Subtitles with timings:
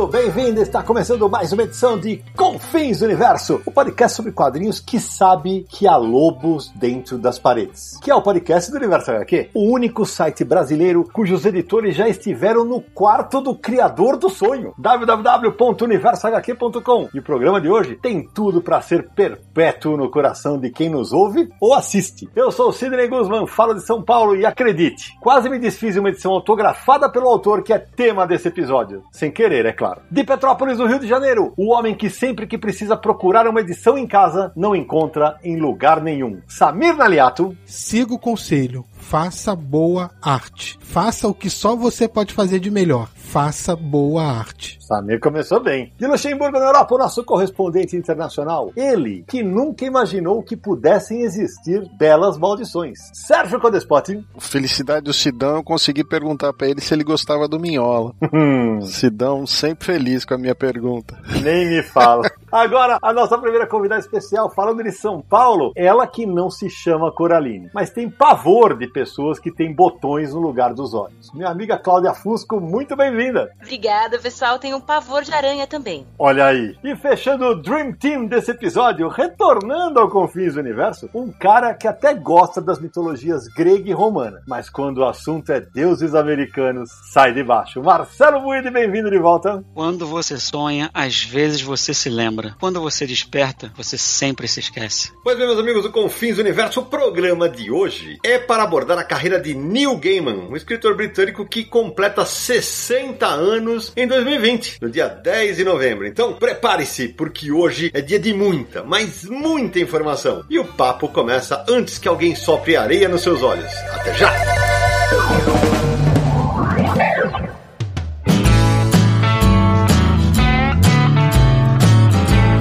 [0.00, 0.60] Bem-vindo, bem-vindo!
[0.60, 5.88] Está começando mais uma edição de Confins Universo, o podcast sobre quadrinhos que sabe que
[5.88, 7.96] há lobos dentro das paredes.
[8.02, 12.66] Que é o podcast do Universo HQ, o único site brasileiro cujos editores já estiveram
[12.66, 17.08] no quarto do criador do sonho, www.universohq.com.
[17.14, 21.14] E o programa de hoje tem tudo para ser perpétuo no coração de quem nos
[21.14, 22.28] ouve ou assiste.
[22.36, 26.00] Eu sou o Sidney Guzman, falo de São Paulo e acredite, quase me desfiz em
[26.00, 29.02] uma edição autografada pelo autor que é tema desse episódio.
[29.10, 30.09] Sem querer, é claro.
[30.10, 33.96] De Petrópolis, no Rio de Janeiro, o homem que sempre que precisa procurar uma edição
[33.96, 36.40] em casa, não encontra em lugar nenhum.
[36.48, 37.56] Samir Naliato.
[37.64, 38.84] Siga o conselho.
[39.00, 40.78] Faça boa arte.
[40.80, 43.08] Faça o que só você pode fazer de melhor.
[43.14, 44.78] Faça boa arte.
[44.80, 45.92] Samir começou bem.
[45.96, 48.72] De Luxemburgo, na Europa, o nosso correspondente internacional.
[48.76, 52.98] Ele, que nunca imaginou que pudessem existir belas maldições.
[53.12, 54.24] Sérgio Codespot.
[54.38, 58.14] Felicidade do Sidão, eu consegui perguntar para ele se ele gostava do Minhola.
[58.86, 61.16] Sidão sempre feliz com a minha pergunta.
[61.40, 62.28] Nem me fala.
[62.52, 67.12] Agora, a nossa primeira convidada especial, falando de São Paulo, ela que não se chama
[67.12, 71.30] Coraline, mas tem pavor de pessoas que têm botões no lugar dos olhos.
[71.32, 73.52] Minha amiga Cláudia Fusco, muito bem-vinda.
[73.62, 74.58] Obrigada, pessoal.
[74.58, 76.04] Tenho um pavor de aranha também.
[76.18, 76.76] Olha aí.
[76.82, 81.86] E fechando o Dream Team desse episódio, retornando ao Confins do Universo, um cara que
[81.86, 87.32] até gosta das mitologias grega e romana, mas quando o assunto é deuses americanos, sai
[87.32, 87.80] de baixo.
[87.80, 89.62] Marcelo Buide, bem-vindo de volta.
[89.72, 92.39] Quando você sonha, às vezes você se lembra.
[92.58, 95.12] Quando você desperta, você sempre se esquece.
[95.22, 99.04] Pois bem, meus amigos do Confins Universo, o programa de hoje é para abordar a
[99.04, 105.08] carreira de Neil Gaiman, um escritor britânico que completa 60 anos em 2020, no dia
[105.08, 106.06] 10 de novembro.
[106.06, 110.44] Então, prepare-se, porque hoje é dia de muita, mas muita informação.
[110.48, 113.72] E o papo começa antes que alguém sopre areia nos seus olhos.
[113.92, 115.79] Até já!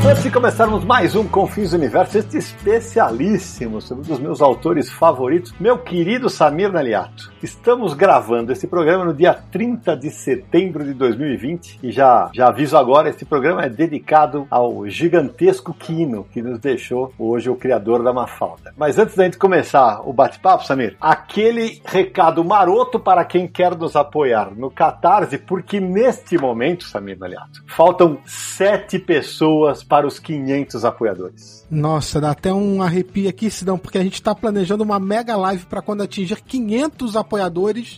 [0.10, 5.78] Antes de começarmos mais um Confins Universo, este especialíssimo um dos meus autores favoritos, meu
[5.78, 7.32] querido Samir Naliato.
[7.42, 12.76] Estamos gravando esse programa no dia 30 de setembro de 2020 e já, já aviso
[12.76, 18.12] agora, esse programa é dedicado ao gigantesco Kino que nos deixou hoje o criador da
[18.12, 18.74] Mafalda.
[18.76, 23.96] Mas antes da gente começar o bate-papo, Samir, aquele recado maroto para quem quer nos
[23.96, 31.66] apoiar no Catarse, porque neste momento, Samir Naliato, faltam sete pessoas para os 500 apoiadores.
[31.72, 35.66] Nossa, dá até um arrepio aqui, Sidão, porque a gente está planejando uma mega live
[35.68, 37.29] para quando atingir 500 apoiadores,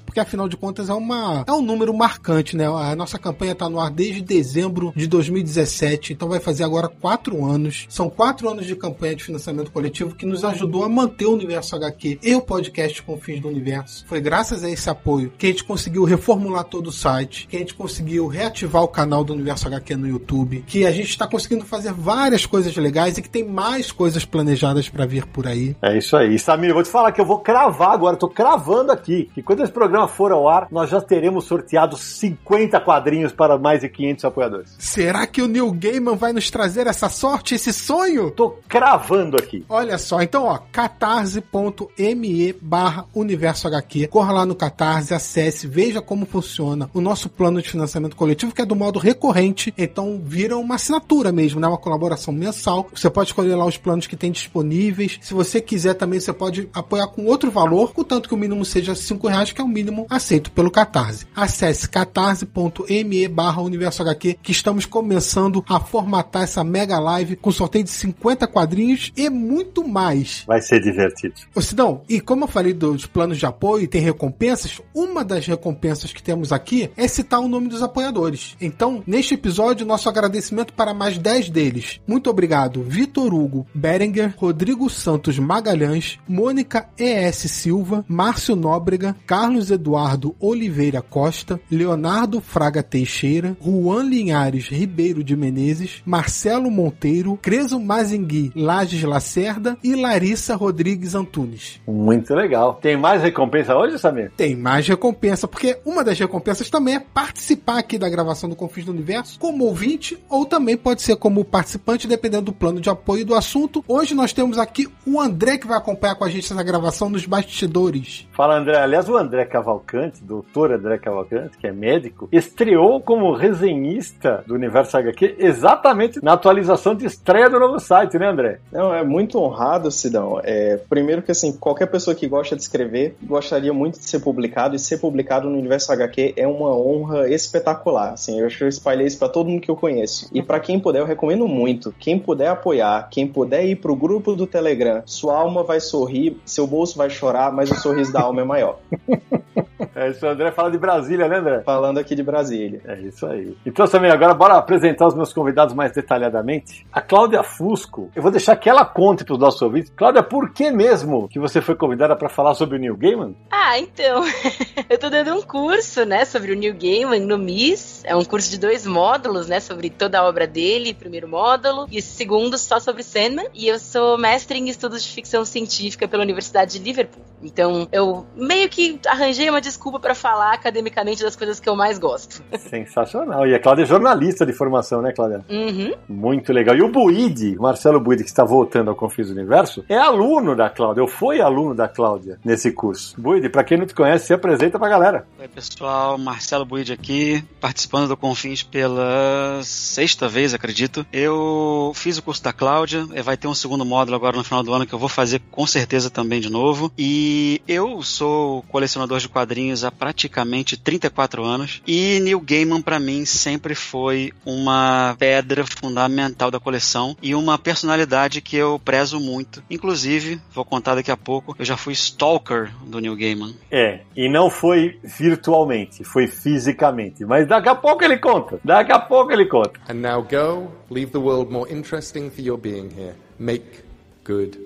[0.05, 2.65] porque afinal de contas é, uma, é um número marcante, né?
[2.67, 7.45] A nossa campanha está no ar desde dezembro de 2017, então vai fazer agora quatro
[7.45, 7.85] anos.
[7.89, 11.75] São quatro anos de campanha de financiamento coletivo que nos ajudou a manter o Universo
[11.75, 14.05] HQ e o podcast com fins do Universo.
[14.07, 17.59] Foi graças a esse apoio que a gente conseguiu reformular todo o site, que a
[17.59, 21.65] gente conseguiu reativar o canal do Universo HQ no YouTube, que a gente está conseguindo
[21.65, 25.75] fazer várias coisas legais e que tem mais coisas planejadas para vir por aí.
[25.81, 26.37] É isso aí.
[26.37, 29.63] Samir, eu vou te falar que eu vou cravar agora, tô cravando aqui, que quando
[29.63, 34.25] esse programa for ao ar, nós já teremos sorteado 50 quadrinhos para mais de 500
[34.25, 34.75] apoiadores.
[34.77, 38.31] Será que o Neil Gaiman vai nos trazer essa sorte, esse sonho?
[38.31, 39.65] Tô cravando aqui.
[39.69, 44.07] Olha só, então ó, catarse.me barra universo HQ.
[44.07, 48.61] Corra lá no Catarse, acesse, veja como funciona o nosso plano de financiamento coletivo, que
[48.61, 51.67] é do modo recorrente, então vira uma assinatura mesmo, né?
[51.67, 52.87] Uma colaboração mensal.
[52.93, 55.19] Você pode escolher lá os planos que tem disponíveis.
[55.21, 58.95] Se você quiser também, você pode apoiar com outro valor, contanto que o mínimo seja
[59.11, 61.25] 5 reais, que é o mínimo aceito pelo Catarse.
[61.35, 67.83] Acesse catarse.me barra universo HQ, que estamos começando a formatar essa mega live com sorteio
[67.83, 70.43] de 50 quadrinhos e muito mais.
[70.47, 71.35] Vai ser divertido.
[71.53, 75.45] Ô Sidão, e como eu falei dos planos de apoio e tem recompensas, uma das
[75.45, 78.55] recompensas que temos aqui é citar o nome dos apoiadores.
[78.61, 81.99] Então, neste episódio, nosso agradecimento para mais 10 deles.
[82.07, 87.49] Muito obrigado, Vitor Hugo Berenger, Rodrigo Santos Magalhães, Mônica E.S.
[87.49, 95.35] Silva, Márcio Nóbrega, Nóbrega, Carlos Eduardo Oliveira Costa, Leonardo Fraga Teixeira, Juan Linhares Ribeiro de
[95.35, 101.81] Menezes, Marcelo Monteiro, Creso Mazingui Lages Lacerda e Larissa Rodrigues Antunes.
[101.87, 102.75] Muito legal.
[102.75, 104.31] Tem mais recompensa hoje, Samir?
[104.37, 108.85] Tem mais recompensa, porque uma das recompensas também é participar aqui da gravação do Confins
[108.85, 113.25] do Universo como ouvinte ou também pode ser como participante, dependendo do plano de apoio
[113.25, 113.83] do assunto.
[113.87, 117.25] Hoje nós temos aqui o André que vai acompanhar com a gente nessa gravação nos
[117.25, 118.27] bastidores.
[118.33, 118.90] Fala, André.
[118.91, 124.97] Aliás, o André Cavalcante, doutor André Cavalcante, que é médico, estreou como resenhista do Universo
[124.97, 128.59] HQ exatamente na atualização de estreia do novo site, né, André?
[128.69, 130.41] Não, é muito honrado, Sidão.
[130.43, 134.75] É, primeiro que, assim, qualquer pessoa que gosta de escrever gostaria muito de ser publicado,
[134.75, 138.11] e ser publicado no Universo HQ é uma honra espetacular.
[138.11, 140.29] Assim, eu acho que eu espalhei isso pra todo mundo que eu conheço.
[140.33, 141.95] E para quem puder, eu recomendo muito.
[141.97, 146.67] Quem puder apoiar, quem puder ir pro grupo do Telegram, sua alma vai sorrir, seu
[146.67, 148.80] bolso vai chorar, mas o sorriso da alma é maior.
[149.95, 151.61] É isso, o André fala de Brasília, né, André?
[151.63, 152.81] Falando aqui de Brasília.
[152.85, 153.55] É isso aí.
[153.65, 156.85] Então, também agora bora apresentar os meus convidados mais detalhadamente.
[156.91, 159.91] A Cláudia Fusco, eu vou deixar que ela conte para os nossos ouvintes.
[159.95, 163.35] Cláudia, por que mesmo que você foi convidada para falar sobre o Neil Gaiman?
[163.51, 164.23] Ah, então,
[164.89, 168.00] eu tô dando um curso, né, sobre o Neil Gaiman no MIS.
[168.03, 172.01] É um curso de dois módulos, né, sobre toda a obra dele, primeiro módulo, e
[172.01, 173.47] segundo só sobre Sandman.
[173.53, 177.23] E eu sou mestre em estudos de ficção científica pela Universidade de Liverpool.
[177.43, 181.97] Então, eu meio que arranjei uma desculpa para falar academicamente das coisas que eu mais
[181.97, 182.43] gosto.
[182.69, 183.47] Sensacional.
[183.47, 185.43] E a Cláudia é jornalista de formação, né, Cláudia?
[185.49, 185.93] Uhum.
[186.07, 186.75] Muito legal.
[186.75, 190.69] E o Buide, Marcelo Buide, que está voltando ao Confis do Universo, é aluno da
[190.69, 193.19] Cláudia, ou foi aluno da Cláudia nesse curso.
[193.19, 195.25] Buide, para quem não te conhece, se apresenta pra galera.
[195.39, 196.17] Oi, pessoal.
[196.17, 201.05] Marcelo Buide aqui, participando do Confins pela sexta vez, acredito.
[201.11, 204.73] Eu fiz o curso da Cláudia, vai ter um segundo módulo agora no final do
[204.73, 206.91] ano que eu vou fazer com certeza também de novo.
[206.97, 213.25] E eu sou colecionador de quadrinhos há praticamente 34 anos e Neil Gaiman para mim
[213.25, 219.63] sempre foi uma pedra fundamental da coleção e uma personalidade que eu prezo muito.
[219.69, 223.53] Inclusive, vou contar daqui a pouco, eu já fui stalker do Neil Gaiman.
[223.69, 227.25] É, e não foi virtualmente, foi fisicamente.
[227.25, 228.59] Mas daqui a pouco ele conta.
[228.63, 229.79] Daqui a pouco ele conta.
[229.89, 233.15] And now go, leave the world more interesting for your being here.
[233.39, 233.83] Make
[234.23, 234.57] good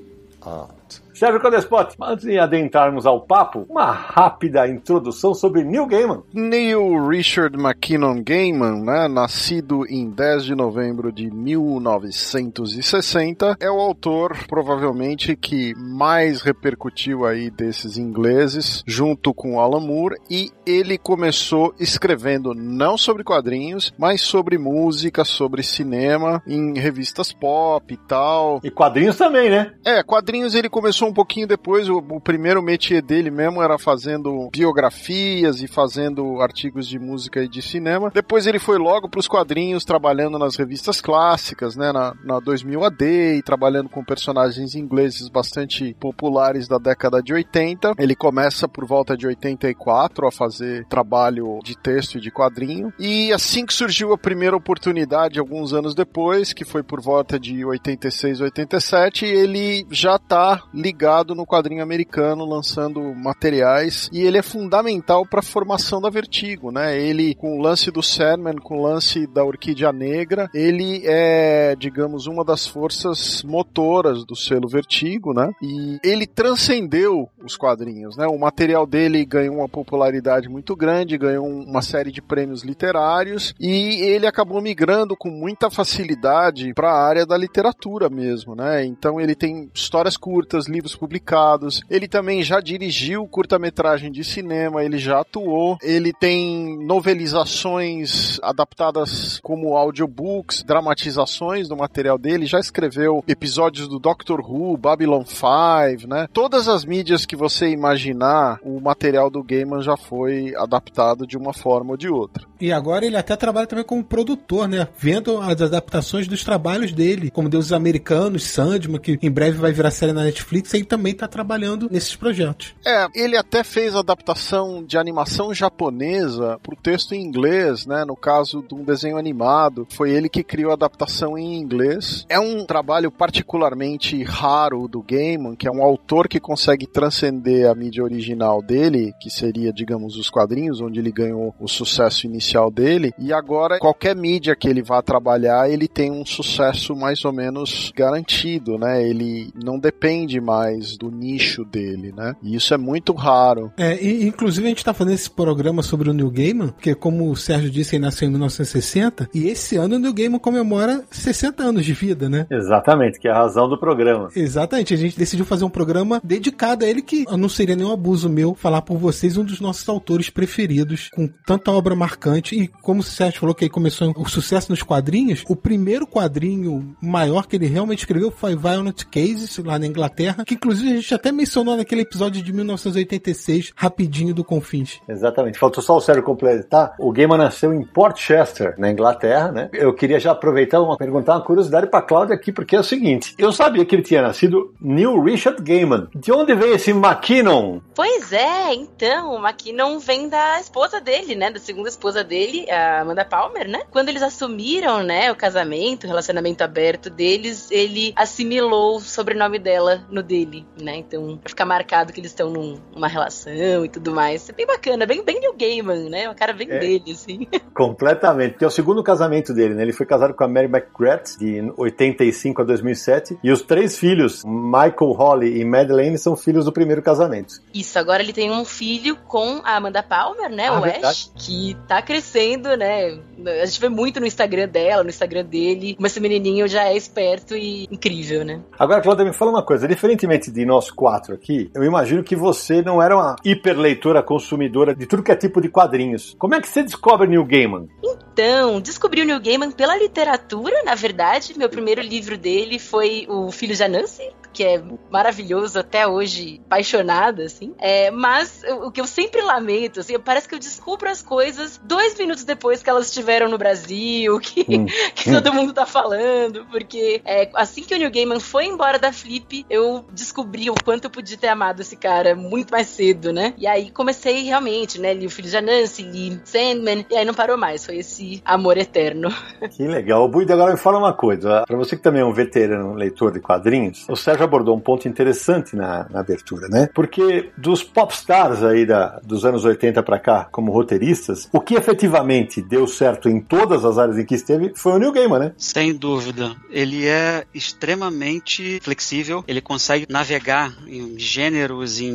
[0.41, 1.01] art.
[1.15, 6.23] Sérgio Codespot, antes de adentrarmos ao papo, uma rápida introdução sobre Neil Gaiman.
[6.33, 14.35] Neil Richard McKinnon Gaiman, né, nascido em 10 de novembro de 1960, é o autor
[14.45, 22.53] provavelmente que mais repercutiu aí desses ingleses, junto com Alan Moore, e ele começou escrevendo
[22.53, 28.59] não sobre quadrinhos, mas sobre música, sobre cinema, em revistas pop e tal.
[28.65, 29.71] E quadrinhos também, né?
[29.85, 34.49] É, quadrinhos ele começou um pouquinho depois, o, o primeiro métier dele mesmo era fazendo
[34.51, 38.11] biografias e fazendo artigos de música e de cinema.
[38.13, 42.83] Depois ele foi logo para os quadrinhos, trabalhando nas revistas clássicas, né, na, na 2000
[42.83, 47.93] AD, e trabalhando com personagens ingleses bastante populares da década de 80.
[47.97, 52.93] Ele começa por volta de 84 a fazer trabalho de texto e de quadrinho.
[52.99, 57.63] E assim que surgiu a primeira oportunidade, alguns anos depois, que foi por volta de
[57.63, 60.94] 86, 87, ele já está ligado
[61.35, 66.97] no quadrinho americano, lançando materiais, e ele é fundamental para a formação da Vertigo, né?
[66.99, 72.27] Ele, com o lance do Sandman, com o lance da Orquídea Negra, ele é, digamos,
[72.27, 75.51] uma das forças motoras do selo Vertigo, né?
[75.61, 78.25] E ele transcendeu os quadrinhos, né?
[78.27, 84.01] O material dele ganhou uma popularidade muito grande, ganhou uma série de prêmios literários e
[84.01, 88.85] ele acabou migrando com muita facilidade para a área da literatura mesmo, né?
[88.85, 91.81] Então ele tem histórias curtas, livros publicados.
[91.89, 95.77] Ele também já dirigiu curta-metragem de cinema, ele já atuou.
[95.81, 104.41] Ele tem novelizações adaptadas como audiobooks, dramatizações do material dele, já escreveu episódios do Doctor
[104.41, 106.27] Who, Babylon 5, né?
[106.33, 111.53] Todas as mídias que você imaginar, o material do Gaiman já foi adaptado de uma
[111.53, 112.45] forma ou de outra.
[112.59, 114.87] E agora ele até trabalha também como produtor, né?
[114.97, 119.91] Vendo as adaptações dos trabalhos dele, como Deuses Americanos, Sandman, que em breve vai virar
[119.91, 122.75] série na Netflix, ele também tá trabalhando nesses projetos.
[122.85, 128.03] É, ele até fez adaptação de animação japonesa pro texto em inglês, né?
[128.05, 132.25] No caso de um desenho animado, foi ele que criou a adaptação em inglês.
[132.29, 137.75] É um trabalho particularmente raro do Gaiman, que é um autor que consegue transcender a
[137.75, 143.13] mídia original dele, que seria, digamos, os quadrinhos, onde ele ganhou o sucesso inicial dele,
[143.17, 147.91] e agora qualquer mídia que ele vá trabalhar, ele tem um sucesso mais ou menos
[147.95, 149.07] garantido, né?
[149.07, 150.64] Ele não depende mais
[150.97, 152.35] do nicho dele, né?
[152.41, 153.71] E isso é muito raro.
[153.77, 157.29] É, e, inclusive a gente tá fazendo esse programa sobre o New Gaiman, porque como
[157.29, 161.63] o Sérgio disse, ele nasceu em 1960, e esse ano o New Gaiman comemora 60
[161.63, 162.47] anos de vida, né?
[162.49, 164.29] Exatamente, que é a razão do programa.
[164.35, 168.29] Exatamente, a gente decidiu fazer um programa dedicado a ele que não seria nenhum abuso
[168.29, 173.01] meu falar por vocês um dos nossos autores preferidos, com tanta obra marcante, e como
[173.01, 177.55] o Sérgio falou que ele começou o sucesso nos quadrinhos, o primeiro quadrinho maior que
[177.55, 181.77] ele realmente escreveu foi Violent Cases, lá na Inglaterra, que inclusive a gente até mencionou
[181.77, 184.99] naquele episódio de 1986, rapidinho do Confins.
[185.07, 185.59] Exatamente.
[185.59, 186.95] Faltou só o Sérgio completar.
[186.99, 189.69] O Gaiman nasceu em Port Chester, na Inglaterra, né?
[189.73, 193.35] Eu queria já aproveitar uma perguntar uma curiosidade para Cláudia aqui, porque é o seguinte:
[193.37, 196.07] eu sabia que ele tinha nascido Neil Richard Gaiman.
[196.15, 197.79] De onde veio esse McKinnon?
[197.93, 201.51] Pois é, então, o McKinnon vem da esposa dele, né?
[201.51, 203.81] Da segunda esposa dele, a Amanda Palmer, né?
[203.91, 210.05] Quando eles assumiram, né, o casamento, o relacionamento aberto deles, ele assimilou o sobrenome dela
[210.09, 210.44] no dele,
[210.81, 210.97] né?
[210.97, 214.49] Então, pra ficar marcado que eles estão numa relação e tudo mais.
[214.49, 216.29] É bem bacana, bem, bem Neil Gaiman, né?
[216.29, 217.47] O cara bem é, dele, assim.
[217.73, 218.51] Completamente.
[218.51, 219.83] Porque é o segundo casamento dele, né?
[219.83, 223.37] Ele foi casado com a Mary McGrath, de 85 a 2007.
[223.43, 227.55] E os três filhos, Michael, Holly e Madeleine, são filhos do primeiro casamento.
[227.73, 230.67] Isso, agora ele tem um filho com a Amanda Palmer, né?
[230.67, 231.05] Ah, o verdade.
[231.05, 233.19] Ash, que tá crescendo, né?
[233.61, 236.95] A gente vê muito no Instagram dela, no Instagram dele, como esse menininho já é
[236.95, 238.61] esperto e incrível, né?
[238.77, 239.85] Agora, Cláudia, me fala uma coisa.
[240.25, 245.05] Diferentemente de nós quatro aqui, eu imagino que você não era uma hiperleitora consumidora de
[245.05, 246.35] tudo que é tipo de quadrinhos.
[246.39, 247.87] Como é que você descobre Neil Gaiman?
[248.03, 251.53] Então, descobri o Neil Gaiman pela literatura, na verdade.
[251.55, 254.23] Meu primeiro livro dele foi O Filho de Anansi,
[254.55, 254.81] que é
[255.11, 257.73] maravilhoso até hoje, apaixonada, assim.
[257.77, 262.17] É, mas o que eu sempre lamento, assim, parece que eu descubro as coisas dois
[262.17, 264.85] minutos depois que elas estiveram no Brasil, que, hum.
[265.13, 269.11] que todo mundo tá falando, porque é, assim que o Neil Gaiman foi embora da
[269.11, 273.53] Flip, eu descobri o quanto eu podia ter amado esse cara muito mais cedo, né?
[273.57, 275.13] E aí comecei realmente, né?
[275.13, 278.77] Li o Filho de Anansi, li Sandman, e aí não parou mais, foi esse amor
[278.77, 279.29] eterno.
[279.75, 280.23] Que legal.
[280.23, 283.31] O Buida, agora me fala uma coisa, pra você que também é um veterano leitor
[283.31, 286.89] de quadrinhos, o Sérgio abordou um ponto interessante na, na abertura, né?
[286.93, 292.61] Porque dos popstars aí da, dos anos 80 para cá, como roteiristas, o que efetivamente
[292.61, 295.51] deu certo em todas as áreas em que esteve foi o Neil Gaiman, né?
[295.57, 296.55] Sem dúvida.
[296.69, 302.11] Ele é extremamente flexível, ele consegue navegar em gêneros, em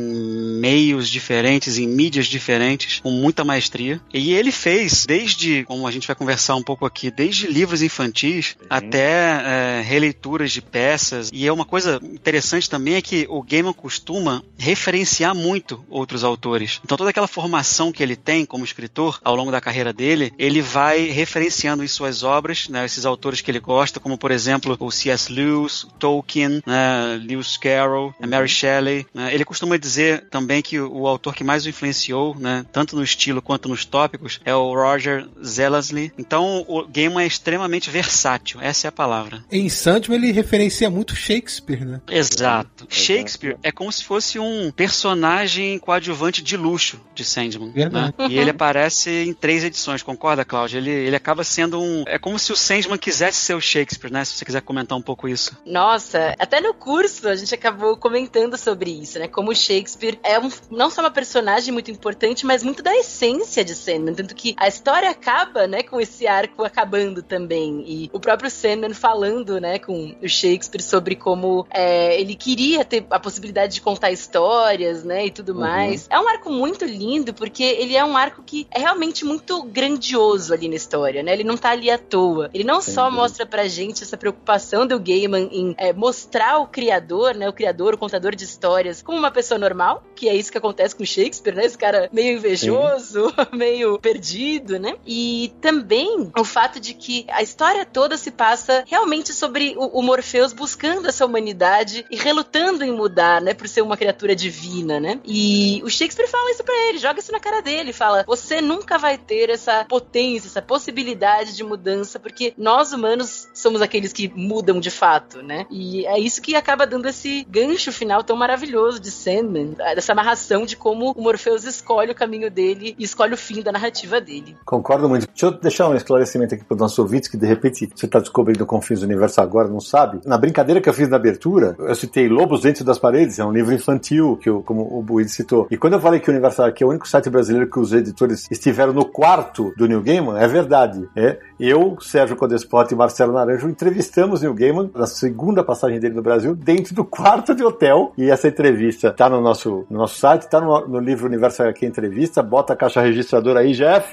[0.59, 4.01] meios diferentes, em mídias diferentes, com muita maestria.
[4.13, 8.55] E ele fez, desde, como a gente vai conversar um pouco aqui, desde livros infantis
[8.59, 8.65] Sim.
[8.69, 11.29] até é, releituras de peças.
[11.33, 16.79] E é uma coisa interessante também é que o Gaiman costuma referenciar muito outros autores.
[16.85, 20.61] Então toda aquela formação que ele tem como escritor ao longo da carreira dele, ele
[20.61, 24.91] vai referenciando em suas obras, né, esses autores que ele gosta, como por exemplo o
[24.91, 25.31] C.S.
[25.31, 29.05] Lewis, Tolkien, né, Lewis Carroll, Mary Shelley.
[29.13, 33.03] Né, ele costuma dizer também que o, autor que mais o influenciou, né, tanto no
[33.03, 36.11] estilo quanto nos tópicos, é o Roger Zelazny.
[36.17, 39.43] Então o Gaiman é extremamente versátil, essa é a palavra.
[39.51, 42.01] Em Sandman ele referencia muito Shakespeare, né?
[42.11, 42.85] Exato.
[42.89, 47.71] Shakespeare é como se fosse um personagem coadjuvante de luxo de Sandman.
[47.73, 48.13] Né?
[48.29, 50.77] E ele aparece em três edições, concorda, Cláudia?
[50.77, 52.03] Ele, ele acaba sendo um.
[52.07, 54.25] É como se o Sandman quisesse ser o Shakespeare, né?
[54.25, 55.57] Se você quiser comentar um pouco isso.
[55.65, 59.27] Nossa, até no curso a gente acabou comentando sobre isso, né?
[59.27, 63.63] Como o Shakespeare é um, não só uma personagem muito importante, mas muito da essência
[63.63, 64.13] de Sandman.
[64.13, 67.83] Tanto que a história acaba, né, com esse arco acabando também.
[67.85, 73.05] E o próprio Sandman falando, né, com o Shakespeare sobre como é, ele queria ter
[73.09, 75.59] a possibilidade de contar histórias, né, e tudo uhum.
[75.59, 76.07] mais.
[76.09, 80.53] É um arco muito lindo, porque ele é um arco que é realmente muito grandioso
[80.53, 81.33] ali na história, né?
[81.33, 82.49] Ele não tá ali à toa.
[82.53, 82.91] Ele não Entendi.
[82.91, 87.53] só mostra pra gente essa preocupação do Gaiman em é, mostrar o criador, né, o
[87.53, 91.05] criador, o contador de histórias, como uma pessoa normal, que é isso que acontece com
[91.05, 91.65] Shakespeare, né?
[91.65, 93.35] Esse cara meio invejoso, Sim.
[93.57, 94.95] meio perdido, né?
[95.05, 100.01] E também o fato de que a história toda se passa realmente sobre o, o
[100.01, 105.19] Morpheus buscando essa humanidade e relutando em mudar, né, por ser uma criatura divina, né?
[105.25, 108.97] E o Shakespeare fala isso para ele, joga isso na cara dele, fala: "Você nunca
[108.97, 114.79] vai ter essa potência, essa possibilidade de mudança, porque nós humanos somos aqueles que mudam
[114.79, 115.65] de fato, né?
[115.69, 120.65] E é isso que acaba dando esse gancho final tão maravilhoso de Sandman, dessa amarração
[120.65, 124.55] de como o Morpheus escolhe o caminho dele e escolhe o fim da narrativa dele.
[124.65, 125.27] Concordo muito.
[125.27, 128.19] Deixa eu deixar um esclarecimento aqui para os nossos ouvintes que de repente você está
[128.19, 130.19] descobrindo Confins do Universo agora, não sabe.
[130.25, 133.51] Na brincadeira que eu fiz na abertura, Eu citei Lobos Dentro das Paredes, é um
[133.51, 135.67] livro infantil, que eu, como o Buid citou.
[135.69, 137.93] E quando eu falei que o Universal HQ é o único site brasileiro que os
[137.93, 141.07] editores estiveram no quarto do New Gaiman, é verdade.
[141.15, 141.37] É.
[141.59, 146.55] Eu, Sérgio Codespot e Marcelo Naranjo entrevistamos Neil Gaiman na segunda passagem dele no Brasil,
[146.55, 148.13] dentro do quarto de hotel.
[148.17, 151.85] E essa entrevista está no nosso, no nosso site, está no, no livro Universal HQ
[151.85, 152.41] Entrevista.
[152.41, 154.11] Bota a caixa registradora aí, Jeff.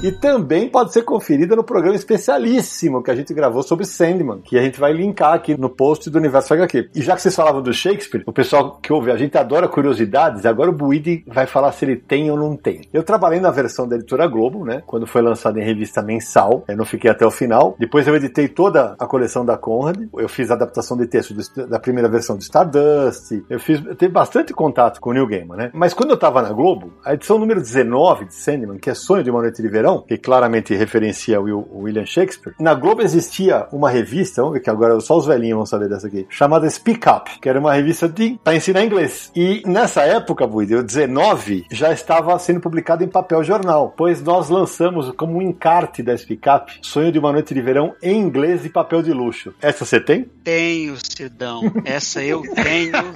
[0.00, 4.56] E também pode ser conferida no programa especialíssimo que a gente gravou sobre Sandman, que
[4.56, 6.77] a gente vai linkar aqui no post do Universo HQ.
[6.94, 10.46] E já que vocês falavam do Shakespeare, o pessoal que ouve, a gente adora curiosidades,
[10.46, 12.82] agora o Buidi vai falar se ele tem ou não tem.
[12.92, 14.82] Eu trabalhei na versão da editora Globo, né?
[14.86, 17.76] Quando foi lançado em revista mensal, eu não fiquei até o final.
[17.78, 21.34] Depois eu editei toda a coleção da Conrad, eu fiz a adaptação de texto
[21.68, 25.56] da primeira versão do Stardust, eu fiz, eu tive bastante contato com o Neil Gaiman,
[25.56, 25.70] né?
[25.72, 29.22] Mas quando eu tava na Globo, a edição número 19 de Sandman, que é Sonho
[29.22, 33.90] de uma Noite de Verão, que claramente referencia o William Shakespeare, na Globo existia uma
[33.90, 37.58] revista, que agora só os velhinhos vão saber dessa aqui, chamada Speak Up, que era
[37.58, 39.30] uma revista de para ensinar inglês.
[39.34, 45.10] E nessa época, Buide, 19, já estava sendo publicado em papel jornal, pois nós lançamos
[45.16, 48.68] como um encarte da Speak Up, Sonho de uma Noite de Verão em inglês e
[48.68, 49.54] papel de luxo.
[49.60, 50.26] Essa você tem?
[50.44, 51.62] Tenho, Sidão.
[51.84, 53.14] Essa eu tenho.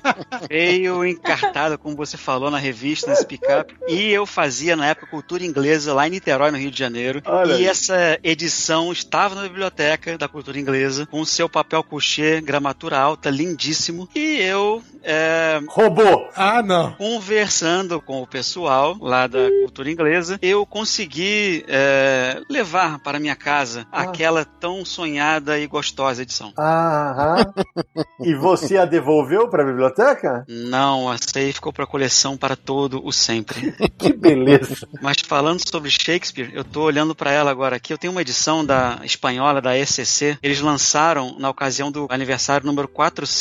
[0.49, 3.75] Veio encartada, como você falou, na revista, na Speak Up.
[3.88, 7.23] E eu fazia na época cultura inglesa lá em Niterói, no Rio de Janeiro.
[7.25, 7.66] Olha e aí.
[7.66, 14.08] essa edição estava na biblioteca da cultura inglesa, com seu papel couché, gramatura alta, lindíssimo.
[14.14, 16.28] E eu, é, Robô!
[16.37, 16.92] Ah, não.
[16.92, 23.87] conversando com o pessoal lá da cultura inglesa, eu consegui é, levar para minha casa
[23.90, 26.52] aquela tão sonhada e gostosa edição.
[26.56, 27.52] Aham.
[28.20, 30.44] e você a devolveu para a biblioteca?
[30.49, 33.72] Não, essa aí ficou para coleção para todo o sempre.
[33.99, 34.87] Que beleza!
[35.00, 37.92] Mas falando sobre Shakespeare, eu tô olhando para ela agora aqui.
[37.92, 40.38] Eu tenho uma edição da espanhola da ECC.
[40.42, 43.31] Eles lançaram na ocasião do aniversário número 400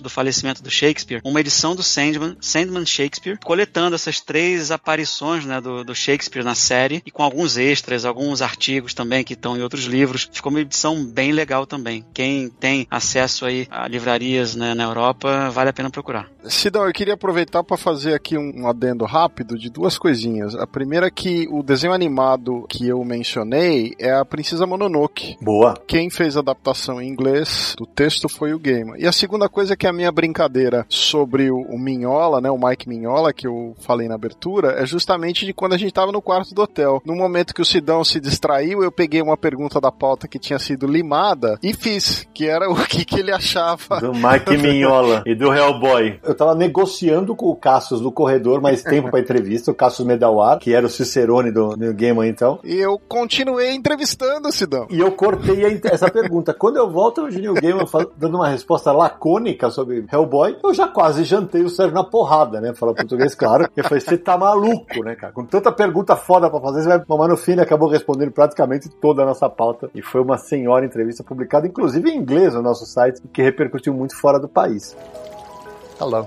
[0.00, 5.60] do falecimento do Shakespeare, uma edição do Sandman, Sandman Shakespeare, coletando essas três aparições, né,
[5.60, 9.62] do, do Shakespeare na série e com alguns extras, alguns artigos também que estão em
[9.62, 10.28] outros livros.
[10.32, 12.04] Ficou uma edição bem legal também.
[12.14, 16.28] Quem tem acesso aí a livrarias né, na Europa, vale a pena procurar.
[16.48, 20.54] Sidão, eu queria aproveitar para fazer aqui um adendo rápido de duas coisinhas.
[20.54, 25.36] A primeira é que o desenho animado que eu mencionei é a Princesa Mononoke.
[25.40, 25.74] Boa.
[25.86, 28.98] Quem fez a adaptação em inglês do texto foi o Gamer.
[28.98, 32.58] E a segunda coisa é que a minha brincadeira sobre o, o Minhola, né, o
[32.58, 36.22] Mike Minhola, que eu falei na abertura, é justamente de quando a gente tava no
[36.22, 37.00] quarto do hotel.
[37.04, 40.58] No momento que o Sidão se distraiu, eu peguei uma pergunta da pauta que tinha
[40.58, 44.00] sido limada e fiz, que era o que, que ele achava.
[44.00, 46.18] Do Mike Mignola e do Hellboy.
[46.22, 50.58] Eu tava negociando com o Cassius no corredor mais tempo pra entrevista, o Cassius Medawar,
[50.58, 52.58] que era o Cicerone do New Gamer então.
[52.64, 54.86] E eu continuei entrevistando o Sidão.
[54.90, 56.52] E eu cortei a- essa pergunta.
[56.54, 57.84] Quando eu volto no New Gamer
[58.16, 62.72] dando uma resposta lacônica sobre Hellboy, eu já quase jantei o Sérgio na porrada, né?
[62.72, 63.68] Falar português, claro.
[63.76, 65.32] Eu falei, você tá maluco, né, cara?
[65.32, 67.52] Com tanta pergunta foda pra fazer, você vai mamar no fim.
[67.52, 69.90] Ele acabou respondendo praticamente toda a nossa pauta.
[69.94, 74.18] E foi uma senhora entrevista publicada, inclusive em inglês, no nosso site, que repercutiu muito
[74.18, 74.96] fora do país.
[76.00, 76.26] Hello.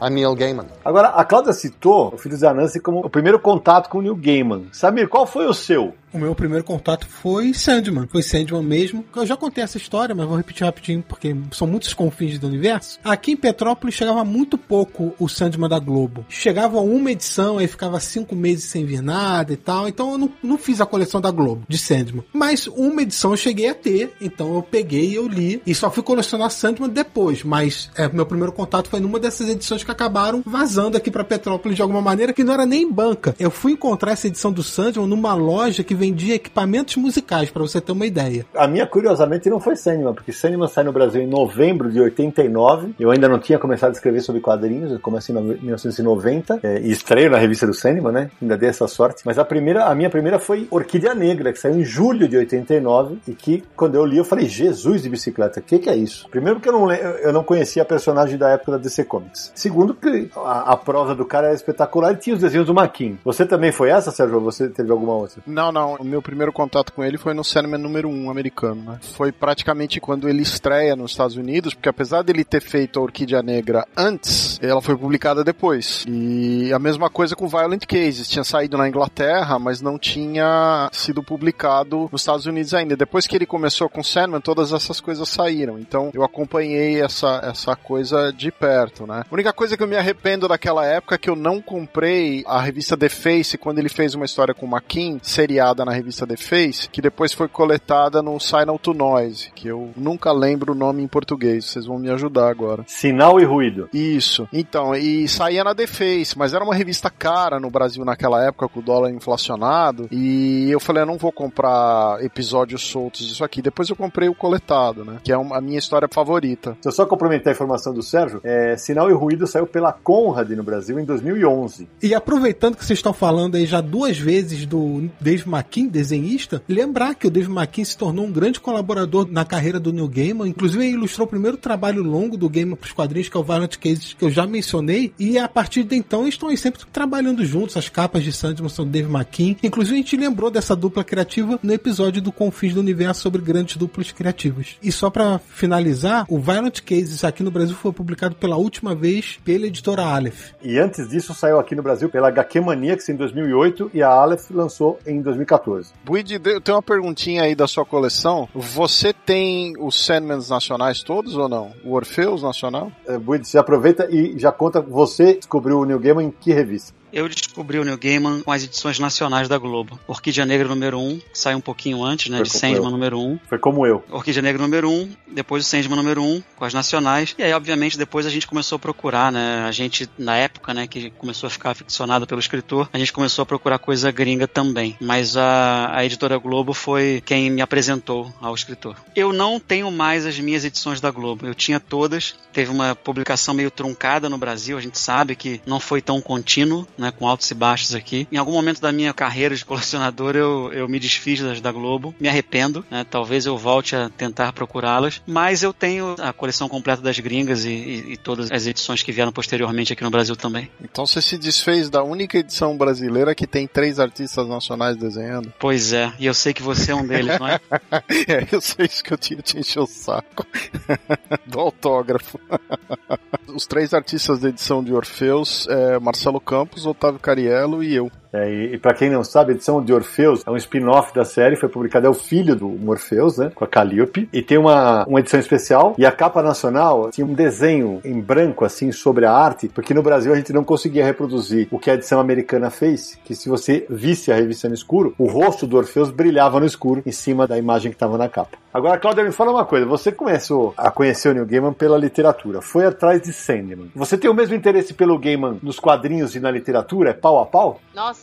[0.00, 0.66] I'm Neil Gaiman.
[0.84, 4.16] Agora, a Cláudia citou o Filho de Anansi como o primeiro contato com o Neil
[4.16, 4.66] Gaiman.
[4.72, 5.92] Samir, qual foi o seu?
[6.12, 8.06] O meu primeiro contato foi Sandman.
[8.08, 9.04] Foi Sandman mesmo.
[9.14, 12.98] Eu já contei essa história, mas vou repetir rapidinho porque são muitos confins do universo.
[13.04, 16.24] Aqui em Petrópolis chegava muito pouco o Sandman da Globo.
[16.28, 19.88] Chegava uma edição, aí ficava cinco meses sem vir nada e tal.
[19.88, 22.24] Então eu não, não fiz a coleção da Globo de Sandman.
[22.32, 25.60] Mas uma edição eu cheguei a ter, então eu peguei e eu li.
[25.66, 27.42] E só fui colecionar Sandman depois.
[27.42, 31.76] Mas é, meu primeiro contato foi numa dessas edições que acabaram vazando aqui pra Petrópolis
[31.76, 33.34] de alguma maneira, que não era nem em banca.
[33.38, 37.80] Eu fui encontrar essa edição do Sandman numa loja que vendia equipamentos musicais, pra você
[37.80, 38.46] ter uma ideia.
[38.54, 42.94] A minha, curiosamente, não foi Sandman, porque Sandman sai no Brasil em novembro de 89.
[42.98, 46.80] Eu ainda não tinha começado a escrever sobre quadrinhos, eu comecei em nove- 1990 é,
[46.80, 48.30] e estreio na revista do Sandman, né?
[48.40, 49.22] Ainda dei essa sorte.
[49.24, 53.18] Mas a primeira, a minha primeira foi Orquídea Negra, que saiu em julho de 89
[53.26, 56.28] e que, quando eu li, eu falei, Jesus de bicicleta, o que, que é isso?
[56.30, 59.52] Primeiro porque eu não, eu não conhecia a personagem da época da DC Comics.
[59.54, 63.18] Segundo que a, a prosa do cara era espetacular e tinha os desenhos do Maquin.
[63.24, 64.36] Você também foi essa, Sérgio?
[64.36, 65.42] Ou você teve alguma outra?
[65.46, 65.87] Não, não.
[65.94, 68.98] O meu primeiro contato com ele foi no Sandman número 1 americano, né?
[69.00, 73.42] Foi praticamente quando ele estreia nos Estados Unidos, porque apesar dele ter feito a Orquídea
[73.42, 76.04] Negra antes, ela foi publicada depois.
[76.08, 78.28] E a mesma coisa com Violent Cases.
[78.28, 82.96] Tinha saído na Inglaterra, mas não tinha sido publicado nos Estados Unidos ainda.
[82.96, 85.78] Depois que ele começou com Sandman, todas essas coisas saíram.
[85.78, 89.24] Então eu acompanhei essa, essa coisa de perto, né?
[89.30, 92.60] A única coisa que eu me arrependo daquela época é que eu não comprei a
[92.60, 96.26] revista The Face quando ele fez uma história com o Maquin, seriado publicada na revista
[96.26, 100.74] The Face, que depois foi coletada no Signal to Noise, que eu nunca lembro o
[100.74, 102.84] nome em português, vocês vão me ajudar agora.
[102.86, 103.88] Sinal e ruído.
[103.92, 104.48] Isso.
[104.52, 108.68] Então, e saía na The Face, mas era uma revista cara no Brasil naquela época,
[108.68, 113.62] com o dólar inflacionado, e eu falei, eu não vou comprar episódios soltos disso aqui.
[113.62, 115.18] Depois eu comprei o coletado, né?
[115.22, 116.76] Que é a minha história favorita.
[116.80, 120.50] Se eu só complementar a informação do Sérgio, é, Sinal e Ruído saiu pela Conrad
[120.50, 121.88] no Brasil em 2011.
[122.02, 127.14] E aproveitando que vocês estão falando aí já duas vezes do Dave McKean, desenhista, lembrar
[127.14, 130.84] que o Dave McKean se tornou um grande colaborador na carreira do New Gaiman, inclusive
[130.84, 133.76] ele ilustrou o primeiro trabalho longo do Gaiman para os quadrinhos, que é o Violent
[133.76, 137.88] Cases, que eu já mencionei, e a partir de então estão sempre trabalhando juntos, as
[137.88, 141.72] capas de Sandman são do Dave McKean, inclusive a gente lembrou dessa dupla criativa no
[141.72, 144.76] episódio do Confins do Universo sobre grandes duplas criativas.
[144.82, 149.38] E só para finalizar, o Violent Cases aqui no Brasil foi publicado pela última vez
[149.44, 150.52] pela editora Aleph.
[150.62, 154.50] E antes disso saiu aqui no Brasil pela HQ Maniacs em 2008 e a Aleph
[154.50, 155.57] lançou em 2014.
[156.04, 158.48] Buid, eu tenho uma perguntinha aí da sua coleção.
[158.54, 161.72] Você tem os Sandmans nacionais todos ou não?
[161.84, 162.90] O Orfeus nacional?
[163.06, 166.97] É, Buid, você aproveita e já conta, você descobriu o New Gaiman em que revista?
[167.12, 169.98] Eu descobri o New Gaiman com as edições nacionais da Globo.
[170.06, 172.38] Orquídea Negra número 1, que saiu um pouquinho antes, né?
[172.38, 172.90] Foi de Sandman eu.
[172.90, 173.38] número 1.
[173.48, 174.04] Foi como eu.
[174.10, 177.34] Orquídea Negra número 1, depois o Sandman número 1, com as nacionais.
[177.38, 179.64] E aí, obviamente, depois a gente começou a procurar, né?
[179.66, 183.42] A gente, na época, né, que começou a ficar aficionado pelo escritor, a gente começou
[183.42, 184.96] a procurar coisa gringa também.
[185.00, 188.96] Mas a, a editora Globo foi quem me apresentou ao escritor.
[189.16, 191.46] Eu não tenho mais as minhas edições da Globo.
[191.46, 192.34] Eu tinha todas.
[192.52, 194.76] Teve uma publicação meio truncada no Brasil.
[194.76, 197.10] A gente sabe que não foi tão contínuo, né?
[197.10, 198.26] Com altos e baixos aqui.
[198.30, 202.14] Em algum momento da minha carreira de colecionador, eu, eu me desfiz das da Globo.
[202.20, 203.04] Me arrependo, né?
[203.08, 205.20] Talvez eu volte a tentar procurá-las.
[205.26, 209.12] Mas eu tenho a coleção completa das gringas e, e- e todas as edições que
[209.12, 210.70] vieram posteriormente aqui no Brasil também.
[210.82, 215.52] Então você se desfez da única edição brasileira que tem três artistas nacionais desenhando?
[215.58, 217.60] Pois é, e eu sei que você é um deles, não é?
[218.28, 220.46] é, eu sei isso que eu tinha te encher o saco.
[221.46, 222.38] Do autógrafo.
[223.54, 228.10] Os três artistas da edição de Orfeus é Marcelo Campos, Otávio Cariello e eu.
[228.32, 231.24] É, e e para quem não sabe, a edição de Orfeus é um spin-off da
[231.24, 233.50] série, foi publicado, é o filho do Morpheus, né?
[233.54, 234.28] Com a Calliope.
[234.32, 235.94] E tem uma, uma edição especial.
[235.98, 240.02] E a capa nacional tinha um desenho em branco, assim, sobre a arte, porque no
[240.02, 243.86] Brasil a gente não conseguia reproduzir o que a edição americana fez, que se você
[243.90, 247.58] visse a revista no escuro, o rosto do Orfeus brilhava no escuro em cima da
[247.58, 248.58] imagem que estava na capa.
[248.72, 249.86] Agora, Cláudia, me fala uma coisa.
[249.86, 253.90] Você começou a conhecer o Neil Gaiman pela literatura, foi atrás de Sandman.
[253.94, 257.10] Você tem o mesmo interesse pelo Gaiman nos quadrinhos e na literatura?
[257.10, 257.80] É pau a pau?
[257.94, 258.17] Nossa,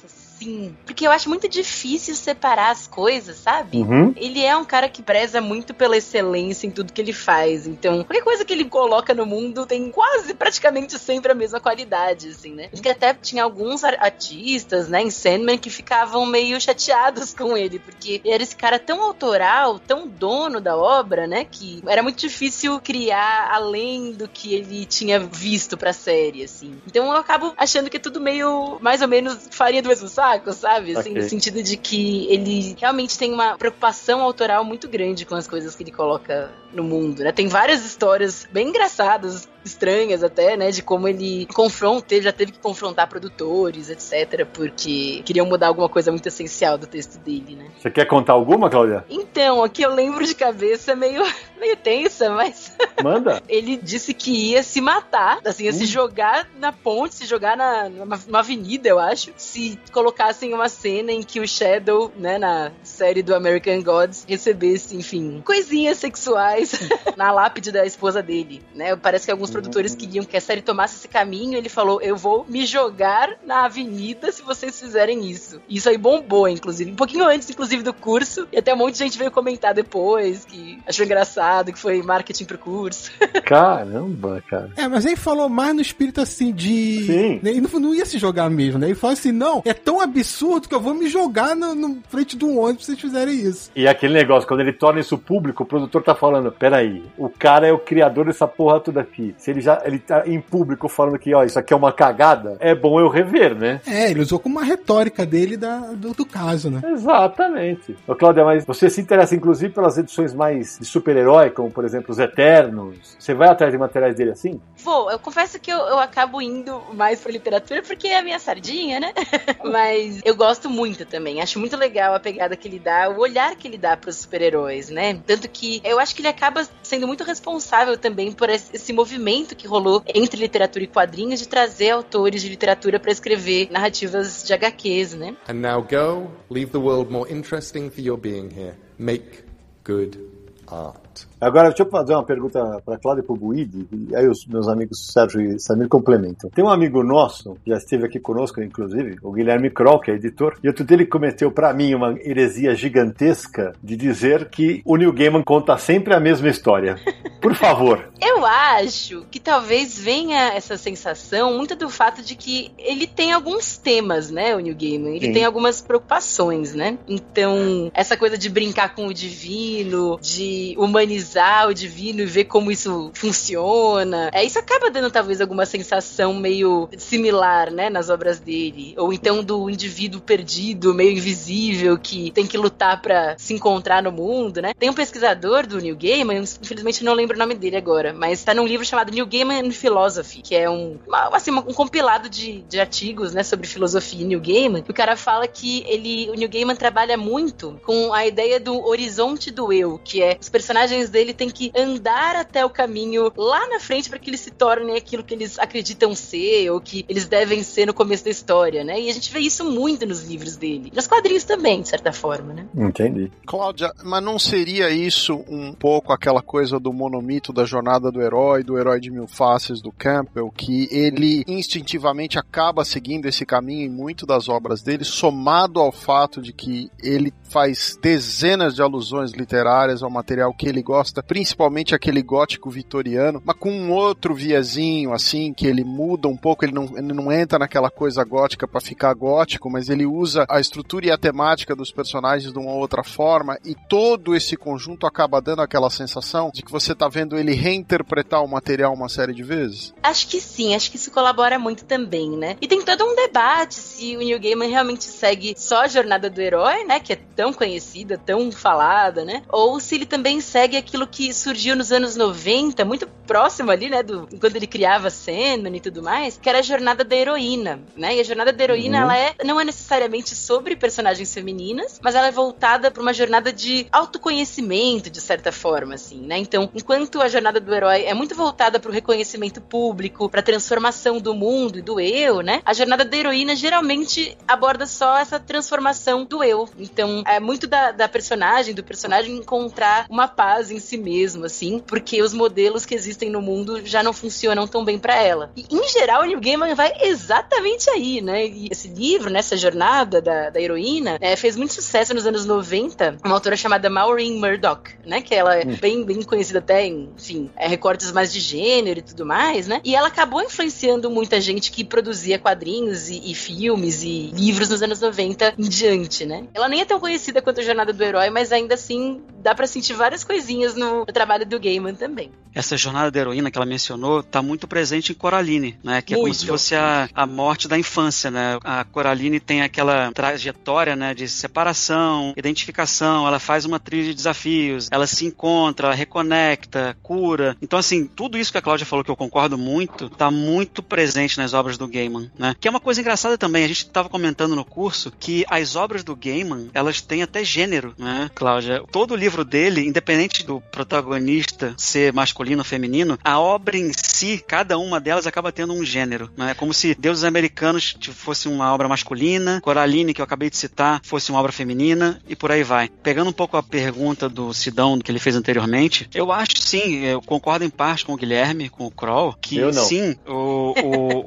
[0.46, 0.76] sim.
[0.86, 3.78] Porque eu acho muito difícil separar as coisas, sabe?
[3.78, 4.14] Uhum.
[4.16, 7.66] Ele é um cara que preza muito pela excelência em tudo que ele faz.
[7.66, 12.30] Então, qualquer coisa que ele coloca no mundo tem quase praticamente sempre a mesma qualidade,
[12.30, 12.70] assim, né?
[12.72, 17.80] Ele até tinha alguns ar- artistas, né, em Sandman que ficavam meio chateados com ele,
[17.80, 22.20] porque ele era esse cara tão autoral, tão dono da obra, né, que era muito
[22.20, 26.78] difícil criar além do que ele tinha visto pra série, assim.
[26.86, 30.35] Então eu acabo achando que é tudo meio, mais ou menos, farinha do mesmo saco,
[30.54, 30.98] sabe?
[30.98, 31.22] Assim, Ok.
[31.24, 35.76] no sentido de que ele realmente tem uma preocupação autoral muito grande com as coisas
[35.76, 37.32] que ele coloca no mundo, né?
[37.32, 40.72] Tem várias histórias bem engraçadas, estranhas até, né?
[40.72, 44.46] De como ele confronta, ele já teve que confrontar produtores, etc.
[44.46, 47.68] Porque queriam mudar alguma coisa muito essencial do texto dele, né?
[47.80, 49.06] Você quer contar alguma, Cláudia?
[49.10, 51.24] Então, aqui eu lembro de cabeça meio,
[51.60, 53.42] meio tensa, mas Manda.
[53.48, 57.90] ele disse que ia se matar, assim, ia se jogar na ponte, se jogar na,
[57.90, 62.72] numa, numa avenida, eu acho, se colocassem uma cena em que o Shadow, né, na
[62.84, 68.96] série do American Gods, recebesse, enfim, coisinhas sexuais na lápide da esposa dele, né?
[68.96, 72.46] Parece que alguns produtores queriam que a série tomasse esse caminho, ele falou, eu vou
[72.50, 75.62] me jogar na avenida se vocês fizerem isso.
[75.70, 79.00] Isso aí bombou, inclusive, um pouquinho antes, inclusive, do curso, e até um monte de
[79.00, 83.12] gente veio comentar depois que achou engraçado, que foi marketing pro curso.
[83.46, 84.72] Caramba, cara.
[84.76, 87.06] É, mas ele falou mais no espírito assim de.
[87.06, 87.40] Sim.
[87.42, 88.88] Ele não, não ia se jogar mesmo, né?
[88.88, 92.36] Ele falou assim: não, é tão absurdo que eu vou me jogar no, no frente
[92.36, 93.72] do ônibus se vocês fizerem isso.
[93.74, 97.68] E aquele negócio, quando ele torna isso público, o produtor tá falando, peraí, o cara
[97.68, 99.34] é o criador dessa porra toda aqui.
[99.46, 102.58] Se ele já ele tá em público falando que, ó, isso aqui é uma cagada,
[102.60, 103.80] é bom eu rever, né?
[103.86, 106.82] É, ele usou como uma retórica dele da, do, do caso, né?
[106.84, 107.96] Exatamente.
[108.08, 112.10] Ô, Cláudia, mas você se interessa inclusive pelas edições mais de super-herói, como por exemplo
[112.10, 113.16] os Eternos?
[113.20, 114.60] Você vai atrás de materiais dele assim?
[114.86, 115.10] Vou.
[115.10, 119.00] Eu confesso que eu, eu acabo indo mais pra literatura porque é a minha sardinha,
[119.00, 119.12] né?
[119.66, 121.42] Mas eu gosto muito também.
[121.42, 124.90] Acho muito legal a pegada que ele dá, o olhar que ele dá pros super-heróis,
[124.90, 125.20] né?
[125.26, 129.68] Tanto que eu acho que ele acaba sendo muito responsável também por esse movimento que
[129.68, 135.16] rolou entre literatura e quadrinhos de trazer autores de literatura para escrever narrativas de HQs,
[135.16, 135.36] né?
[135.50, 138.76] And now go, leave the world more interesting for your being here.
[139.00, 139.44] Make
[139.84, 140.20] good
[140.68, 141.05] art.
[141.40, 144.46] Agora, deixa eu fazer uma pergunta para Cláudia e para o Buide, e aí os
[144.46, 146.50] meus amigos Sérgio e Samir complementam.
[146.50, 150.16] Tem um amigo nosso, que já esteve aqui conosco, inclusive, o Guilherme Kroll, que é
[150.16, 154.96] editor, e outro dia ele cometeu para mim uma heresia gigantesca de dizer que o
[154.96, 156.96] Neil Gaiman conta sempre a mesma história.
[157.42, 158.10] Por favor.
[158.20, 163.78] Eu acho que talvez venha essa sensação muito do fato de que ele tem alguns
[163.78, 165.16] temas, né, o Neil Gaiman.
[165.16, 165.34] Ele Sim.
[165.34, 166.98] tem algumas preocupações, né?
[167.08, 170.74] Então, essa coisa de brincar com o divino, de
[171.06, 174.30] humanizar o divino e ver como isso funciona.
[174.34, 178.96] É, isso acaba dando talvez alguma sensação meio similar, né, nas obras dele.
[178.98, 184.12] Ou então do indivíduo perdido, meio invisível, que tem que lutar pra se encontrar no
[184.12, 184.74] mundo, né?
[184.78, 188.54] Tem um pesquisador do Neil Gaiman, infelizmente não lembro o nome dele agora, mas tá
[188.54, 192.80] num livro chamado Neil Gaiman Philosophy, que é um, uma- assim, um compilado de, de
[192.80, 194.84] artigos, né, sobre filosofia e Neil Gaiman.
[194.90, 199.52] O cara fala que ele, o Neil Gaiman trabalha muito com a ideia do horizonte
[199.52, 203.80] do eu, que é os personagens dele têm que andar até o caminho lá na
[203.80, 207.64] frente para que eles se tornem aquilo que eles acreditam ser ou que eles devem
[207.64, 209.00] ser no começo da história, né?
[209.00, 210.92] E a gente vê isso muito nos livros dele.
[210.94, 212.68] Nos quadrinhos também, de certa forma, né?
[212.76, 213.32] Entendi.
[213.46, 218.64] Cláudia, mas não seria isso um pouco aquela coisa do monomito da jornada do herói,
[218.64, 223.90] do herói de mil faces do Campbell, que ele instintivamente acaba seguindo esse caminho em
[223.90, 230.04] muito das obras dele, somado ao fato de que ele faz dezenas de alusões literárias
[230.04, 235.52] ao material que ele gosta, principalmente aquele gótico vitoriano, mas com um outro viezinho assim,
[235.52, 239.14] que ele muda um pouco, ele não, ele não entra naquela coisa gótica para ficar
[239.16, 243.58] gótico, mas ele usa a estrutura e a temática dos personagens de uma outra forma
[243.66, 248.44] e todo esse conjunto acaba dando aquela sensação de que você tá vendo ele reinterpretar
[248.44, 249.94] o material uma série de vezes.
[250.04, 252.58] Acho que sim, acho que isso colabora muito também, né?
[252.62, 256.40] E tem todo um debate se o Neil Gaiman realmente segue só a jornada do
[256.40, 257.00] herói, né?
[257.00, 259.42] Que é tão conhecida, tão falada, né?
[259.50, 264.04] Ou se ele também segue aquilo que surgiu nos anos 90, muito próximo ali, né?
[264.04, 268.16] Do, quando ele criava Sandman e tudo mais, que era a jornada da heroína, né?
[268.16, 269.04] E a jornada da heroína, Uhum.
[269.04, 273.52] ela é, não é necessariamente sobre personagens femininas, mas ela é voltada para uma jornada
[273.52, 276.38] de autoconhecimento, de certa forma, assim, né?
[276.38, 280.44] Então, enquanto a jornada do herói é muito voltada para o reconhecimento público, para a
[280.44, 282.62] transformação do mundo e do eu, né?
[282.66, 286.68] A jornada da heroína geralmente aborda só essa transformação do eu.
[286.78, 291.80] Então, é muito da, da personagem, do personagem encontrar uma paz em si mesmo, assim,
[291.80, 295.52] porque os modelos que existem no mundo já não funcionam tão bem para ela.
[295.56, 298.48] E, em geral, o Neil Gaiman vai exatamente aí, né?
[298.48, 303.18] E esse livro, nessa jornada da, da heroína, é, fez muito sucesso nos anos 90,
[303.24, 305.22] uma autora chamada Maureen Murdoch, né?
[305.22, 309.04] Que ela é bem, bem conhecida até em, enfim, é, recortes mais de gênero e
[309.04, 309.82] tudo mais, né?
[309.84, 314.82] E ela acabou influenciando muita gente que produzia quadrinhos e, e filmes e livros nos
[314.82, 316.48] anos 90 em diante, né?
[316.54, 319.68] Ela nem é tão conhecida quanto a Jornada do Herói, mas ainda assim dá pra
[319.68, 322.32] sentir várias coisinhas no, no trabalho do Gaiman também.
[322.54, 326.02] Essa jornada da heroína que ela mencionou tá muito presente em Coraline, né?
[326.02, 326.40] Que é como Muito.
[326.40, 328.58] se fosse a, a morte da infância, né?
[328.64, 331.14] A Coraline tem aquela trajetória, né?
[331.14, 337.58] De separação, identificação, ela faz uma trilha de desafios, ela se encontra, ela reconecta, cura.
[337.62, 341.38] Então, assim, tudo isso que a Cláudia falou que eu concordo muito, tá muito presente
[341.38, 342.56] nas obras do Gaiman, né?
[342.58, 346.06] Que é uma coisa engraçada também, a gente tava comentando no curso que as obras
[346.06, 348.82] do Gaiman, elas têm até gênero, né, Cláudia?
[348.94, 354.78] Todo livro dele, independente do protagonista ser masculino ou feminino, a obra em si, cada
[354.78, 356.52] uma delas acaba tendo um gênero, né?
[356.52, 361.02] É como se Deuses Americanos fosse uma obra masculina, Coraline, que eu acabei de citar,
[361.04, 362.90] fosse uma obra feminina, e por aí vai.
[363.04, 367.22] Pegando um pouco a pergunta do Sidão que ele fez anteriormente, eu acho sim, eu
[367.22, 370.74] concordo em parte com o Guilherme, com o Kroll, que sim, o,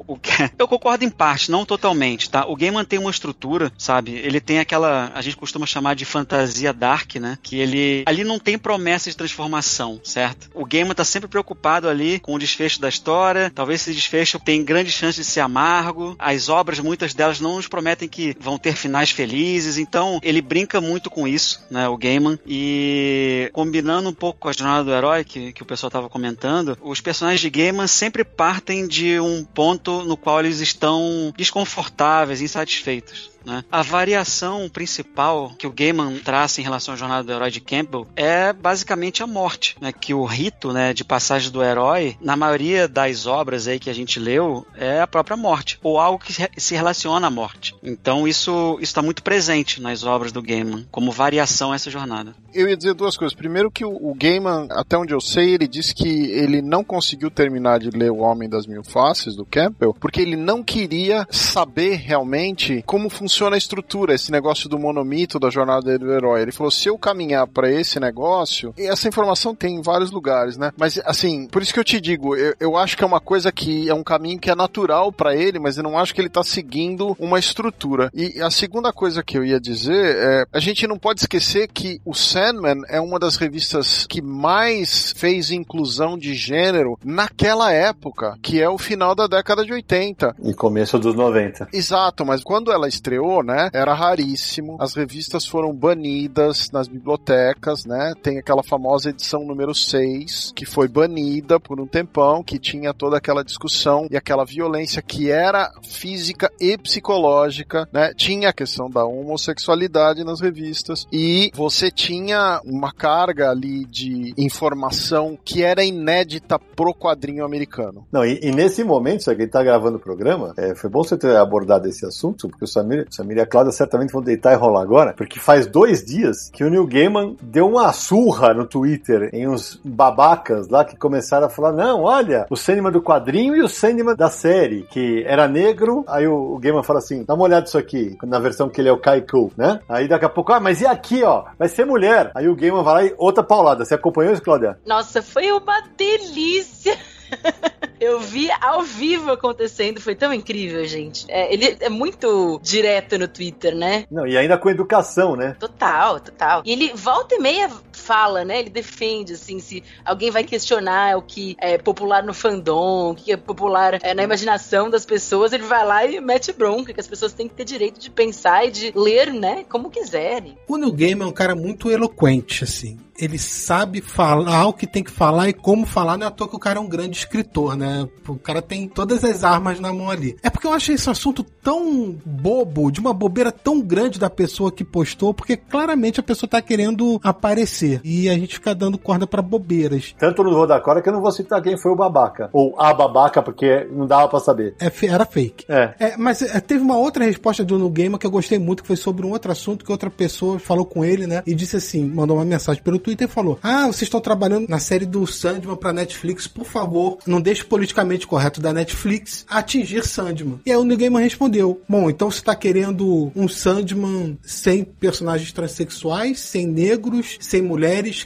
[0.07, 0.19] o, o
[0.57, 2.45] eu concordo em parte, não totalmente, tá?
[2.45, 4.11] O Gaiman tem uma estrutura, sabe?
[4.11, 7.37] Ele tem aquela, a gente costuma chamar de fantasia dark, né?
[7.41, 10.49] Que ele ali não tem promessa de transformação, certo?
[10.53, 13.51] O Gaiman tá sempre preocupado ali com o desfecho da história.
[13.53, 16.15] Talvez esse desfecho tem grande chance de ser amargo.
[16.17, 20.81] As obras, muitas delas não nos prometem que vão ter finais felizes, então ele brinca
[20.81, 21.87] muito com isso, né?
[21.87, 25.89] O Gaiman e combinando um pouco com a jornada do herói que, que o pessoal
[25.89, 31.33] tava comentando, os personagens de Gaiman sempre partem de um ponto no qual eles estão
[31.37, 33.28] desconfortáveis, insatisfeitos.
[33.45, 33.63] Né?
[33.71, 38.07] A variação principal que o Gaiman traça em relação à jornada do herói de Campbell
[38.15, 39.91] é basicamente a morte, né?
[39.91, 43.93] que o rito né, de passagem do herói, na maioria das obras aí que a
[43.93, 47.75] gente leu, é a própria morte, ou algo que se relaciona à morte.
[47.81, 52.33] Então isso está muito presente nas obras do Gaiman, como variação a essa jornada.
[52.53, 53.35] Eu ia dizer duas coisas.
[53.35, 57.79] Primeiro que o, Gaiman, até onde eu sei, ele disse que ele não conseguiu terminar
[57.79, 62.83] de ler O Homem das Mil Faces, do Campbell, porque ele não queria saber realmente
[62.85, 66.41] como funciona a estrutura, esse negócio do monomito da jornada do herói.
[66.41, 70.57] Ele falou: se eu caminhar para esse negócio, e essa informação tem em vários lugares,
[70.57, 70.71] né?
[70.77, 73.51] Mas assim, por isso que eu te digo, eu, eu acho que é uma coisa
[73.51, 76.29] que é um caminho que é natural para ele, mas eu não acho que ele
[76.29, 78.09] tá seguindo uma estrutura.
[78.13, 82.01] E a segunda coisa que eu ia dizer é: a gente não pode esquecer que
[82.05, 88.61] o Sandman é uma das revistas que mais fez inclusão de gênero naquela época, que
[88.61, 90.35] é o final da década de 80.
[90.43, 91.69] E começo dos 90.
[91.73, 94.77] Exato, mas quando ela estreou, né, era raríssimo.
[94.79, 98.13] As revistas foram banidas nas bibliotecas, né?
[98.21, 103.17] Tem aquela famosa edição número 6, que foi banida por um tempão, que tinha toda
[103.17, 108.13] aquela discussão e aquela violência que era física e psicológica, né?
[108.13, 115.37] Tinha a questão da homossexualidade nas revistas e você tinha uma carga ali de informação
[115.43, 118.05] que era inédita pro quadrinho americano.
[118.11, 121.03] Não, e, e nesse momento, só que ele tá gravando o programa, é, foi bom
[121.03, 124.53] você ter abordado esse assunto, porque o Samir, Samir e a Cláudia certamente vão deitar
[124.53, 128.65] e rolar agora, porque faz dois dias que o Neil Gaiman deu uma surra no
[128.65, 133.55] Twitter em uns babacas lá que começaram a falar, não, olha, o cinema do quadrinho
[133.55, 137.33] e o cinema da série, que era negro, aí o, o Gaiman fala assim, dá
[137.33, 139.79] uma olhada nisso aqui, na versão que ele é o Kaiku, né?
[139.87, 142.31] Aí daqui a pouco, ah, mas e aqui, ó, vai ser mulher.
[142.35, 143.85] Aí o Gaiman vai lá e outra paulada.
[143.85, 144.77] Você acompanhou isso, Cláudia?
[144.85, 146.97] Nossa, foi uma delícia!
[147.99, 151.25] Eu vi ao vivo acontecendo, foi tão incrível, gente.
[151.27, 154.05] É, ele é muito direto no Twitter, né?
[154.09, 155.57] Não, e ainda com educação, né?
[155.59, 156.61] Total, total.
[156.65, 157.69] E ele volta e meia
[158.09, 158.57] fala, né?
[158.57, 163.31] Ele defende, assim, se alguém vai questionar o que é popular no fandom, o que
[163.31, 167.07] é popular é, na imaginação das pessoas, ele vai lá e mete bronca, que as
[167.07, 169.63] pessoas têm que ter direito de pensar e de ler, né?
[169.69, 170.57] Como quiserem.
[170.67, 175.03] O Neil Gaiman é um cara muito eloquente, assim ele sabe falar o que tem
[175.03, 176.17] que falar e como falar.
[176.17, 178.07] Não é à toa que o cara é um grande escritor, né?
[178.27, 180.37] O cara tem todas as armas na mão ali.
[180.41, 184.71] É porque eu achei esse assunto tão bobo, de uma bobeira tão grande da pessoa
[184.71, 187.98] que postou, porque claramente a pessoa tá querendo aparecer.
[188.03, 190.15] E a gente fica dando corda para bobeiras.
[190.17, 192.49] Tanto no corda que eu não vou citar quem foi o babaca.
[192.53, 194.75] Ou a babaca, porque não dava para saber.
[194.79, 195.65] É, era fake.
[195.67, 195.93] É.
[195.99, 198.87] é mas é, teve uma outra resposta do No Gamer que eu gostei muito, que
[198.87, 201.41] foi sobre um outro assunto que outra pessoa falou com ele, né?
[201.45, 204.79] E disse assim: mandou uma mensagem pelo Twitter e falou: Ah, vocês estão trabalhando na
[204.79, 210.59] série do Sandman pra Netflix, por favor, não deixe politicamente correto da Netflix atingir Sandman.
[210.65, 215.51] E aí o Neil Gaiman respondeu: Bom, então você tá querendo um Sandman sem personagens
[215.51, 217.78] transexuais, sem negros, sem mulheres,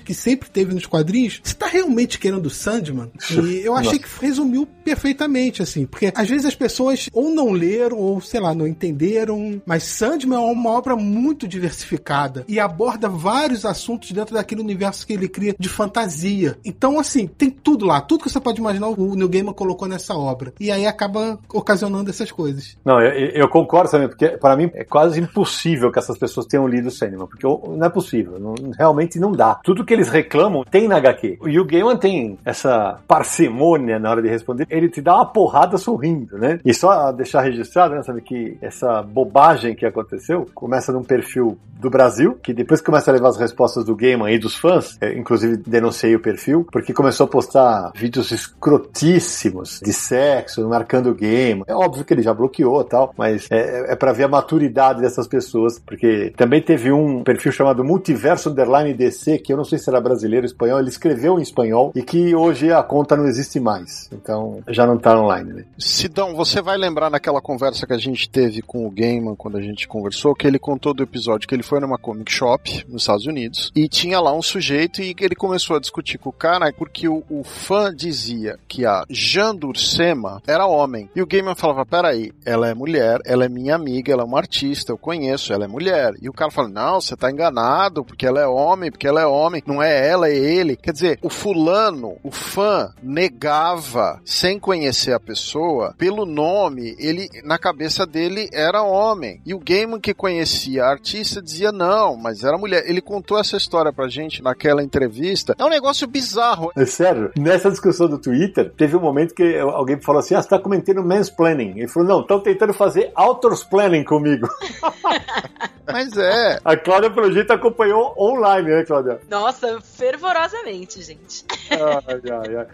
[0.03, 1.39] que sempre teve nos quadrinhos?
[1.43, 3.11] Você tá realmente querendo Sandman?
[3.31, 7.97] E eu achei que resumiu perfeitamente, assim, porque às vezes as pessoas ou não leram,
[7.97, 13.65] ou sei lá, não entenderam, mas Sandman é uma obra muito diversificada e aborda vários
[13.65, 16.57] assuntos dentro daquele universo que ele cria de fantasia.
[16.65, 20.15] Então, assim, tem tudo lá, tudo que você pode imaginar o Neil Gaiman colocou nessa
[20.15, 20.53] obra.
[20.59, 22.77] E aí acaba ocasionando essas coisas.
[22.83, 26.67] Não, eu, eu concordo também, porque para mim é quase impossível que essas pessoas tenham
[26.67, 29.42] lido o cinema, porque não é possível, não, realmente não dá.
[29.63, 31.39] Tudo que eles reclamam tem na HQ.
[31.45, 35.77] E o Gaiman tem essa parcimônia na hora de responder, ele te dá uma porrada
[35.77, 36.59] sorrindo, né?
[36.63, 41.89] E só deixar registrado, né, sabe, que essa bobagem que aconteceu começa num perfil do
[41.89, 45.57] Brasil, que depois começa a levar as respostas do Gaiman e dos fãs, é, inclusive
[45.57, 51.63] denunciei o perfil, porque começou a postar vídeos escrotíssimos de sexo, marcando o game.
[51.67, 55.27] É óbvio que ele já bloqueou tal, mas é, é para ver a maturidade dessas
[55.27, 59.89] pessoas, porque também teve um perfil chamado Multiverso Underline DC, que eu não sei se
[59.89, 64.09] era brasileiro espanhol, ele escreveu em espanhol e que hoje a conta não existe mais.
[64.11, 65.65] Então já não tá online, né?
[65.77, 69.61] Sidão, você vai lembrar naquela conversa que a gente teve com o Gaiman quando a
[69.61, 73.25] gente conversou, que ele contou do episódio que ele foi numa comic shop nos Estados
[73.25, 77.07] Unidos e tinha lá um sujeito e ele começou a discutir com o cara porque
[77.07, 81.09] o, o fã dizia que a Jean Dursema era homem.
[81.15, 84.37] E o Gaiman falava: peraí, ela é mulher, ela é minha amiga, ela é uma
[84.37, 86.13] artista, eu conheço, ela é mulher.
[86.21, 89.22] E o cara fala: não, você tá enganado, porque ela é homem, porque ela é
[89.25, 90.75] homem, não é ela, é ele.
[90.75, 97.57] Quer dizer, o fulano, o fã, negava, sem conhecer a pessoa, pelo nome, ele, na
[97.57, 99.41] cabeça dele, era homem.
[99.45, 102.83] E o Gaiman que conhecia a artista dizia não, mas era mulher.
[102.87, 105.55] Ele contou essa história pra gente naquela entrevista.
[105.57, 106.71] É um negócio bizarro.
[106.75, 110.49] É sério, nessa discussão do Twitter, teve um momento que alguém falou assim: ah, você
[110.49, 111.77] tá cometendo mansplaining.
[111.77, 114.47] Ele falou: não, estão tentando fazer authors planning comigo.
[115.85, 116.59] Mas é.
[116.63, 119.12] A Cláudia, pelo jeito, acompanhou online, né, Cláudia?
[119.27, 121.45] Nossa, fervorosamente, gente.
[121.69, 122.67] Ai, ai, ai.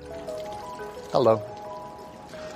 [1.13, 1.41] Hello.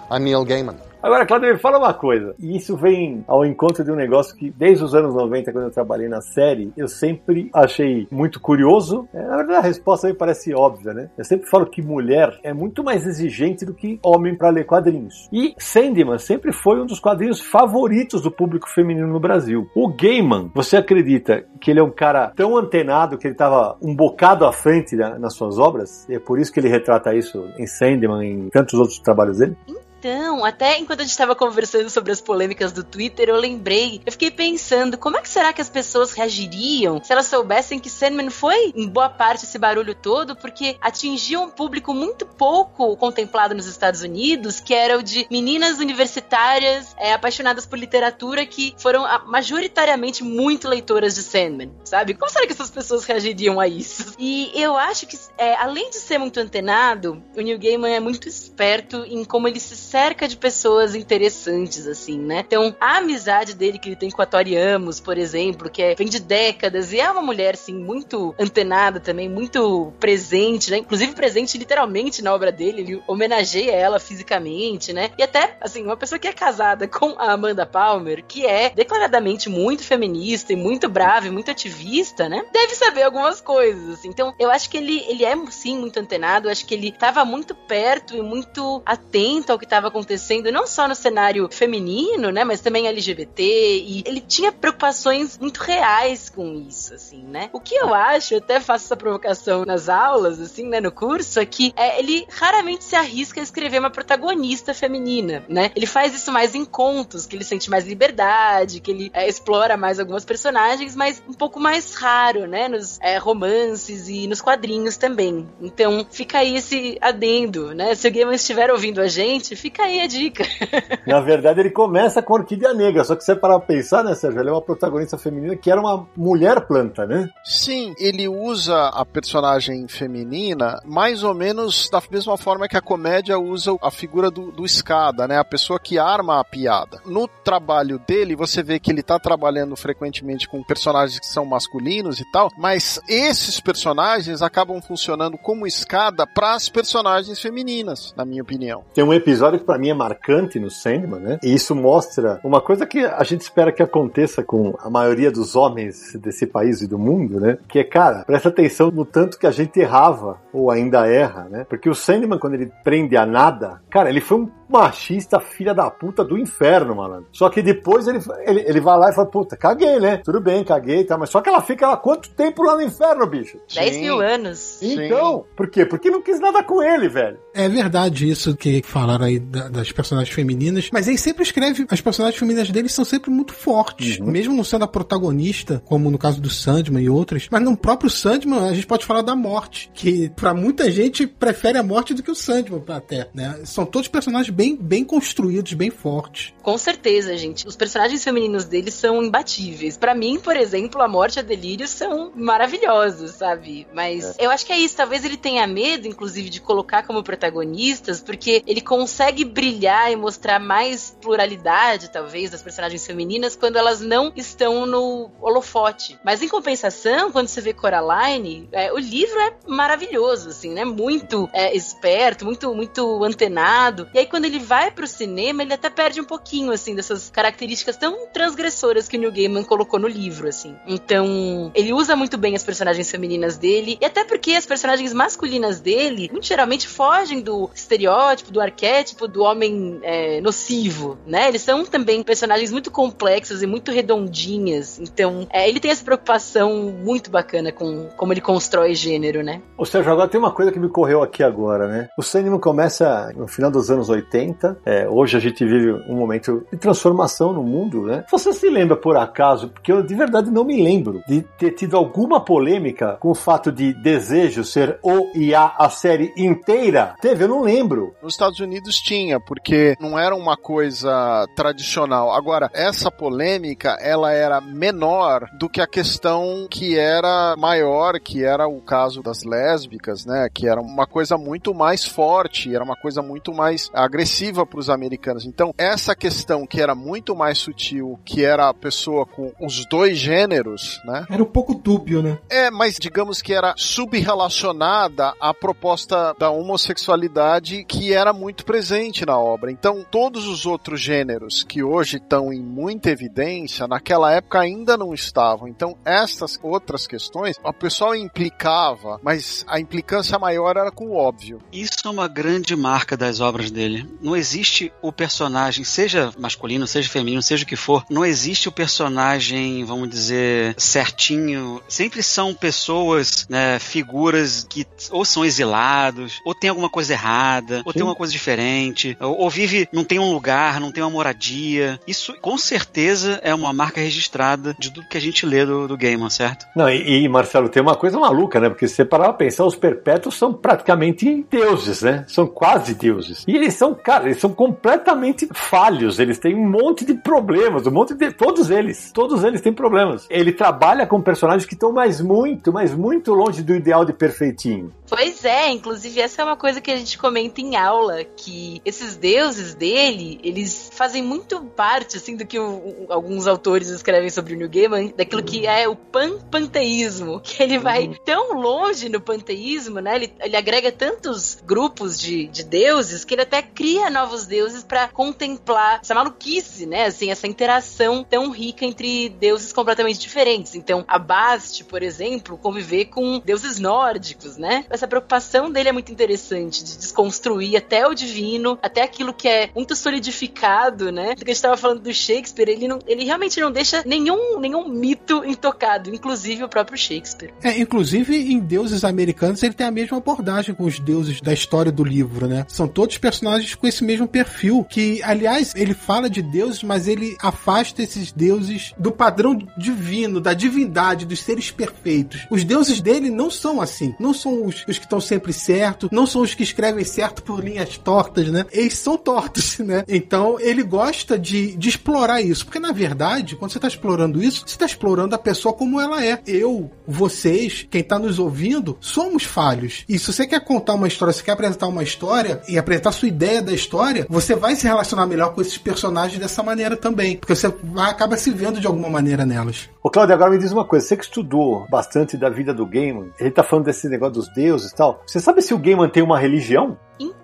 [0.10, 0.93] I'm Neil Gaiman.
[1.04, 2.34] Agora, Cláudio, me fala uma coisa.
[2.40, 5.70] E isso vem ao encontro de um negócio que, desde os anos 90, quando eu
[5.70, 9.06] trabalhei na série, eu sempre achei muito curioso.
[9.14, 11.10] É, na verdade, a resposta me parece óbvia, né?
[11.18, 15.28] Eu sempre falo que mulher é muito mais exigente do que homem para ler quadrinhos.
[15.30, 19.70] E Sandman sempre foi um dos quadrinhos favoritos do público feminino no Brasil.
[19.76, 23.94] O Gaiman, você acredita que ele é um cara tão antenado que ele estava um
[23.94, 26.08] bocado à frente na, nas suas obras?
[26.08, 29.40] E é por isso que ele retrata isso em Sandman e em tantos outros trabalhos
[29.40, 29.58] dele?
[30.04, 34.12] Então, até enquanto a gente estava conversando sobre as polêmicas do Twitter, eu lembrei, eu
[34.12, 38.30] fiquei pensando, como é que será que as pessoas reagiriam se elas soubessem que Sandman
[38.30, 43.66] foi, em boa parte, esse barulho todo, porque atingiu um público muito pouco contemplado nos
[43.66, 50.22] Estados Unidos, que era o de meninas universitárias é, apaixonadas por literatura que foram majoritariamente
[50.22, 52.14] muito leitoras de Sandman, sabe?
[52.14, 54.16] Como será que essas pessoas reagiriam a isso?
[54.20, 58.28] E eu acho que, é, além de ser muito antenado, o Neil Gaiman é muito
[58.28, 62.44] esperto em como ele se cerca de pessoas interessantes, assim, né?
[62.48, 65.94] Então, a amizade dele que ele tem com a Tori Amos, por exemplo, que é,
[65.94, 70.78] vem de décadas, e é uma mulher, assim, muito antenada também, muito presente, né?
[70.78, 75.12] Inclusive presente literalmente na obra dele, ele homenageia ela fisicamente, né?
[75.16, 79.48] E até, assim, uma pessoa que é casada com a Amanda Palmer, que é declaradamente
[79.48, 82.44] muito feminista e muito brava e muito ativista, né?
[82.52, 84.10] Deve saber algumas coisas, assim.
[84.10, 87.24] Então, eu acho que ele, ele é, sim, muito antenado, eu acho que ele estava
[87.24, 92.32] muito perto e muito atento ao que estava estava acontecendo não só no cenário feminino,
[92.32, 97.50] né, mas também LGBT, e ele tinha preocupações muito reais com isso, assim, né?
[97.52, 101.40] O que eu acho, eu até faço essa provocação nas aulas, assim, né, no curso,
[101.40, 105.72] é que é, ele raramente se arrisca a escrever uma protagonista feminina, né?
[105.76, 109.76] Ele faz isso mais em contos, que ele sente mais liberdade, que ele é, explora
[109.76, 114.98] mais algumas personagens, mas um pouco mais raro, né, nos é, romances e nos quadrinhos
[114.98, 115.48] também.
[115.62, 117.96] Então, fica aí esse adendo, né?
[117.96, 120.44] Se o Gaiman estiver ouvindo a gente, fica Fica aí a dica.
[121.08, 124.40] Na verdade, ele começa com a Orquídea Negra, só que você para pensar, né, Sérgio?
[124.40, 127.28] Ela é uma protagonista feminina que era uma mulher planta, né?
[127.44, 133.40] Sim, ele usa a personagem feminina mais ou menos da mesma forma que a comédia
[133.40, 135.40] usa a figura do, do escada, né?
[135.40, 137.02] A pessoa que arma a piada.
[137.04, 142.20] No trabalho dele, você vê que ele tá trabalhando frequentemente com personagens que são masculinos
[142.20, 148.44] e tal, mas esses personagens acabam funcionando como escada para as personagens femininas, na minha
[148.44, 148.84] opinião.
[148.94, 151.40] Tem um episódio que para mim é marcante no Sandman, né?
[151.44, 155.56] E isso mostra uma coisa que a gente espera que aconteça com a maioria dos
[155.56, 157.58] homens desse país e do mundo, né?
[157.68, 161.66] Que é, cara, presta atenção no tanto que a gente errava ou ainda erra, né?
[161.68, 165.90] Porque o Sandman, quando ele prende a nada, cara, ele foi um machista filha da
[165.90, 167.28] puta do inferno, malandro.
[167.32, 170.18] Só que depois ele, ele, ele vai lá e fala, puta, caguei, né?
[170.18, 171.18] Tudo bem, caguei, tá?
[171.18, 173.60] Mas só que ela fica lá quanto tempo lá no inferno, bicho?
[173.74, 174.82] 10 mil anos.
[174.82, 175.56] Então, Sim.
[175.56, 175.86] por quê?
[175.86, 177.38] Porque não quis nada com ele, velho.
[177.54, 182.40] É verdade isso que falaram aí das personagens femininas, mas ele sempre escreve, as personagens
[182.40, 184.28] femininas dele são sempre muito fortes, uhum.
[184.28, 188.10] mesmo não sendo a protagonista, como no caso do Sandman e outras, mas no próprio
[188.10, 192.24] Sandman a gente pode falar da morte, que para muita gente prefere a morte do
[192.24, 193.60] que o Sandman até, né?
[193.66, 196.54] São todos personagens bem, bem construídos, bem fortes.
[196.62, 197.68] Com certeza, gente.
[197.68, 199.98] Os personagens femininos dele são imbatíveis.
[199.98, 203.86] Para mim, por exemplo, a morte e a delírio são maravilhosos, sabe?
[203.94, 204.46] Mas é.
[204.46, 204.96] eu acho que é isso.
[204.96, 210.60] Talvez ele tenha medo, inclusive, de colocar como protagonistas, porque ele consegue brilhar e mostrar
[210.60, 216.18] mais pluralidade, talvez, das personagens femininas quando elas não estão no holofote.
[216.24, 220.86] Mas em compensação, quando você vê Coraline, é, o livro é maravilhoso, assim, né?
[220.86, 224.08] Muito é, esperto, muito, muito antenado.
[224.14, 227.98] E aí, quando ele vai pro cinema, ele até perde um pouquinho, assim, dessas características
[227.98, 230.76] tão transgressoras que o Neil Gaiman colocou no livro, assim.
[230.88, 235.80] Então, ele usa muito bem as personagens femininas dele, e até porque as personagens masculinas
[235.80, 241.48] dele, muito geralmente fogem do estereótipo, do arquétipo do homem é, nocivo, né?
[241.48, 245.00] Eles são também personagens muito complexos e muito redondinhas.
[245.00, 249.62] Então, é, ele tem essa preocupação muito bacana com como ele constrói gênero, né?
[249.78, 252.10] Ou seja, agora tem uma coisa que me correu aqui agora, né?
[252.18, 254.80] O cinema começa no final dos anos 80 80.
[254.86, 258.26] É, hoje a gente vive um momento de transformação no mundo, né?
[258.32, 261.96] Você se lembra por acaso, porque eu de verdade não me lembro de ter tido
[261.96, 267.16] alguma polêmica com o fato de Desejo ser o e a a série inteira?
[267.22, 267.44] Teve?
[267.44, 268.16] Eu não lembro.
[268.22, 272.34] Nos Estados Unidos tinha, porque não era uma coisa tradicional.
[272.34, 278.68] Agora, essa polêmica, ela era menor do que a questão que era maior, que era
[278.68, 280.48] o caso das lésbicas, né?
[280.54, 284.23] Que era uma coisa muito mais forte, era uma coisa muito mais agressiva
[284.66, 285.46] para os americanos.
[285.46, 290.18] Então, essa questão que era muito mais sutil, que era a pessoa com os dois
[290.18, 291.26] gêneros, né?
[291.30, 292.38] Era um pouco dúbio, né?
[292.50, 299.38] É, mas digamos que era subrelacionada à proposta da homossexualidade que era muito presente na
[299.38, 299.72] obra.
[299.72, 305.14] Então, todos os outros gêneros que hoje estão em muita evidência, naquela época ainda não
[305.14, 305.68] estavam.
[305.68, 311.60] Então, essas outras questões, o pessoal implicava, mas a implicância maior era com o óbvio.
[311.72, 314.08] Isso é uma grande marca das obras dele.
[314.22, 318.72] Não existe o personagem, seja masculino, seja feminino, seja o que for, não existe o
[318.72, 321.82] personagem, vamos dizer, certinho.
[321.88, 327.92] Sempre são pessoas, né, figuras que ou são exilados, ou tem alguma coisa errada, ou
[327.92, 328.00] Sim.
[328.00, 332.00] tem uma coisa diferente, ou, ou vive, não tem um lugar, não tem uma moradia.
[332.08, 335.98] Isso com certeza é uma marca registrada de tudo que a gente lê do, do
[335.98, 336.66] Gaiman, certo?
[336.76, 338.70] Não, e, e, Marcelo, tem uma coisa maluca, né?
[338.70, 342.26] Porque se você parar pra pensar, os perpétuos são praticamente deuses, né?
[342.28, 343.44] São quase deuses.
[343.48, 346.20] E eles são, cara, eles são completamente falhos.
[346.20, 348.32] Eles têm um monte de problemas, um monte de.
[348.32, 349.12] Todos eles.
[349.12, 350.28] Todos eles têm problemas.
[350.30, 354.92] Ele trabalha com personagens que estão mais muito, mas muito longe do ideal de perfeitinho.
[355.16, 359.16] Pois é, inclusive essa é uma coisa que a gente comenta em aula, que esses
[359.16, 364.58] deuses dele, eles fazem muito parte, assim, do que o- alguns autores escrevem sobre o
[364.58, 370.16] New Gaiman, daquilo que é o pan-panteísmo, que ele vai tão longe no panteísmo, né,
[370.16, 375.08] ele, ele agrega tantos grupos de, de deuses, que ele até cria novos deuses pra
[375.10, 380.76] contemplar essa maluquice, né, assim, essa interação tão rica entre deuses completamente diferentes.
[380.76, 384.86] Então, a Bast, por exemplo, conviver com deuses nórdicos, né?
[385.04, 389.70] Essa preocupação dele é muito interessante, de desconstruir até o divino, até aquilo que é
[389.76, 391.36] muito solidificado, né?
[391.36, 394.62] Do que a gente tava falando do Shakespeare, ele, não, ele realmente não deixa nenhum,
[394.62, 397.54] nenhum mito intocado, inclusive o próprio Shakespeare.
[397.62, 401.92] É, inclusive em Deuses Americanos ele tem a mesma abordagem com os deuses da história
[401.92, 402.66] do livro, né?
[402.70, 407.36] São todos personagens com esse mesmo perfil, que aliás ele fala de deuses, mas ele
[407.42, 412.48] afasta esses deuses do padrão divino, da divindade, dos seres perfeitos.
[412.50, 416.42] Os deuses dele não são assim, não são os que estão sempre certos, não são
[416.42, 418.66] os que escrevem certo por linhas tortas, né?
[418.72, 420.04] Eles são tortos, né?
[420.08, 424.64] Então ele gosta de, de explorar isso, porque na verdade, quando você está explorando isso,
[424.66, 426.42] você está explorando a pessoa como ela é.
[426.48, 430.04] Eu, vocês, quem está nos ouvindo, somos falhos.
[430.08, 433.28] E se você quer contar uma história, você quer apresentar uma história e apresentar sua
[433.28, 437.56] ideia da história, você vai se relacionar melhor com esses personagens dessa maneira também, porque
[437.56, 439.90] você vai acaba se vendo de alguma maneira nelas.
[440.02, 441.06] Ô, Claudio, agora me diz uma coisa.
[441.06, 444.73] Você que estudou bastante da vida do Gaiman, ele tá falando desse negócio dos deuses
[444.82, 445.22] e tal.
[445.26, 446.98] Você sabe se o Gaiman tem uma religião?
[447.20, 447.43] Então,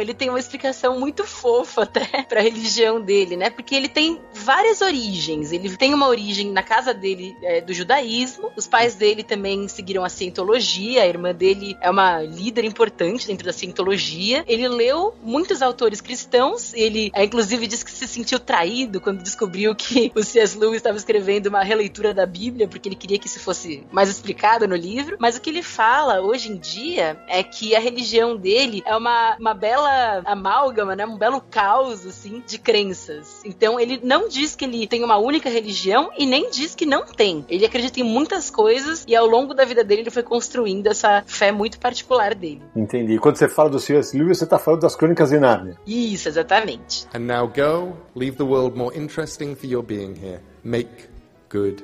[0.00, 3.50] ele tem uma explicação muito fofa até pra religião dele, né?
[3.50, 5.52] Porque ele tem várias origens.
[5.52, 8.50] Ele tem uma origem na casa dele é, do judaísmo.
[8.56, 11.02] Os pais dele também seguiram a cientologia.
[11.02, 14.44] A irmã dele é uma líder importante dentro da cientologia.
[14.46, 16.72] Ele leu muitos autores cristãos.
[16.74, 20.58] Ele, é, inclusive, disse que se sentiu traído quando descobriu que o C.S.
[20.58, 24.66] Lewis estava escrevendo uma releitura da Bíblia, porque ele queria que isso fosse mais explicado
[24.66, 25.16] no livro.
[25.18, 29.36] Mas o que ele fala hoje em dia é que a religião dele é uma,
[29.38, 31.06] uma bela amálgama, né?
[31.06, 33.42] Um belo caos, assim, de crenças.
[33.44, 37.04] Então, ele não diz que ele tem uma única religião e nem diz que não
[37.06, 37.44] tem.
[37.48, 41.22] Ele acredita em muitas coisas e ao longo da vida dele ele foi construindo essa
[41.26, 42.62] fé muito particular dele.
[42.74, 43.18] Entendi.
[43.18, 44.16] Quando você fala do C.S.
[44.16, 45.78] Lewis, você tá falando das Crônicas de Nárnia.
[45.86, 47.06] Isso, exatamente.
[47.14, 50.40] And now go, leave the world more interesting for your being here.
[50.62, 51.08] Make
[51.50, 51.82] good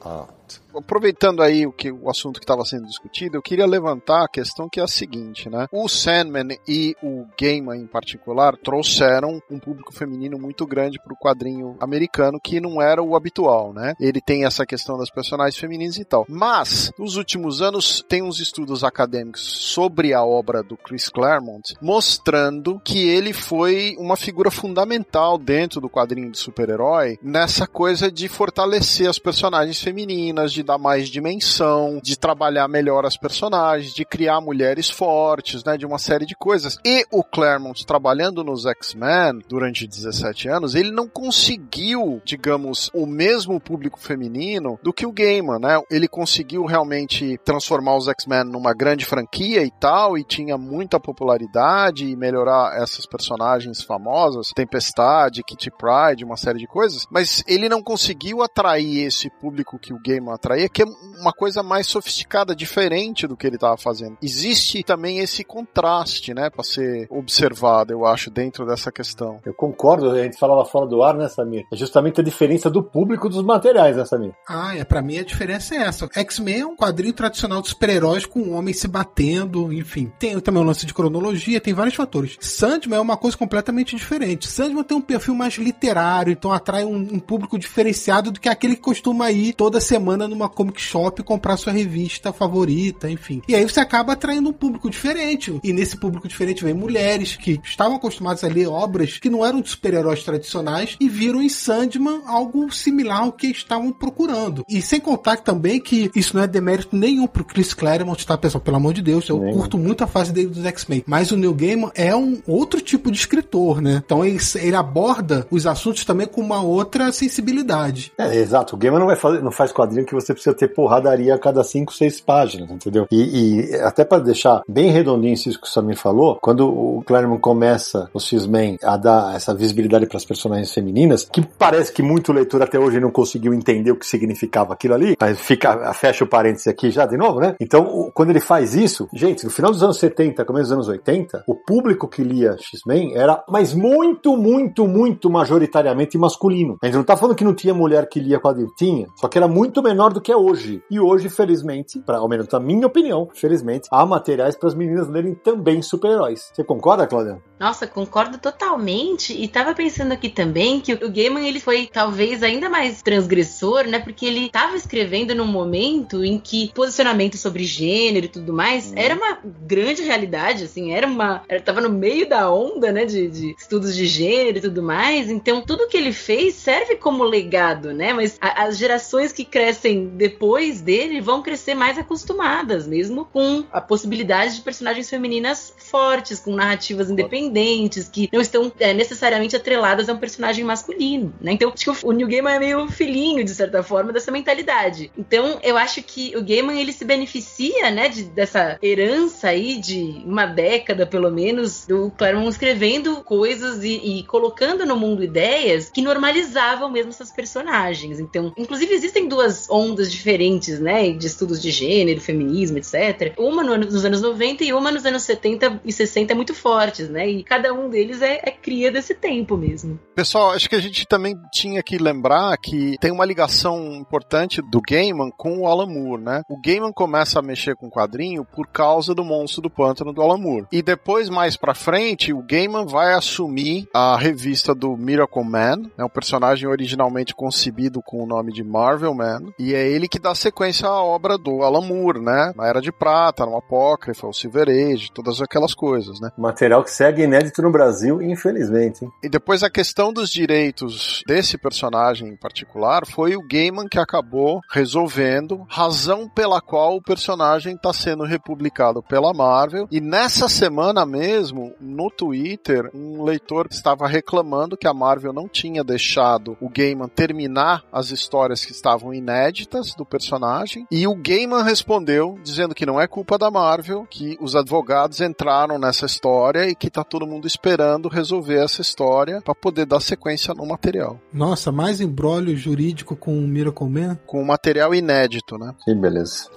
[0.00, 0.60] art.
[0.76, 4.68] Aproveitando aí o que o assunto que estava sendo discutido, eu queria levantar a questão
[4.68, 5.66] que é a seguinte, né?
[5.72, 11.16] O Sandman e o Gaiman em particular trouxeram um público feminino muito grande para o
[11.16, 13.94] quadrinho americano que não era o habitual, né?
[14.00, 16.26] Ele tem essa questão das personagens femininas e tal.
[16.28, 22.80] Mas nos últimos anos tem uns estudos acadêmicos sobre a obra do Chris Claremont mostrando
[22.84, 29.08] que ele foi uma figura fundamental dentro do quadrinho de super-herói nessa coisa de fortalecer
[29.08, 34.90] as personagens femininas de dar mais dimensão, de trabalhar melhor as personagens, de criar mulheres
[34.90, 36.76] fortes, né, de uma série de coisas.
[36.84, 43.60] E o Claremont trabalhando nos X-Men durante 17 anos, ele não conseguiu, digamos, o mesmo
[43.60, 45.80] público feminino do que o Gaiman, né?
[45.90, 52.04] Ele conseguiu realmente transformar os X-Men numa grande franquia e tal, e tinha muita popularidade
[52.04, 57.82] e melhorar essas personagens famosas, Tempestade, Kitty Pride, uma série de coisas, mas ele não
[57.82, 60.86] conseguiu atrair esse público que o Gaiman atraía, que é
[61.20, 64.16] uma coisa mais sofisticada, diferente do que ele estava fazendo.
[64.22, 69.40] Existe também esse contraste, né, para ser observado, eu acho, dentro dessa questão.
[69.44, 71.64] Eu concordo, a gente falava fora do ar, né, Samir?
[71.72, 74.32] É justamente a diferença do público dos materiais, né, Samir?
[74.48, 76.08] Ah, é, pra mim a diferença é essa.
[76.12, 80.12] X-Men é um quadrinho tradicional de super-heróis com homens se batendo, enfim.
[80.18, 82.36] Tem também um lance de cronologia, tem vários fatores.
[82.40, 84.48] Sandman é uma coisa completamente diferente.
[84.48, 88.76] Sandman tem um perfil mais literário, então atrai um, um público diferenciado do que aquele
[88.76, 93.42] que costuma ir toda semana numa comic shop comprar sua revista favorita, enfim.
[93.48, 95.58] E aí você acaba atraindo um público diferente.
[95.62, 99.60] E nesse público diferente vem mulheres que estavam acostumadas a ler obras que não eram
[99.60, 104.64] de super-heróis tradicionais e viram em Sandman algo similar ao que estavam procurando.
[104.68, 108.62] E sem contar também que isso não é demérito nenhum pro Chris Claremont, tá, pessoal?
[108.62, 111.04] Pelo amor de Deus, eu curto muito a fase dele dos X-Men.
[111.06, 114.02] Mas o Neil Gaiman é um outro tipo de escritor, né?
[114.04, 118.12] Então ele, ele aborda os assuntos também com uma outra sensibilidade.
[118.18, 118.74] É, exato.
[118.74, 121.62] O Gaiman não, vai fazer, não faz quadrinho que você precisa ter porradaria a cada
[121.62, 123.06] 5, 6 páginas, entendeu?
[123.10, 127.40] E, e até para deixar bem redondinho isso que o Samir falou, quando o Claremont
[127.40, 132.32] começa o X-Men a dar essa visibilidade para as personagens femininas, que parece que muito
[132.32, 136.28] leitor até hoje não conseguiu entender o que significava aquilo ali, mas fica, fecha o
[136.28, 137.54] parênteses aqui já de novo, né?
[137.60, 141.44] Então, quando ele faz isso, gente, no final dos anos 70, começo dos anos 80,
[141.46, 146.78] o público que lia X-Men era, mas muito, muito, muito majoritariamente masculino.
[146.82, 149.38] A gente não tá falando que não tinha mulher que lia quadrinho, tinha, só que
[149.38, 150.82] era muito menor do que é hoje.
[150.90, 155.08] E hoje, felizmente, pra, ao menos na minha opinião, felizmente, há materiais para as meninas
[155.08, 156.50] lerem também super-heróis.
[156.52, 157.40] Você concorda, Cláudia?
[157.58, 159.32] Nossa, concordo totalmente.
[159.32, 163.98] E tava pensando aqui também que o Gaiman ele foi talvez ainda mais transgressor, né?
[163.98, 169.14] Porque ele tava escrevendo num momento em que posicionamento sobre gênero e tudo mais era
[169.14, 171.42] uma grande realidade, assim, era uma.
[171.48, 173.04] Era, tava no meio da onda, né?
[173.04, 175.30] De, de estudos de gênero e tudo mais.
[175.30, 178.12] Então, tudo que ele fez serve como legado, né?
[178.12, 183.80] Mas a, as gerações que crescem depois dele vão crescer mais acostumadas, mesmo com a
[183.80, 190.12] possibilidade de personagens femininas fortes, com narrativas independentes, que não estão é, necessariamente atreladas a
[190.12, 191.52] um personagem masculino, né?
[191.52, 195.10] Então, acho que o, Neil Gaiman é meio filhinho, de certa forma, dessa mentalidade.
[195.16, 200.22] Então, eu acho que o Gaiman, ele se beneficia, né, de, dessa herança aí de
[200.24, 206.02] uma década, pelo menos, do Claremont escrevendo coisas e, e colocando no mundo ideias que
[206.02, 208.20] normalizavam mesmo essas personagens.
[208.20, 213.34] Então, inclusive, existem duas ondas diferentes, né, de estudos de gênero, feminismo, etc.
[213.38, 217.28] Uma nos anos 90 e uma nos anos 70 e 60 muito fortes, né?
[217.28, 219.98] E cada um deles é, é cria desse tempo mesmo.
[220.14, 224.80] Pessoal, acho que a gente também tinha que lembrar que tem uma ligação importante do
[224.80, 226.42] Gaiman com o Alan Moore, né?
[226.48, 230.22] O Gaiman começa a mexer com o quadrinho por causa do Monstro do Pântano do
[230.22, 230.66] Alan Moore.
[230.72, 236.04] E depois, mais pra frente, o Gaiman vai assumir a revista do Miracle Man, né?
[236.04, 239.40] O personagem originalmente concebido com o nome de Marvel Man.
[239.58, 242.52] E é ele que dá sequência à obra do Alan Moore, né?
[242.56, 246.30] Na Era de Prata, no Apócrifa, o Silver Age, todas aquelas coisas, né?
[246.36, 249.04] Material que segue inédito no Brasil, infelizmente.
[249.04, 249.10] Hein?
[249.22, 254.60] E depois a questão dos direitos desse personagem em particular foi o Gaiman que acabou
[254.70, 259.86] resolvendo, razão pela qual o personagem está sendo republicado pela Marvel.
[259.90, 265.84] E nessa semana mesmo, no Twitter, um leitor estava reclamando que a Marvel não tinha
[265.84, 270.86] deixado o Gaiman terminar as histórias que estavam inéditas do personagem.
[270.90, 275.78] E o Gaiman respondeu dizendo que não é culpa da Marvel, que os advogados entraram
[275.78, 280.54] nessa história e que tá todo mundo esperando resolver essa história para poder dar sequência
[280.54, 281.20] no material.
[281.32, 284.18] Nossa, mais embrólio jurídico com o Miracle Man?
[284.26, 285.74] Com material inédito, né?
[285.84, 286.48] Que beleza.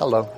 [0.00, 0.28] Hello.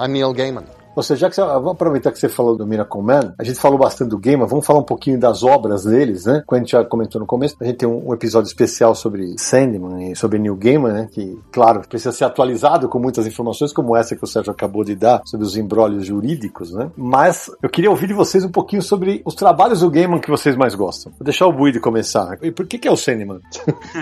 [0.00, 0.77] I'm Neil Gaiman.
[0.98, 3.60] Ou seja, já que você, vamos aproveitar que você falou do Miracle Man, a gente
[3.60, 6.42] falou bastante do Gaiman, vamos falar um pouquinho das obras deles, né?
[6.44, 10.10] Como a gente já comentou no começo, a gente tem um, episódio especial sobre Sandman
[10.10, 11.08] e sobre Neil Gaiman, né?
[11.12, 14.96] Que, claro, precisa ser atualizado com muitas informações como essa que o Sérgio acabou de
[14.96, 16.90] dar sobre os embrólios jurídicos, né?
[16.96, 20.56] Mas eu queria ouvir de vocês um pouquinho sobre os trabalhos do Gaiman que vocês
[20.56, 21.12] mais gostam.
[21.16, 22.36] Vou deixar o Buide começar.
[22.42, 23.38] E por que, que é o Sandman?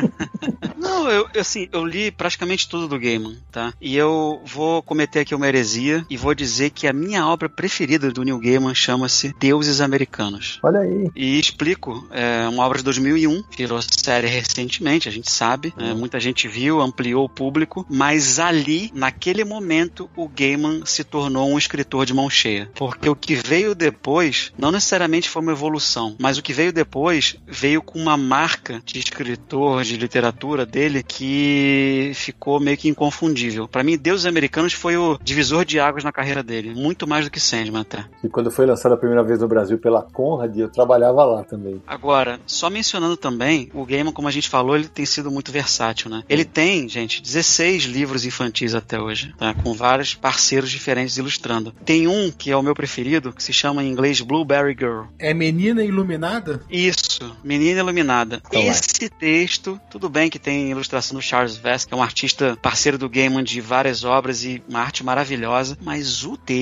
[0.80, 3.74] Não, eu, assim, eu li praticamente tudo do Gaiman, tá?
[3.78, 7.48] E eu vou cometer aqui uma heresia e vou dizer que que a minha obra
[7.48, 10.60] preferida do Neil Gaiman chama-se Deuses Americanos.
[10.62, 11.10] Olha aí.
[11.16, 15.92] E explico, é uma obra de 2001, virou série recentemente, a gente sabe, né?
[15.94, 21.58] muita gente viu, ampliou o público, mas ali, naquele momento, o Gaiman se tornou um
[21.58, 22.70] escritor de mão cheia.
[22.76, 27.34] Porque o que veio depois, não necessariamente foi uma evolução, mas o que veio depois
[27.48, 33.66] veio com uma marca de escritor, de literatura dele, que ficou meio que inconfundível.
[33.66, 37.30] Para mim, Deuses Americanos foi o divisor de águas na carreira dele, muito mais do
[37.30, 38.04] que Sandman até.
[38.22, 41.82] E quando foi lançado a primeira vez no Brasil pela Conrad, eu trabalhava lá também.
[41.86, 46.10] Agora, só mencionando também, o Gaiman, como a gente falou, ele tem sido muito versátil,
[46.10, 46.22] né?
[46.28, 49.54] Ele tem, gente, 16 livros infantis até hoje, tá?
[49.54, 51.72] com vários parceiros diferentes ilustrando.
[51.84, 55.04] Tem um que é o meu preferido, que se chama em inglês Blueberry Girl.
[55.18, 56.60] É Menina Iluminada?
[56.70, 58.42] Isso, Menina Iluminada.
[58.46, 58.66] Então é.
[58.66, 62.98] Esse texto, tudo bem que tem ilustração do Charles Vess, que é um artista parceiro
[62.98, 66.55] do Gaiman de várias obras e uma arte maravilhosa, mas o texto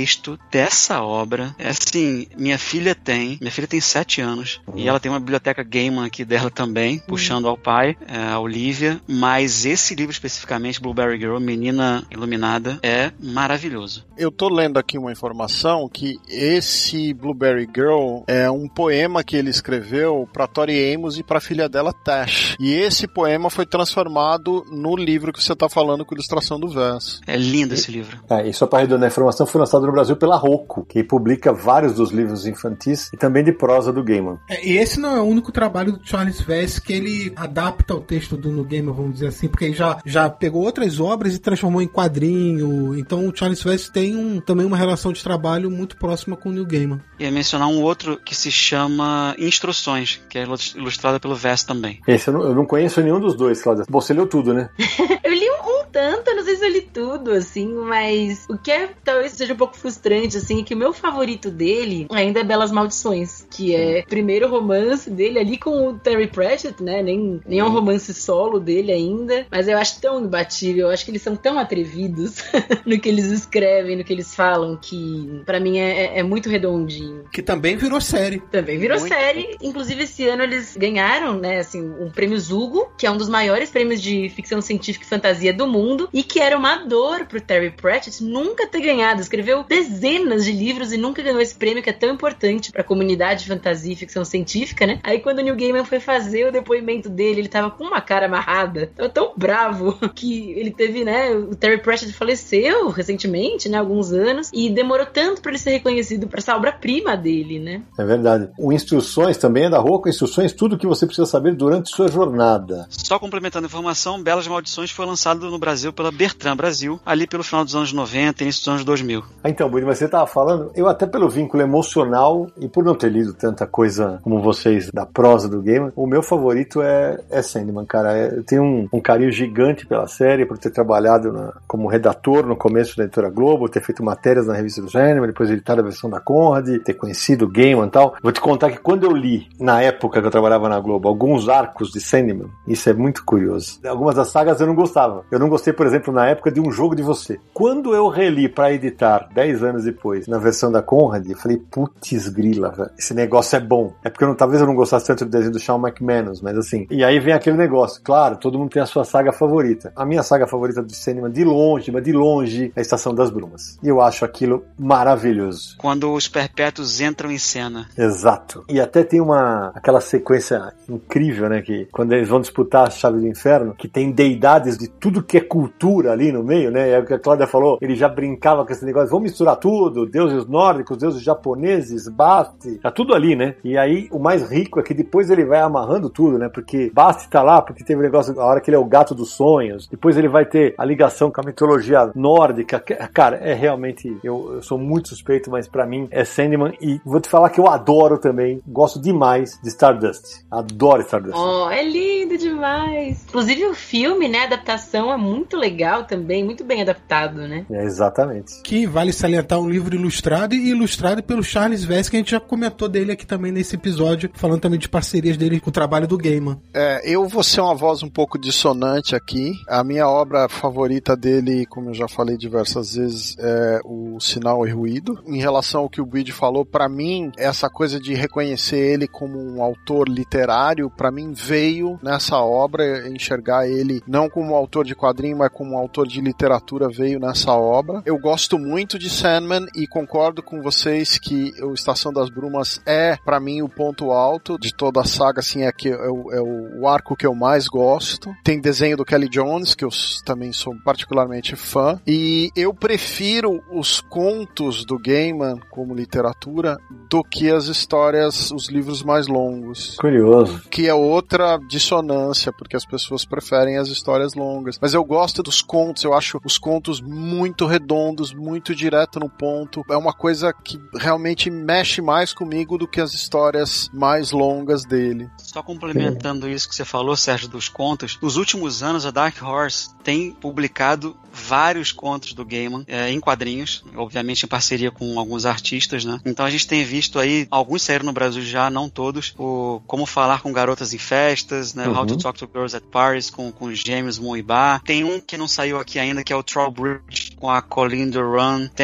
[0.51, 5.11] dessa obra, é assim, minha filha tem, minha filha tem 7 anos, e ela tem
[5.11, 10.13] uma biblioteca Gaiman aqui dela também, puxando ao pai, é, a Olivia, mas esse livro
[10.13, 14.05] especificamente, Blueberry Girl, Menina Iluminada, é maravilhoso.
[14.17, 19.51] Eu tô lendo aqui uma informação que esse Blueberry Girl é um poema que ele
[19.51, 22.57] escreveu para Tori Amos e para a filha dela Tash.
[22.61, 27.21] E esse poema foi transformado no livro que você tá falando com ilustração do Vance.
[27.27, 28.19] É lindo esse livro.
[28.29, 31.53] É, e só para arredondar a informação, foi lançado no Brasil pela Rocco, que publica
[31.53, 34.39] vários dos livros infantis e também de prosa do Gaiman.
[34.49, 38.01] É, e esse não é o único trabalho do Charles Vess que ele adapta o
[38.01, 41.39] texto do No Gamer, vamos dizer assim, porque ele já, já pegou outras obras e
[41.39, 42.97] transformou em quadrinho.
[42.99, 46.53] Então o Charles Vess tem um, também uma relação de trabalho muito próxima com o
[46.53, 47.01] Neil Gaiman.
[47.19, 52.01] Ia mencionar um outro que se chama Instruções, que é ilustrada pelo Vess também.
[52.07, 53.85] Esse eu não, eu não conheço nenhum dos dois, Cláudia.
[53.89, 54.71] Você leu tudo, né?
[55.23, 58.59] eu li um, um tanto, eu não sei se eu li tudo, assim, mas o
[58.59, 62.45] que é, talvez seja um pouco frustrante, assim, que o meu favorito dele ainda é
[62.45, 67.03] Belas Maldições, que é o primeiro romance dele ali com o Terry Pratchett, né?
[67.03, 71.05] Nem, nem é um romance solo dele ainda, mas eu acho tão imbatível, eu acho
[71.05, 72.43] que eles são tão atrevidos
[72.87, 76.49] no que eles escrevem, no que eles falam, que para mim é, é, é, muito
[76.49, 77.25] redondinho.
[77.33, 78.41] Que também virou série.
[78.51, 79.13] Também virou Muito.
[79.13, 79.57] série.
[79.63, 83.71] Inclusive, esse ano eles ganharam, né, assim, um prêmio Zugo, que é um dos maiores
[83.71, 87.71] prêmios de ficção científica e fantasia do mundo, e que era uma dor pro Terry
[87.71, 89.21] Pratchett nunca ter ganhado.
[89.21, 93.43] Escreveu dezenas de livros e nunca ganhou esse prêmio que é tão importante pra comunidade
[93.43, 95.01] de fantasia e ficção científica, né?
[95.03, 98.27] Aí quando o Neil Gaiman foi fazer o depoimento dele, ele tava com uma cara
[98.27, 104.13] amarrada, tava tão bravo que ele teve, né, o Terry Pratchett faleceu recentemente, né, alguns
[104.13, 107.83] anos, e demorou tanto pra ele ser reconhecido pra essa obra-prima dele, né?
[107.99, 108.49] É verdade.
[108.59, 112.87] O Instruções também é da Rocco, Instruções, tudo que você precisa saber durante sua jornada.
[112.91, 117.43] Só complementando a informação, Belas Maldições foi lançado no Brasil pela Bertrand Brasil, ali pelo
[117.43, 119.25] final dos anos 90 início dos anos 2000.
[119.43, 122.97] Ah, Então, Budi, mas você estava falando, eu até pelo vínculo emocional e por não
[122.97, 127.41] ter lido tanta coisa como vocês da prosa do game, o meu favorito é, é
[127.41, 128.17] Sandman, cara.
[128.19, 132.45] É- Eu tenho um, um carinho gigante pela série, por ter trabalhado na- como redator
[132.45, 135.83] no começo da Editora Globo, ter feito matérias na revista do Gênero, depois editar a
[135.83, 138.17] versão da Conrad, ter conhecido o Gaiman e tal.
[138.21, 141.49] Vou te contar que quando eu li, na época que eu trabalhava na Globo, alguns
[141.49, 143.79] arcos de Sandman, isso é muito curioso.
[143.87, 145.23] Algumas das sagas eu não gostava.
[145.31, 147.39] Eu não gostei, por exemplo, na época de Um Jogo de Você.
[147.53, 152.29] Quando eu reli para editar, 10 anos depois, na versão da Conrad, eu falei, putz
[152.29, 153.93] grila, velho, esse negócio é bom.
[154.05, 156.57] É porque eu não- talvez eu não gostasse tanto do desenho do Shawn McManus, mas
[156.57, 156.87] assim.
[156.91, 158.01] E aí vem aquele negócio.
[158.03, 159.93] Claro, todo mundo tem a sua saga favorita.
[159.97, 163.31] A minha saga favorita do cinema, de longe, mas de longe, é a Estação das
[163.31, 163.79] Brumas.
[163.83, 165.77] E eu acho aquilo maravilhoso.
[165.79, 167.87] Quando os perpétuos entram em cena.
[167.97, 168.65] Exato.
[168.69, 171.61] E até tem uma aquela sequência incrível, né?
[171.63, 175.37] Que quando eles vão disputar a chave do inferno, que tem deidades de tudo que
[175.37, 176.91] é cultura ali no meio, né?
[176.91, 180.07] É o que a Cláudia falou, ele já brincava com esse negócio, vamos misturar tudo,
[180.07, 183.57] deuses nórdicos, deuses japoneses, Basti, tá tudo ali, né?
[183.65, 186.49] E aí o mais rico é que depois ele vai amarrando tudo, né?
[186.49, 189.15] Porque Basti tá lá, porque teve o negócio, a hora que ele é o gato
[189.15, 192.79] dos sonhos, depois ele vai ter a ligação com a mitologia nórdica.
[193.13, 197.21] Cara, é realmente, eu, eu sou muito suspeito, mas pra mim é Sandman e vou
[197.21, 200.45] te falar que eu adoro também, gosto demais de Stardust.
[200.51, 201.37] Adoro Stardust.
[201.37, 203.25] Oh, é lindo demais.
[203.29, 207.67] Inclusive o filme, né, a adaptação é muito legal também, muito bem adaptado, né?
[207.71, 208.63] É, exatamente.
[208.63, 212.41] Que vale salientar um livro ilustrado e ilustrado pelo Charles Vess, que a gente já
[212.41, 216.19] comentou dele aqui também nesse episódio, falando também de parcerias dele com o trabalho do
[216.19, 216.61] Gaiman.
[216.73, 219.53] É, eu vou ser uma voz um pouco dissonante aqui.
[219.69, 224.71] A minha obra favorita dele, como eu já falei diversas vezes, é o Sinal e
[224.71, 225.23] Ruído.
[225.27, 229.39] Em relação ao que o Bid falou, pra mim, essa coisa de reconhecer ele como
[229.39, 235.39] um autor literário, pra mim veio nessa obra enxergar ele não como autor de quadrinho,
[235.39, 238.03] mas como autor de literatura veio nessa obra.
[238.05, 243.17] Eu gosto muito de Sandman e concordo com vocês que o Estação das Brumas é,
[243.17, 246.41] para mim, o ponto alto de toda a saga, assim, é, que é o, é
[246.41, 248.35] o arco que eu mais gosto.
[248.43, 249.91] Tem desenho do Kelly Jones, que eu
[250.25, 256.79] também sou particularmente fã, e eu prefiro os contos do Gaiman como literatura
[257.09, 259.97] do que as histórias, os livros mais longos.
[259.97, 260.63] Curioso.
[260.71, 264.79] Que é outra dissonância, porque as pessoas preferem as histórias longas.
[264.81, 269.85] Mas eu gosto dos contos, eu acho os contos muito redondos, muito direto no ponto.
[269.91, 275.29] É uma coisa que realmente mexe mais comigo do que as histórias mais longas dele.
[275.39, 279.91] Só complementando isso que você falou, Sérgio, dos contos, nos últimos anos a Dark Horse
[280.03, 286.05] tem publicado vários contos do Gaiman é, em quadrinhos, obviamente em parceria com alguns artistas,
[286.05, 286.21] né?
[286.25, 290.07] Então a gente tem visto aí, alguns saíram no Brasil já, não todos, o Como
[290.07, 291.89] Falar com Garotas em Festas, né?
[291.89, 291.99] Uhum.
[291.99, 294.81] How to Talk to Girls at Paris, com, com James Moibar.
[294.83, 298.69] Tem um que não saiu aqui ainda, que é o Trowbridge, com a Colleen Duran.
[298.69, 298.84] Tem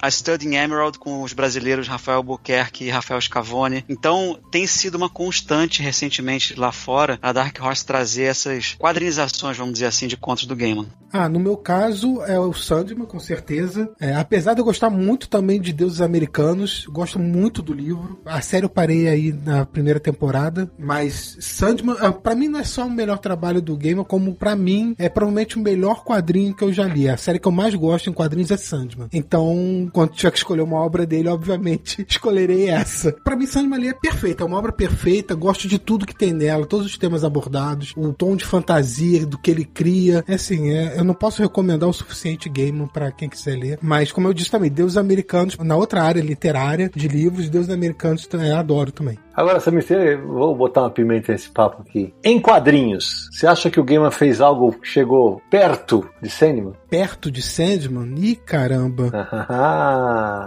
[0.00, 3.84] a Studying Emerald, com os brasileiros Rafael Buquerque e Rafael Scavone.
[3.88, 9.74] Então tem sido uma constante recentemente lá fora a Dark Horse trazer essas quadrinizações, vamos
[9.74, 10.86] dizer assim, de contos do Gaiman.
[11.12, 13.90] Ah, no meu caso é o Sandman, com certeza.
[14.00, 18.20] É, apesar de eu gostar muito também de Deuses Americanos, gosto muito do livro.
[18.24, 22.64] A série eu parei aí na primeira temporada, mas Sandman, ah, para mim não é
[22.64, 26.64] só o melhor trabalho do Gamer, como para mim é provavelmente o melhor quadrinho que
[26.64, 27.08] eu já li.
[27.08, 29.08] A série que eu mais gosto em quadrinhos é Sandman.
[29.12, 29.35] Então,
[29.92, 33.12] quando tiver que escolher uma obra dele, obviamente escolherei essa.
[33.12, 35.34] Para mim, Sandman ali é perfeita, é uma obra perfeita.
[35.34, 39.38] Gosto de tudo que tem nela, todos os temas abordados, o tom de fantasia do
[39.38, 40.24] que ele cria.
[40.28, 43.78] É assim, é, eu não posso recomendar o suficiente Gaiman para quem quiser ler.
[43.82, 48.28] Mas, como eu disse também, Deus Americanos, na outra área literária de livros, Deus Americanos
[48.32, 49.18] eu adoro também.
[49.34, 49.84] Agora, Samir,
[50.26, 52.14] vou botar uma pimenta nesse papo aqui.
[52.24, 56.72] Em quadrinhos, você acha que o Gaiman fez algo que chegou perto de Sandman?
[56.88, 58.14] Perto de Sandman?
[58.16, 59.10] Ih, caramba.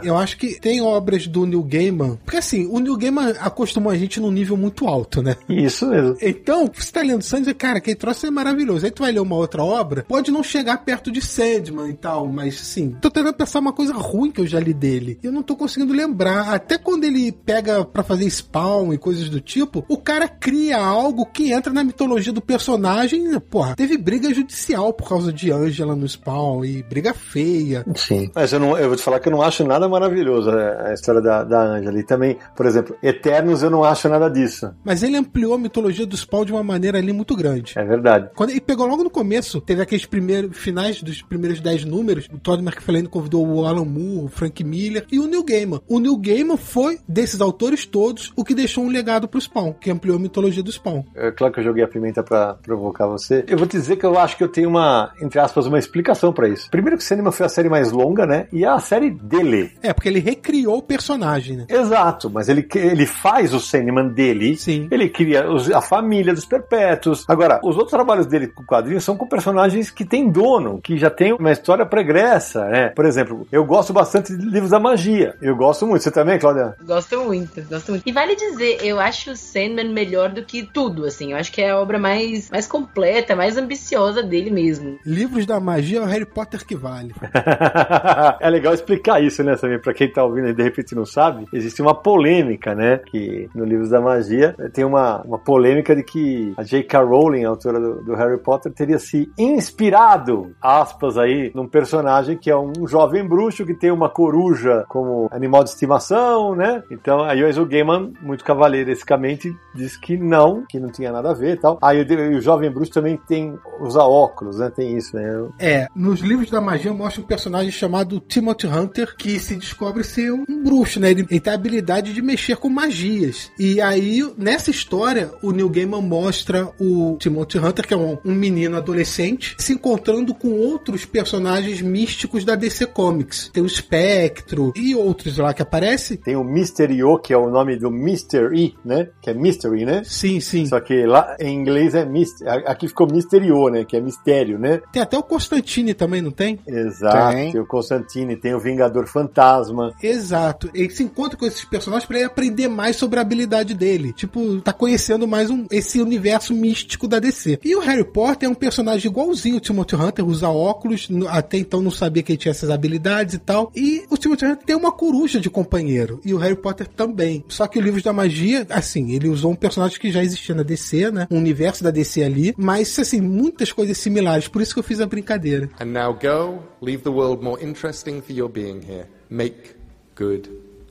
[0.04, 2.18] eu acho que tem obras do Neil Gaiman.
[2.24, 5.36] Porque assim, o Neil Gaiman acostumou a gente num nível muito alto, né?
[5.50, 6.16] Isso mesmo.
[6.22, 8.86] Então, você tá lendo Sandman, cara, quem trouxe é maravilhoso.
[8.86, 12.28] Aí tu vai ler uma outra obra, pode não chegar perto de Sandman e tal,
[12.28, 12.96] mas sim.
[13.02, 15.20] Tô tentando pensar uma coisa ruim que eu já li dele.
[15.22, 16.54] Eu não tô conseguindo lembrar.
[16.54, 21.26] Até quando ele pega para fazer spawn e coisas do tipo, o cara cria algo
[21.26, 23.40] que entra na mitologia do personagem.
[23.42, 26.29] Porra, teve briga judicial por causa de Angela no spawn
[26.64, 27.86] e briga feia.
[27.96, 28.30] Sim.
[28.34, 30.94] Mas eu, não, eu vou te falar que eu não acho nada maravilhoso a, a
[30.94, 32.00] história da, da Angela.
[32.00, 34.74] E também, por exemplo, Eternos eu não acho nada disso.
[34.84, 37.74] Mas ele ampliou a mitologia do spawn de uma maneira ali muito grande.
[37.78, 38.30] É verdade.
[38.36, 42.38] Quando ele pegou logo no começo, teve aqueles primeiros finais dos primeiros dez números, o
[42.38, 45.82] Todd McFarlane convidou o Alan Moore, o Frank Miller e o Neil Gaiman.
[45.88, 49.90] O Neil Gaiman foi, desses autores todos, o que deixou um legado pro Spawn, que
[49.90, 51.04] ampliou a mitologia do Spawn.
[51.16, 53.46] É claro que eu joguei a pimenta para provocar você.
[53.48, 56.19] Eu vou te dizer que eu acho que eu tenho uma, entre aspas, uma explicação
[56.34, 56.70] para isso.
[56.70, 58.48] Primeiro que o cinema foi a série mais longa, né?
[58.52, 59.72] E é a série dele.
[59.82, 61.66] É, porque ele recriou o personagem, né?
[61.70, 64.58] Exato, mas ele, ele faz o Sandman dele.
[64.58, 64.88] Sim.
[64.92, 67.26] Ele cria os, a família dos perpétuos.
[67.28, 71.10] Agora, os outros trabalhos dele com quadrinhos são com personagens que têm dono, que já
[71.10, 72.90] tem uma história pregressa, né?
[72.90, 75.36] Por exemplo, eu gosto bastante de livros da magia.
[75.42, 76.04] Eu gosto muito.
[76.04, 76.76] Você também, Cláudia?
[76.84, 78.04] Gosto muito, gosto muito.
[78.06, 81.32] E vale dizer, eu acho o Sandman melhor do que tudo, assim.
[81.32, 85.00] Eu acho que é a obra mais, mais completa, mais ambiciosa dele mesmo.
[85.06, 87.14] Livros da magia é Harry Potter que vale.
[88.40, 91.46] é legal explicar isso, né, também Pra quem tá ouvindo e de repente não sabe,
[91.54, 92.98] existe uma polêmica, né?
[92.98, 97.02] Que no Livros da Magia tem uma, uma polêmica de que a J.K.
[97.02, 102.50] Rowling, a autora do, do Harry Potter, teria se inspirado, aspas aí, num personagem que
[102.50, 106.84] é um jovem bruxo que tem uma coruja como animal de estimação, né?
[106.92, 111.54] Então aí o Gaiman, muito cavalheirescamente, diz que não, que não tinha nada a ver
[111.54, 111.78] e tal.
[111.82, 114.70] Aí o, o jovem bruxo também tem usa óculos, né?
[114.70, 115.50] Tem isso, né?
[115.60, 120.32] É, nos livros da magia mostra um personagem chamado Timothy Hunter que se descobre ser
[120.32, 121.12] um bruxo, né?
[121.12, 123.52] Ele, ele tem a habilidade de mexer com magias.
[123.60, 128.34] E aí, nessa história, o Neil Gaiman mostra o Timothy Hunter, que é um, um
[128.34, 133.50] menino adolescente, se encontrando com outros personagens místicos da DC Comics.
[133.52, 136.16] Tem o Espectro e outros lá que aparecem.
[136.16, 139.10] Tem o Mysterio, que é o nome do Mystery, né?
[139.22, 140.02] Que é Mystery, né?
[140.06, 140.66] Sim, sim.
[140.66, 142.64] Só que lá em inglês é Mystery.
[142.66, 143.84] Aqui ficou Mysterio, né?
[143.84, 144.82] Que é mistério, né?
[144.94, 146.60] Tem até o Constantine Constantine também, não tem?
[146.68, 147.52] Exato, Tem.
[147.52, 149.94] tem o Constantine, tem o Vingador Fantasma.
[150.02, 150.70] Exato.
[150.74, 154.14] Ele se encontra com esses personagens pra ele aprender mais sobre a habilidade dele.
[154.14, 157.60] Tipo, tá conhecendo mais um, esse universo místico da DC.
[157.64, 161.82] E o Harry Potter é um personagem igualzinho o Timothy Hunter, usa óculos, até então
[161.82, 163.72] não sabia que ele tinha essas habilidades e tal.
[163.76, 166.20] E o Timothy Hunter tem uma coruja de companheiro.
[166.24, 167.44] E o Harry Potter também.
[167.48, 170.64] Só que o Livro da Magia, assim, ele usou um personagem que já existia na
[170.64, 171.28] DC, né?
[171.30, 172.54] Um universo da DC ali.
[172.58, 174.48] Mas, assim, muitas coisas similares.
[174.48, 175.70] Por isso que eu fiz a brincadeira.
[175.80, 179.08] And now go, leave the world more interesting for your being here.
[179.30, 179.76] Make
[180.14, 180.50] good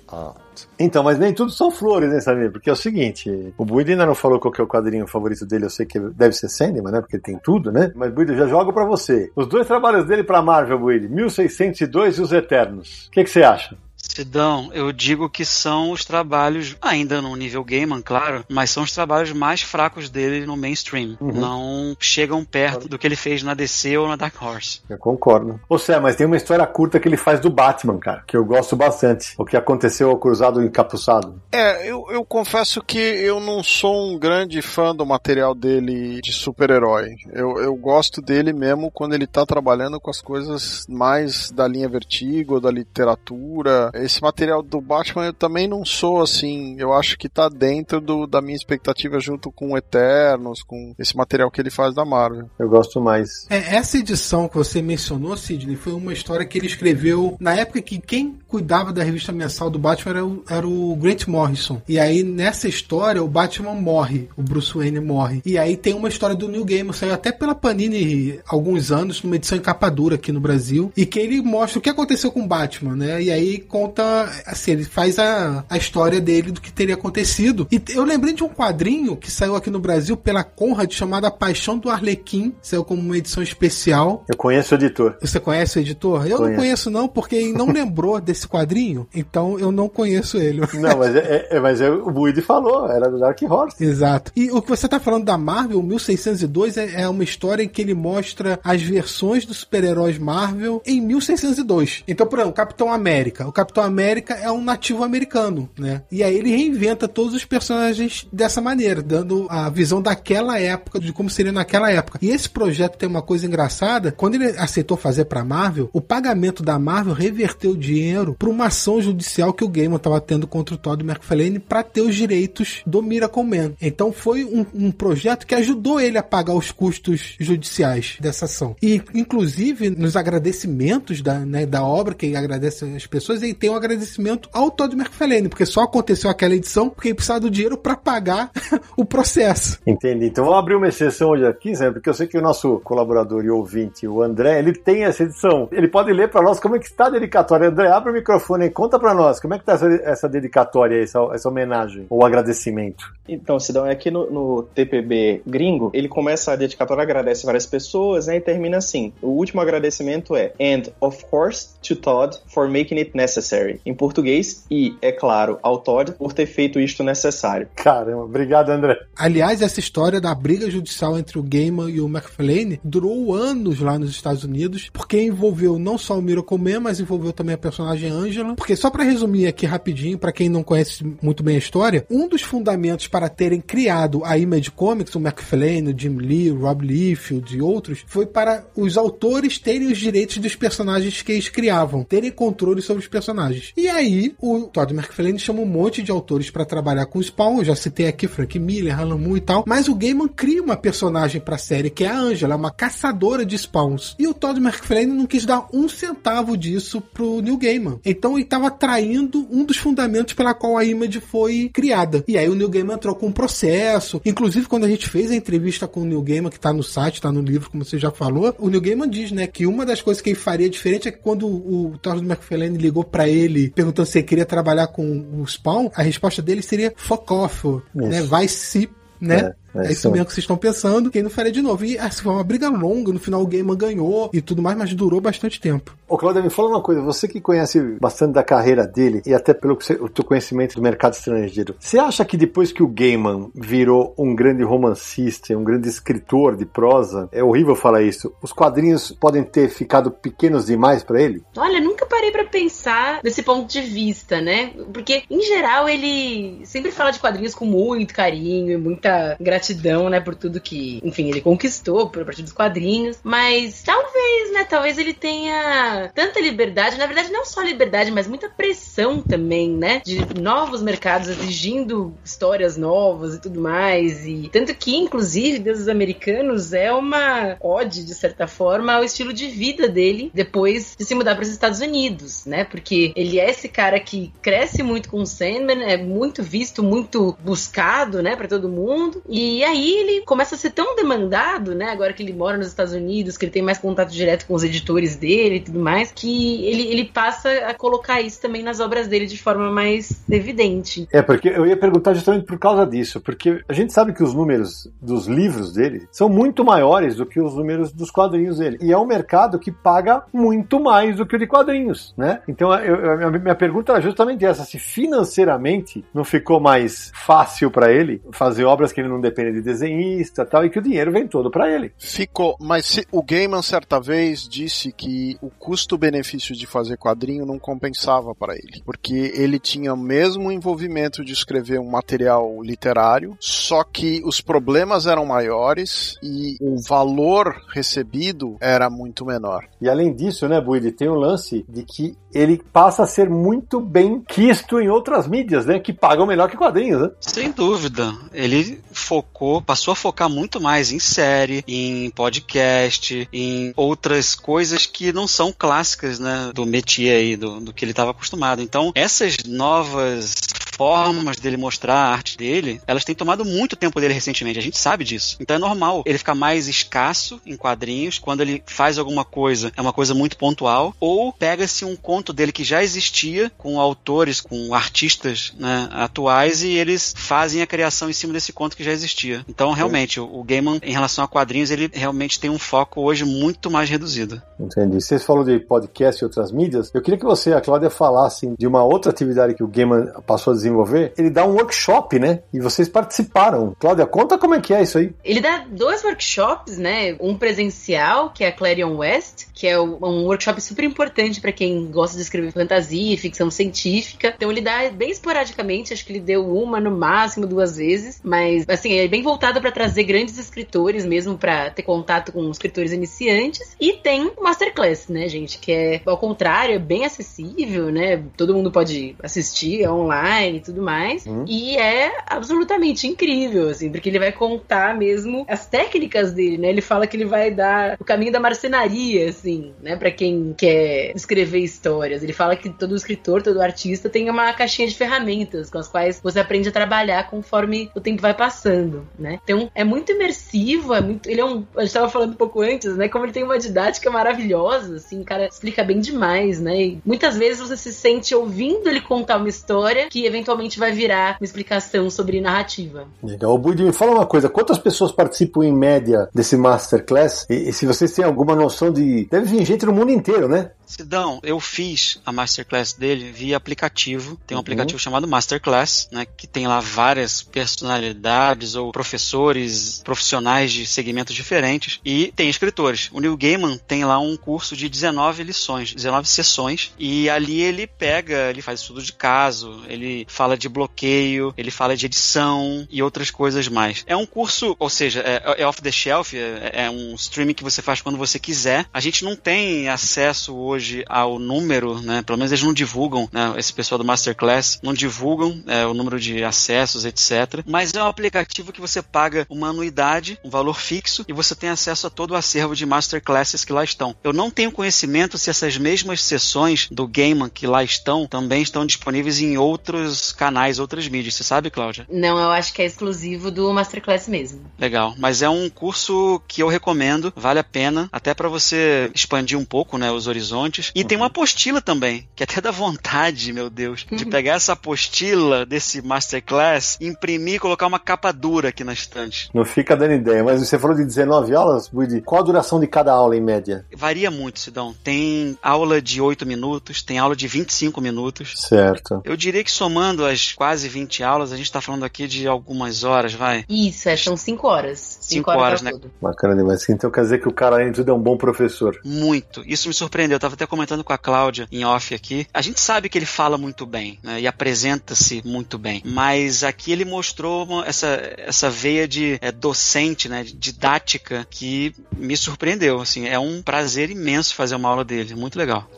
[0.08, 0.66] art.
[0.78, 2.50] Então, mas nem tudo são flores, né, Samir?
[2.50, 5.66] Porque é o seguinte, o Buido ainda não falou qual é o quadrinho favorito dele,
[5.66, 7.00] eu sei que deve ser Sandman, né?
[7.00, 7.92] Porque tem tudo, né?
[7.94, 9.30] Mas, Buido, já jogo pra você.
[9.36, 13.08] Os dois trabalhos dele pra Marvel, Buido, 1602 e Os Eternos.
[13.08, 13.76] O que você acha?
[13.98, 18.92] Sidão, eu digo que são os trabalhos, ainda no nível Gaiman, claro, mas são os
[18.92, 21.16] trabalhos mais fracos dele no mainstream.
[21.20, 24.80] Não chegam perto do que ele fez na DC ou na Dark Horse.
[24.88, 25.60] Eu concordo.
[25.68, 28.44] Ô, Sé, mas tem uma história curta que ele faz do Batman, cara, que eu
[28.44, 29.34] gosto bastante.
[29.38, 31.40] O que aconteceu ao Cruzado Encapuçado.
[31.52, 36.32] É, eu, eu confesso que eu não sou um grande fã do material dele de
[36.32, 37.16] super-herói.
[37.32, 41.88] Eu, eu gosto dele mesmo quando ele tá trabalhando com as coisas mais da linha
[41.88, 43.87] Vertigo, da literatura.
[43.94, 46.76] Esse material do Batman eu também não sou assim.
[46.78, 51.50] Eu acho que tá dentro do, da minha expectativa junto com Eternos, com esse material
[51.50, 52.50] que ele faz da Marvel.
[52.58, 53.46] Eu gosto mais.
[53.50, 57.82] É, essa edição que você mencionou, Sidney, foi uma história que ele escreveu na época
[57.82, 61.82] que quem cuidava da revista mensal do Batman era o, era o Grant Morrison.
[61.88, 65.42] E aí, nessa história, o Batman morre, o Bruce Wayne morre.
[65.44, 69.22] E aí tem uma história do New Game, saiu até pela Panini há alguns anos,
[69.22, 72.30] numa edição em capa dura aqui no Brasil, e que ele mostra o que aconteceu
[72.30, 73.22] com o Batman, né?
[73.22, 77.66] E aí conta, assim, ele faz a, a história dele do que teria acontecido.
[77.70, 81.30] E eu lembrei de um quadrinho que saiu aqui no Brasil pela Conrad, chamado A
[81.30, 84.24] Paixão do Arlequim, saiu como uma edição especial.
[84.28, 85.16] Eu conheço o editor.
[85.20, 86.24] Você conhece o editor?
[86.26, 86.56] Eu não Conheço.
[86.60, 90.60] conheço não, porque ele não lembrou desse quadrinho, então eu não conheço ele.
[90.74, 93.82] Não, mas, é, é- mas é- o Buido falou, era do Dark Horse.
[93.82, 94.32] Exato.
[94.34, 97.80] E o que você tá falando da Marvel, 1602, é, é uma história em que
[97.82, 102.02] ele mostra as versões dos super-heróis Marvel em 1602.
[102.08, 103.46] Então, por exemplo, Capitão América.
[103.46, 106.02] O Capitão América é um nativo americano, né?
[106.10, 111.12] E aí ele reinventa todos os personagens dessa maneira, dando a visão daquela época, de
[111.12, 112.18] como seria naquela época.
[112.22, 116.62] E esse projeto tem uma coisa engraçada, quando ele aceitou fazer pra Marvel, o pagamento
[116.62, 120.74] da Marvel reverteu o dinheiro pra uma ação judicial que o Gaiman tava tendo contra
[120.74, 123.72] o Todd McFarlane pra ter os direitos do Miracle Man.
[123.80, 128.76] Então foi um, um projeto que ajudou ele a pagar os custos judiciais dessa ação.
[128.82, 133.74] E, inclusive, nos agradecimentos da, né, da obra, que agradece as pessoas, ele tem um
[133.74, 137.96] agradecimento ao Todd McFarlane, porque só aconteceu aquela edição porque ele precisava do dinheiro pra
[137.96, 138.50] pagar
[138.96, 139.78] o processo.
[139.86, 140.26] Entendi.
[140.26, 143.44] Então vamos abrir uma exceção hoje aqui, Zé, porque eu sei que o nosso colaborador
[143.44, 145.68] e ouvinte, o André, ele tem essa edição.
[145.72, 147.68] Ele pode ler para nós como é que está a dedicatória.
[147.68, 151.02] André, abre o microfone e conta para nós como é que está essa, essa dedicatória,
[151.02, 153.12] essa, essa homenagem, ou agradecimento.
[153.28, 158.26] Então, Sidão, é aqui no, no TPB gringo, ele começa a dedicatória, agradece várias pessoas,
[158.26, 159.12] né, e termina assim.
[159.20, 163.47] O último agradecimento é And, of course, to Todd for making it necessary.
[163.84, 167.68] Em português, e, é claro, ao Todd por ter feito isto necessário.
[167.74, 168.98] Caramba, obrigado, André.
[169.16, 173.98] Aliás, essa história da briga judicial entre o Gaiman e o McFarlane durou anos lá
[173.98, 178.10] nos Estados Unidos, porque envolveu não só o Miracle Man, mas envolveu também a personagem
[178.10, 178.54] Angela.
[178.54, 182.28] Porque só pra resumir aqui rapidinho, pra quem não conhece muito bem a história, um
[182.28, 186.86] dos fundamentos para terem criado a Image Comics, o McFarlane, o Jim Lee, o Rob
[186.86, 192.04] Liefeld e outros, foi para os autores terem os direitos dos personagens que eles criavam,
[192.04, 193.37] terem controle sobre os personagens.
[193.76, 197.58] E aí, o Todd McFarlane chama um monte de autores para trabalhar com o Spawn,
[197.58, 200.76] eu já citei aqui Frank Miller, Alan Moore e tal, mas o Gaiman cria uma
[200.76, 204.14] personagem pra série, que é a Angela, uma caçadora de spawns.
[204.18, 208.00] E o Todd McFarlane não quis dar um centavo disso pro Neil Gaiman.
[208.04, 212.24] Então ele estava traindo um dos fundamentos pela qual a Image foi criada.
[212.26, 214.20] E aí o Neil Gaiman entrou com um processo.
[214.24, 217.20] Inclusive, quando a gente fez a entrevista com o Neil Gaiman, que tá no site,
[217.20, 220.02] tá no livro, como você já falou, o Neil Gaiman diz, né, que uma das
[220.02, 224.18] coisas que ele faria diferente é que quando o Todd McFarlane ligou ele perguntando se
[224.18, 228.90] ele queria trabalhar com o Spawn, a resposta dele seria fuck off, né, vai se
[229.20, 229.36] né?
[229.36, 231.60] É, é É, isso isso mesmo que vocês estão pensando, que ele não faria de
[231.62, 231.84] novo.
[231.84, 234.94] E assim, foi uma briga longa, no final o Gaiman ganhou e tudo mais, mas
[234.94, 235.94] durou bastante tempo.
[236.08, 237.02] Ô, Cláudia, me fala uma coisa.
[237.02, 240.82] Você que conhece bastante da carreira dele e até pelo você- o teu conhecimento do
[240.82, 245.88] mercado estrangeiro, você acha que depois que o Gaiman virou um grande romancista, um grande
[245.88, 251.20] escritor de prosa, é horrível falar isso, os quadrinhos podem ter ficado pequenos demais pra
[251.20, 251.42] ele?
[251.56, 254.72] Olha, nunca parei pra pensar desse ponto de vista, né?
[254.92, 260.08] Porque, em geral, ele sempre fala de quadrinhos com muito carinho e muita gratidão gratidão,
[260.08, 263.18] né, por tudo que, enfim, ele conquistou por partir dos quadrinhos.
[263.22, 268.48] Mas talvez, né, talvez ele tenha tanta liberdade, na verdade, não só liberdade, mas muita
[268.48, 274.26] pressão também, né, de novos mercados exigindo histórias novas e tudo mais.
[274.26, 279.48] E tanto que, inclusive, Deuses Americanos é uma ode, de certa forma, ao estilo de
[279.48, 282.64] vida dele depois de se mudar para os Estados Unidos, né?
[282.64, 287.36] Porque ele é esse cara que cresce muito com o Sandman, é muito visto, muito
[287.42, 289.22] buscado, né, para todo mundo.
[289.28, 292.92] E aí ele começa a ser tão demandado, né, agora que ele mora nos Estados
[292.92, 296.64] Unidos, que ele tem mais contato direto com os editores dele e tudo mais, que
[296.66, 301.08] ele, ele passa a colocar isso também nas obras dele de forma mais evidente.
[301.12, 304.34] É, porque eu ia perguntar justamente por causa disso, porque a gente sabe que os
[304.34, 308.78] números dos livros dele são muito maiores do que os números dos quadrinhos dele.
[308.80, 312.40] E é um mercado que paga muito mais do que o de quadrinhos, né?
[312.48, 317.70] Então eu, eu, a minha pergunta era justamente essa: se financeiramente não ficou mais fácil
[317.70, 321.12] para ele fazer obras que ele não depende de desenhista tal, e que o dinheiro
[321.12, 321.92] vem todo para ele.
[321.98, 327.58] Ficou, mas se, o Gaiman certa vez disse que o custo-benefício de fazer quadrinho não
[327.58, 333.84] compensava para ele, porque ele tinha mesmo o envolvimento de escrever um material literário, só
[333.84, 339.64] que os problemas eram maiores e o valor recebido era muito menor.
[339.80, 343.80] E além disso, né, Buide, tem o lance de que ele passa a ser muito
[343.80, 347.10] bem quisto em outras mídias, né, que pagam melhor que quadrinhos, né?
[347.20, 348.12] Sem dúvida.
[348.32, 349.27] Ele focou,
[349.64, 355.52] passou a focar muito mais em série, em podcast, em outras coisas que não são
[355.56, 358.60] clássicas, né, do métier aí, do, do que ele estava acostumado.
[358.62, 360.34] Então, essas novas
[360.78, 364.60] formas dele mostrar a arte dele, elas têm tomado muito tempo dele recentemente.
[364.60, 365.36] A gente sabe disso.
[365.40, 368.18] Então é normal ele ficar mais escasso em quadrinhos.
[368.18, 370.94] Quando ele faz alguma coisa, é uma coisa muito pontual.
[371.00, 376.68] Ou pega-se um conto dele que já existia, com autores, com artistas né, atuais, e
[376.68, 379.44] eles fazem a criação em cima desse conto que já existia.
[379.48, 383.68] Então, realmente, o, Gaiman, em relação a quadrinhos, ele realmente tem um foco hoje muito
[383.68, 384.40] mais reduzido.
[384.60, 385.00] Entendi.
[385.00, 386.90] Vocês falou de podcast e outras mídias.
[386.94, 390.52] Eu queria que você, a Cláudia, falassem de uma outra atividade que o Gaiman passou
[390.52, 390.67] a desenvolver.
[391.16, 392.40] Ele dá um workshop, né?
[392.52, 393.74] E vocês participaram.
[393.78, 395.12] Cláudia, conta como é que é isso aí.
[395.24, 397.16] Ele dá dois workshops, né?
[397.20, 401.86] Um presencial, que é a Clarion West, que é um workshop super importante para quem
[401.90, 404.34] gosta de escrever fantasia e ficção científica.
[404.36, 408.64] Então ele dá bem esporadicamente, acho que ele deu uma no máximo duas vezes, mas
[408.68, 413.76] assim, é bem voltado para trazer grandes escritores mesmo para ter contato com escritores iniciantes.
[413.80, 418.22] E tem o Masterclass, né, gente, que é ao contrário, é bem acessível, né?
[418.36, 421.26] Todo mundo pode assistir, é online e tudo mais.
[421.26, 421.44] Hum.
[421.46, 426.68] E é absolutamente incrível, assim, porque ele vai contar mesmo as técnicas dele, né?
[426.68, 431.12] Ele fala que ele vai dar o caminho da marcenaria, assim, né, para quem quer
[431.14, 432.22] escrever histórias.
[432.22, 436.20] Ele fala que todo escritor, todo artista tem uma caixinha de ferramentas com as quais
[436.22, 439.40] você aprende a trabalhar conforme o tempo vai passando, né?
[439.42, 441.28] Então é muito imersivo, é muito.
[441.28, 441.64] Ele é um.
[441.76, 443.08] A gente tava falando um pouco antes, né?
[443.08, 446.80] Como ele tem uma didática maravilhosa, assim, o cara explica bem demais, né?
[446.80, 450.47] E muitas vezes você se sente ouvindo ele contar uma história que eventualmente
[450.78, 453.06] vai virar uma explicação sobre narrativa.
[453.22, 453.54] Legal.
[453.54, 457.46] O Budi, me fala uma coisa: quantas pessoas participam em média desse Masterclass?
[457.48, 459.26] E, e se vocês têm alguma noção de.
[459.30, 460.70] Deve vir gente no mundo inteiro, né?
[460.88, 464.40] Sidão, eu fiz a Masterclass dele via aplicativo.
[464.46, 466.26] Tem um aplicativo chamado Masterclass, né?
[466.36, 472.00] Que tem lá várias personalidades ou professores profissionais de segmentos diferentes.
[472.02, 473.10] E tem escritores.
[473.12, 476.92] O Neil Gaiman tem lá um curso de 19 lições, 19 sessões.
[476.98, 481.96] E ali ele pega, ele faz estudo de caso, ele fala de bloqueio, ele fala
[481.96, 484.04] de edição e outras coisas mais.
[484.06, 487.64] É um curso, ou seja, é, é off the shelf, é, é um streaming que
[487.64, 488.86] você faz quando você quiser.
[488.92, 490.77] A gente não tem acesso hoje
[491.08, 492.22] ao número, né?
[492.22, 493.54] Pelo menos eles não divulgam, né?
[493.56, 497.62] Esse pessoal do Masterclass não divulgam é, o número de acessos, etc.
[497.66, 501.68] Mas é um aplicativo que você paga uma anuidade, um valor fixo, e você tem
[501.68, 504.14] acesso a todo o acervo de Masterclasses que lá estão.
[504.22, 508.86] Eu não tenho conhecimento se essas mesmas sessões do Gaiman que lá estão também estão
[508.86, 511.34] disponíveis em outros canais, outras mídias.
[511.34, 512.06] Você sabe, Cláudia?
[512.10, 514.60] Não, eu acho que é exclusivo do Masterclass mesmo.
[514.78, 519.58] Legal, mas é um curso que eu recomendo, vale a pena, até para você expandir
[519.58, 520.67] um pouco, né, os horizontes.
[520.94, 525.64] E tem uma apostila também, que até dá vontade, meu Deus, de pegar essa apostila
[525.64, 529.50] desse Masterclass, imprimir e colocar uma capa dura aqui na estante.
[529.54, 532.20] Não fica dando ideia, mas você falou de 19 aulas, Budi.
[532.20, 533.84] Qual a duração de cada aula em média?
[533.94, 534.94] Varia muito, Sidão.
[535.02, 538.54] Tem aula de 8 minutos, tem aula de 25 minutos.
[538.56, 539.20] Certo.
[539.24, 543.04] Eu diria que somando as quase 20 aulas, a gente tá falando aqui de algumas
[543.04, 543.64] horas, vai.
[543.68, 545.17] Isso, é, são cinco horas.
[545.28, 545.90] Cinco horas, né?
[545.90, 546.10] tudo.
[546.20, 546.88] Bacana demais.
[546.88, 548.98] Então quer dizer que o cara, além de tudo, é um bom professor.
[549.04, 549.62] Muito.
[549.66, 550.36] Isso me surpreendeu.
[550.36, 552.46] Eu tava até comentando com a Cláudia em off aqui.
[552.52, 554.40] A gente sabe que ele fala muito bem, né?
[554.40, 556.02] E apresenta-se muito bem.
[556.04, 558.06] Mas aqui ele mostrou uma- essa,
[558.38, 560.44] essa veia de é, docente, né?
[560.44, 563.00] Didática que me surpreendeu.
[563.00, 565.34] Assim, é um prazer imenso fazer uma aula dele.
[565.34, 565.88] Muito legal.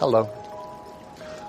[0.00, 0.28] Hello.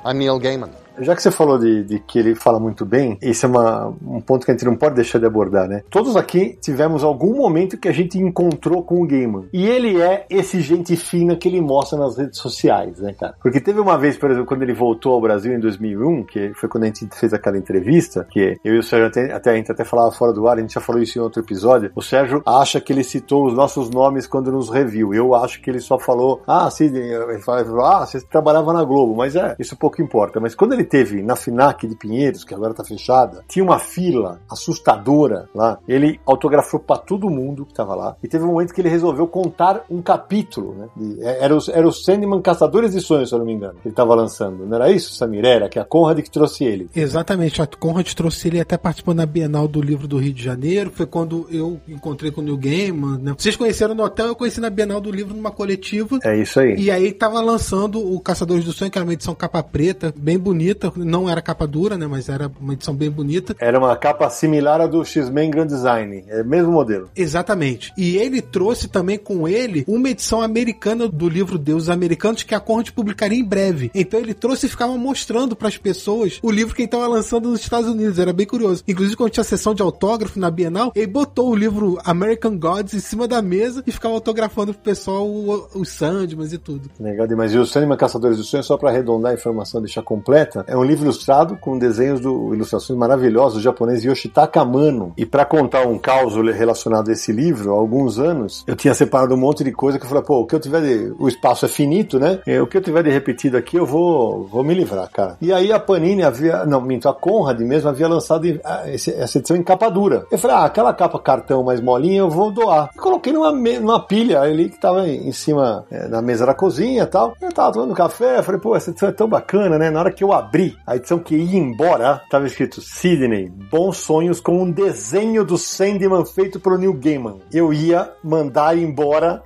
[0.05, 0.71] I'm Neil Gaiman.
[0.99, 4.21] Já que você falou de, de que ele fala muito bem, esse é uma- um
[4.21, 5.83] ponto que a gente não pode deixar de abordar, né?
[5.89, 9.45] Todos aqui tivemos algum momento que a gente encontrou com o Gaiman.
[9.51, 13.35] E ele é esse gente fina que ele mostra nas redes sociais, né, cara?
[13.41, 16.69] Porque teve uma vez, por exemplo, quando ele voltou ao Brasil em 2001, que foi
[16.69, 19.71] quando a gente fez aquela entrevista, que eu e o Sérgio até, até a gente
[19.71, 21.91] até falava fora do ar, a gente já falou isso em outro episódio.
[21.95, 25.13] O Sérgio acha que ele citou os nossos nomes quando nos reviu.
[25.13, 29.15] Eu acho que ele só falou, ah, Sidney, ele falou, ah, você trabalhava na Globo,
[29.15, 30.39] mas é, isso pouco importa.
[30.39, 34.39] Mas quando ele teve na FINAC de Pinheiros, que agora tá fechada, tinha uma fila
[34.49, 35.79] assustadora lá.
[35.87, 38.15] Ele autografou pra todo mundo que tava lá.
[38.23, 40.87] E teve um momento que ele resolveu contar um capítulo, né?
[40.95, 43.87] de- era, o, era o Sandman Caçadores de Sonhos, se eu não me engano, que
[43.87, 44.65] ele tava lançando.
[44.65, 45.45] Não era isso, Samir?
[45.45, 46.89] Era, que é a Conrad que trouxe ele.
[46.95, 50.91] Exatamente, a Conrad trouxe ele até participando da Bienal do Livro do Rio de Janeiro.
[50.93, 53.17] Foi quando eu encontrei com o Neil Gaiman.
[53.19, 53.33] Né?
[53.37, 56.19] Vocês conheceram no hotel, eu conheci na Bienal do Livro numa coletiva.
[56.23, 56.75] É isso aí.
[56.77, 60.37] E aí tava lançando o Caçadores do Sonho, que era uma edição capa preta, bem
[60.37, 60.74] bonita.
[60.95, 62.07] Não era capa dura, né?
[62.07, 63.55] Mas era uma edição bem bonita.
[63.59, 66.23] Era uma capa similar à do X-Men Grand Design.
[66.27, 67.09] É o mesmo modelo.
[67.15, 67.91] Exatamente.
[67.97, 72.59] E ele trouxe também com ele uma edição americana do livro Deuses Americanos que a
[72.59, 73.91] Conrad publicaria em breve.
[73.93, 77.49] Então ele trouxe e ficava mostrando para as pessoas o livro que ele estava lançando
[77.49, 78.19] nos Estados Unidos.
[78.19, 78.83] Era bem curioso.
[78.87, 82.99] Inclusive, quando tinha sessão de autógrafo na Bienal, ele botou o livro American Gods em
[82.99, 86.89] cima da mesa e ficava autografando pro pessoal o- os Sandmans e tudo.
[86.99, 87.53] Legal demais.
[87.53, 90.83] E o Sandman Caçadores do Sonho, só para arredondar a informação deixar completa, é um
[90.83, 95.13] livro ilustrado com desenhos do ilustrações maravilhosas do japonês Yoshitaka Amano.
[95.17, 99.33] E para contar um caos relacionado a esse livro, há alguns anos, eu tinha separado
[99.33, 101.13] um monte de coisa que eu falei, pô, o que eu tiver de.
[101.19, 102.39] O espaço é finito, né?
[102.45, 105.37] É, O que eu tiver de repetido aqui, eu vou, vou me livrar, cara.
[105.41, 106.65] E aí a Panini havia.
[106.65, 110.25] Não, minto, a Conrad mesmo havia lançado essa edição em capa dura.
[110.31, 112.89] Eu falei, ah, aquela capa cartão mais molinha eu vou doar.
[112.93, 117.03] E coloquei numa, numa pilha ali que tava em cima é, na mesa da cozinha
[117.03, 117.35] e tal.
[117.41, 119.89] Eu tava tomando café, eu falei, pô, essa edição é tão bacana, né?
[119.89, 120.54] Na hora que eu abri
[120.87, 126.25] a edição que ia embora, tava escrito Sidney, bons sonhos com um desenho do Sandman
[126.25, 127.41] feito pelo Neil Gaiman.
[127.51, 129.43] Eu ia mandar embora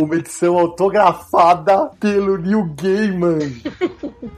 [0.00, 3.52] uma edição autografada pelo Neil Gaiman.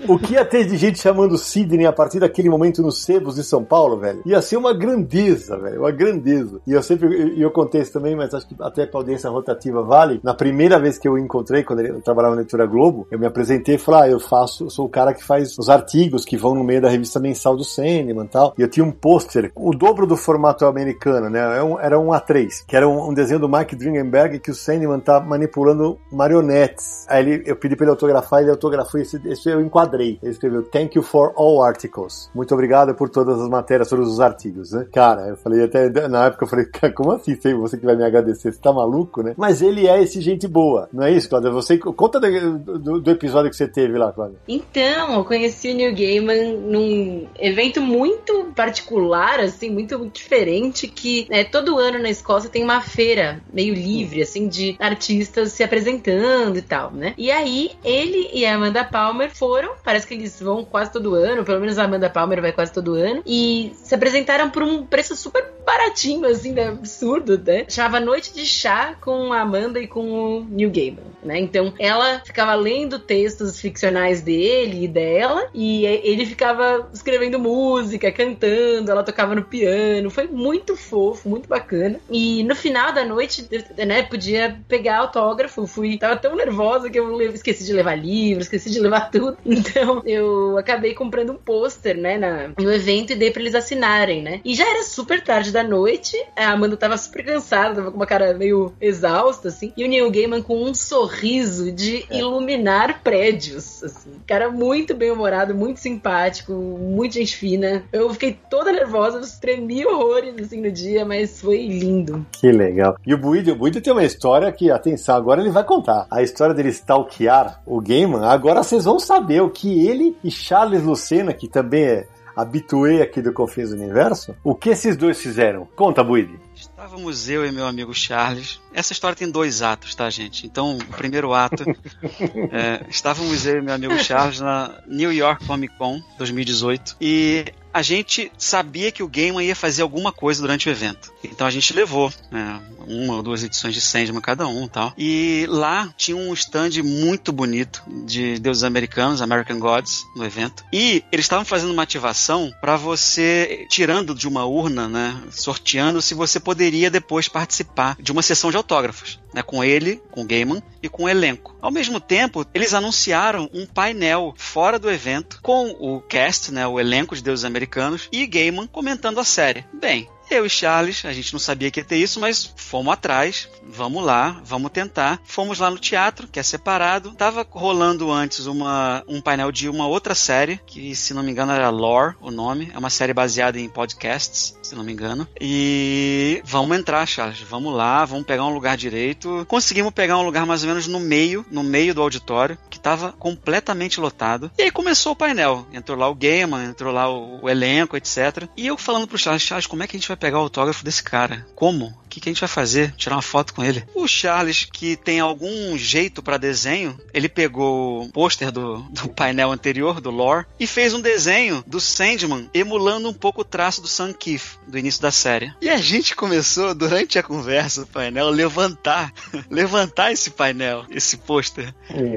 [0.09, 3.43] O que ia ter de gente chamando Sidney a partir daquele momento nos sebos de
[3.43, 4.23] São Paulo, velho?
[4.24, 5.81] Ia ser uma grandeza, velho.
[5.81, 6.60] Uma grandeza.
[6.66, 9.82] E eu sempre, e eu contei isso também, mas acho que até pra audiência rotativa
[9.82, 10.20] vale.
[10.23, 13.27] Na primeira vez que eu o encontrei, quando eu trabalhava na Editora Globo, eu me
[13.27, 16.55] apresentei e falei, ah, eu faço, sou o cara que faz os artigos que vão
[16.55, 18.55] no meio da revista mensal do Sandman e tal.
[18.56, 21.39] E eu tinha um pôster, o dobro do formato americano, né?
[21.39, 24.55] Era um, era um A3, que era um, um desenho do Mike Dringenberg que o
[24.55, 27.06] Sandman tá manipulando marionetes.
[27.09, 30.18] Aí ele, eu pedi pra ele autografar, ele autografou esse, esse eu enquadrei.
[30.22, 32.30] Ele escreveu Thank you for all articles.
[32.34, 34.86] Muito obrigado por todas as matérias, todos os artigos, né?
[34.92, 37.36] Cara, eu falei até na época eu falei, "Cara, como assim?
[37.59, 39.34] Você que vai me agradecer, você tá maluco, né?
[39.36, 41.50] Mas ele é esse gente boa, não é isso, Cláudia?
[41.50, 44.38] Você conta do, do- do episódio que você teve lá, Cláudia.
[44.48, 51.44] Então, eu conheci o Neil Gaiman num evento muito particular, assim, muito diferente, que né,
[51.44, 56.62] todo ano na Escócia tem uma feira meio livre, assim, de artistas se apresentando e
[56.62, 57.14] tal, né?
[57.16, 61.44] E aí, ele e a Amanda Palmer foram, parece que eles vão quase todo ano,
[61.44, 65.16] pelo menos a Amanda Palmer vai quase todo ano, e se apresentaram por um preço
[65.16, 66.68] super baratinho, assim, né?
[66.68, 67.66] absurdo, né?
[67.68, 71.38] Chamava Noite de Chá com a Amanda e com o Neil Gaiman, né?
[71.38, 78.90] Então, ela ficava lendo textos ficcionais dele e dela, e ele ficava escrevendo música, cantando,
[78.90, 82.00] ela tocava no piano, foi muito fofo, muito bacana.
[82.10, 87.20] E no final da noite, né, podia pegar autógrafo, fui, tava tão nervosa que eu
[87.20, 89.36] esqueci de levar livro, esqueci de levar tudo.
[89.44, 94.22] Então, eu acabei comprando um pôster, né, na, no evento e dei pra eles assinarem,
[94.22, 94.40] né?
[94.44, 98.06] E já era super tarde da noite, a Amanda tava super cansada, tava com uma
[98.06, 104.10] cara meio exausta, assim, e o Neil Gaiman com um sorriso de iluminar prédios, assim.
[104.26, 107.85] Cara muito bem-humorado, muito simpático, muito gente fina.
[107.93, 112.26] Eu fiquei toda nervosa, tremi horrores, assim, no dia, mas foi lindo.
[112.32, 112.97] Que legal.
[113.06, 116.06] E o Buido, o Buido tem uma história que, atenção, agora ele vai contar.
[116.10, 120.82] A história dele stalkear o Gaiman, agora vocês vão saber o que ele e Charles
[120.82, 122.08] Lucena, que também é
[122.38, 125.66] habituê aqui do Confins do Universo, o que esses dois fizeram.
[125.74, 126.38] Conta, Buido.
[126.54, 128.60] Estávamos eu e meu amigo Charles.
[128.72, 130.46] Essa história tem dois atos, tá, gente?
[130.46, 131.64] Então, o primeiro ato.
[132.52, 136.96] é, estávamos eu e meu amigo Charles na New York Comic Con 2018.
[137.00, 137.46] E
[137.78, 141.12] a gente sabia que o Gaiman ia fazer alguma coisa durante o evento.
[141.22, 144.92] Então a gente levou né, uma ou duas edições de Sandman cada um tal.
[144.98, 150.64] E lá tinha um stand muito bonito de deuses americanos, American Gods, no evento.
[150.72, 156.14] E eles estavam fazendo uma ativação para você, tirando de uma urna, né, sorteando se
[156.14, 159.20] você poderia depois participar de uma sessão de autógrafos.
[159.32, 161.55] Né, com ele, com o Gaiman e com o elenco.
[161.60, 166.80] Ao mesmo tempo, eles anunciaram um painel fora do evento com o cast, né, o
[166.80, 167.67] elenco de deuses americanos
[168.10, 169.64] e Gaiman comentando a série.
[169.72, 173.48] Bem, eu e Charles, a gente não sabia que ia ter isso, mas fomos atrás,
[173.62, 175.20] vamos lá, vamos tentar.
[175.24, 177.12] Fomos lá no teatro, que é separado.
[177.12, 181.52] Tava rolando antes uma, um painel de uma outra série, que se não me engano
[181.52, 182.70] era Lore, o nome.
[182.74, 185.26] É uma série baseada em podcasts, se não me engano.
[185.40, 189.46] E vamos entrar, Charles, vamos lá, vamos pegar um lugar direito.
[189.48, 193.12] Conseguimos pegar um lugar mais ou menos no meio, no meio do auditório, que tava
[193.12, 194.50] completamente lotado.
[194.59, 195.66] E aí começou o painel.
[195.72, 198.48] Entrou lá o Gaiman, entrou lá o, o elenco, etc.
[198.56, 200.84] E eu falando pro Charles, Charles, como é que a gente vai pegar o autógrafo
[200.84, 201.46] desse cara.
[201.54, 201.96] Como?
[202.09, 202.94] O que, que a gente vai fazer?
[202.97, 203.85] Tirar uma foto com ele?
[203.94, 209.52] O Charles, que tem algum jeito para desenho, ele pegou o pôster do, do painel
[209.52, 213.86] anterior, do lore, e fez um desenho do Sandman emulando um pouco o traço do
[213.86, 215.52] Sam Keith, do início da série.
[215.60, 219.12] E a gente começou, durante a conversa do painel, levantar,
[219.51, 221.74] levantar esse painel, esse pôster,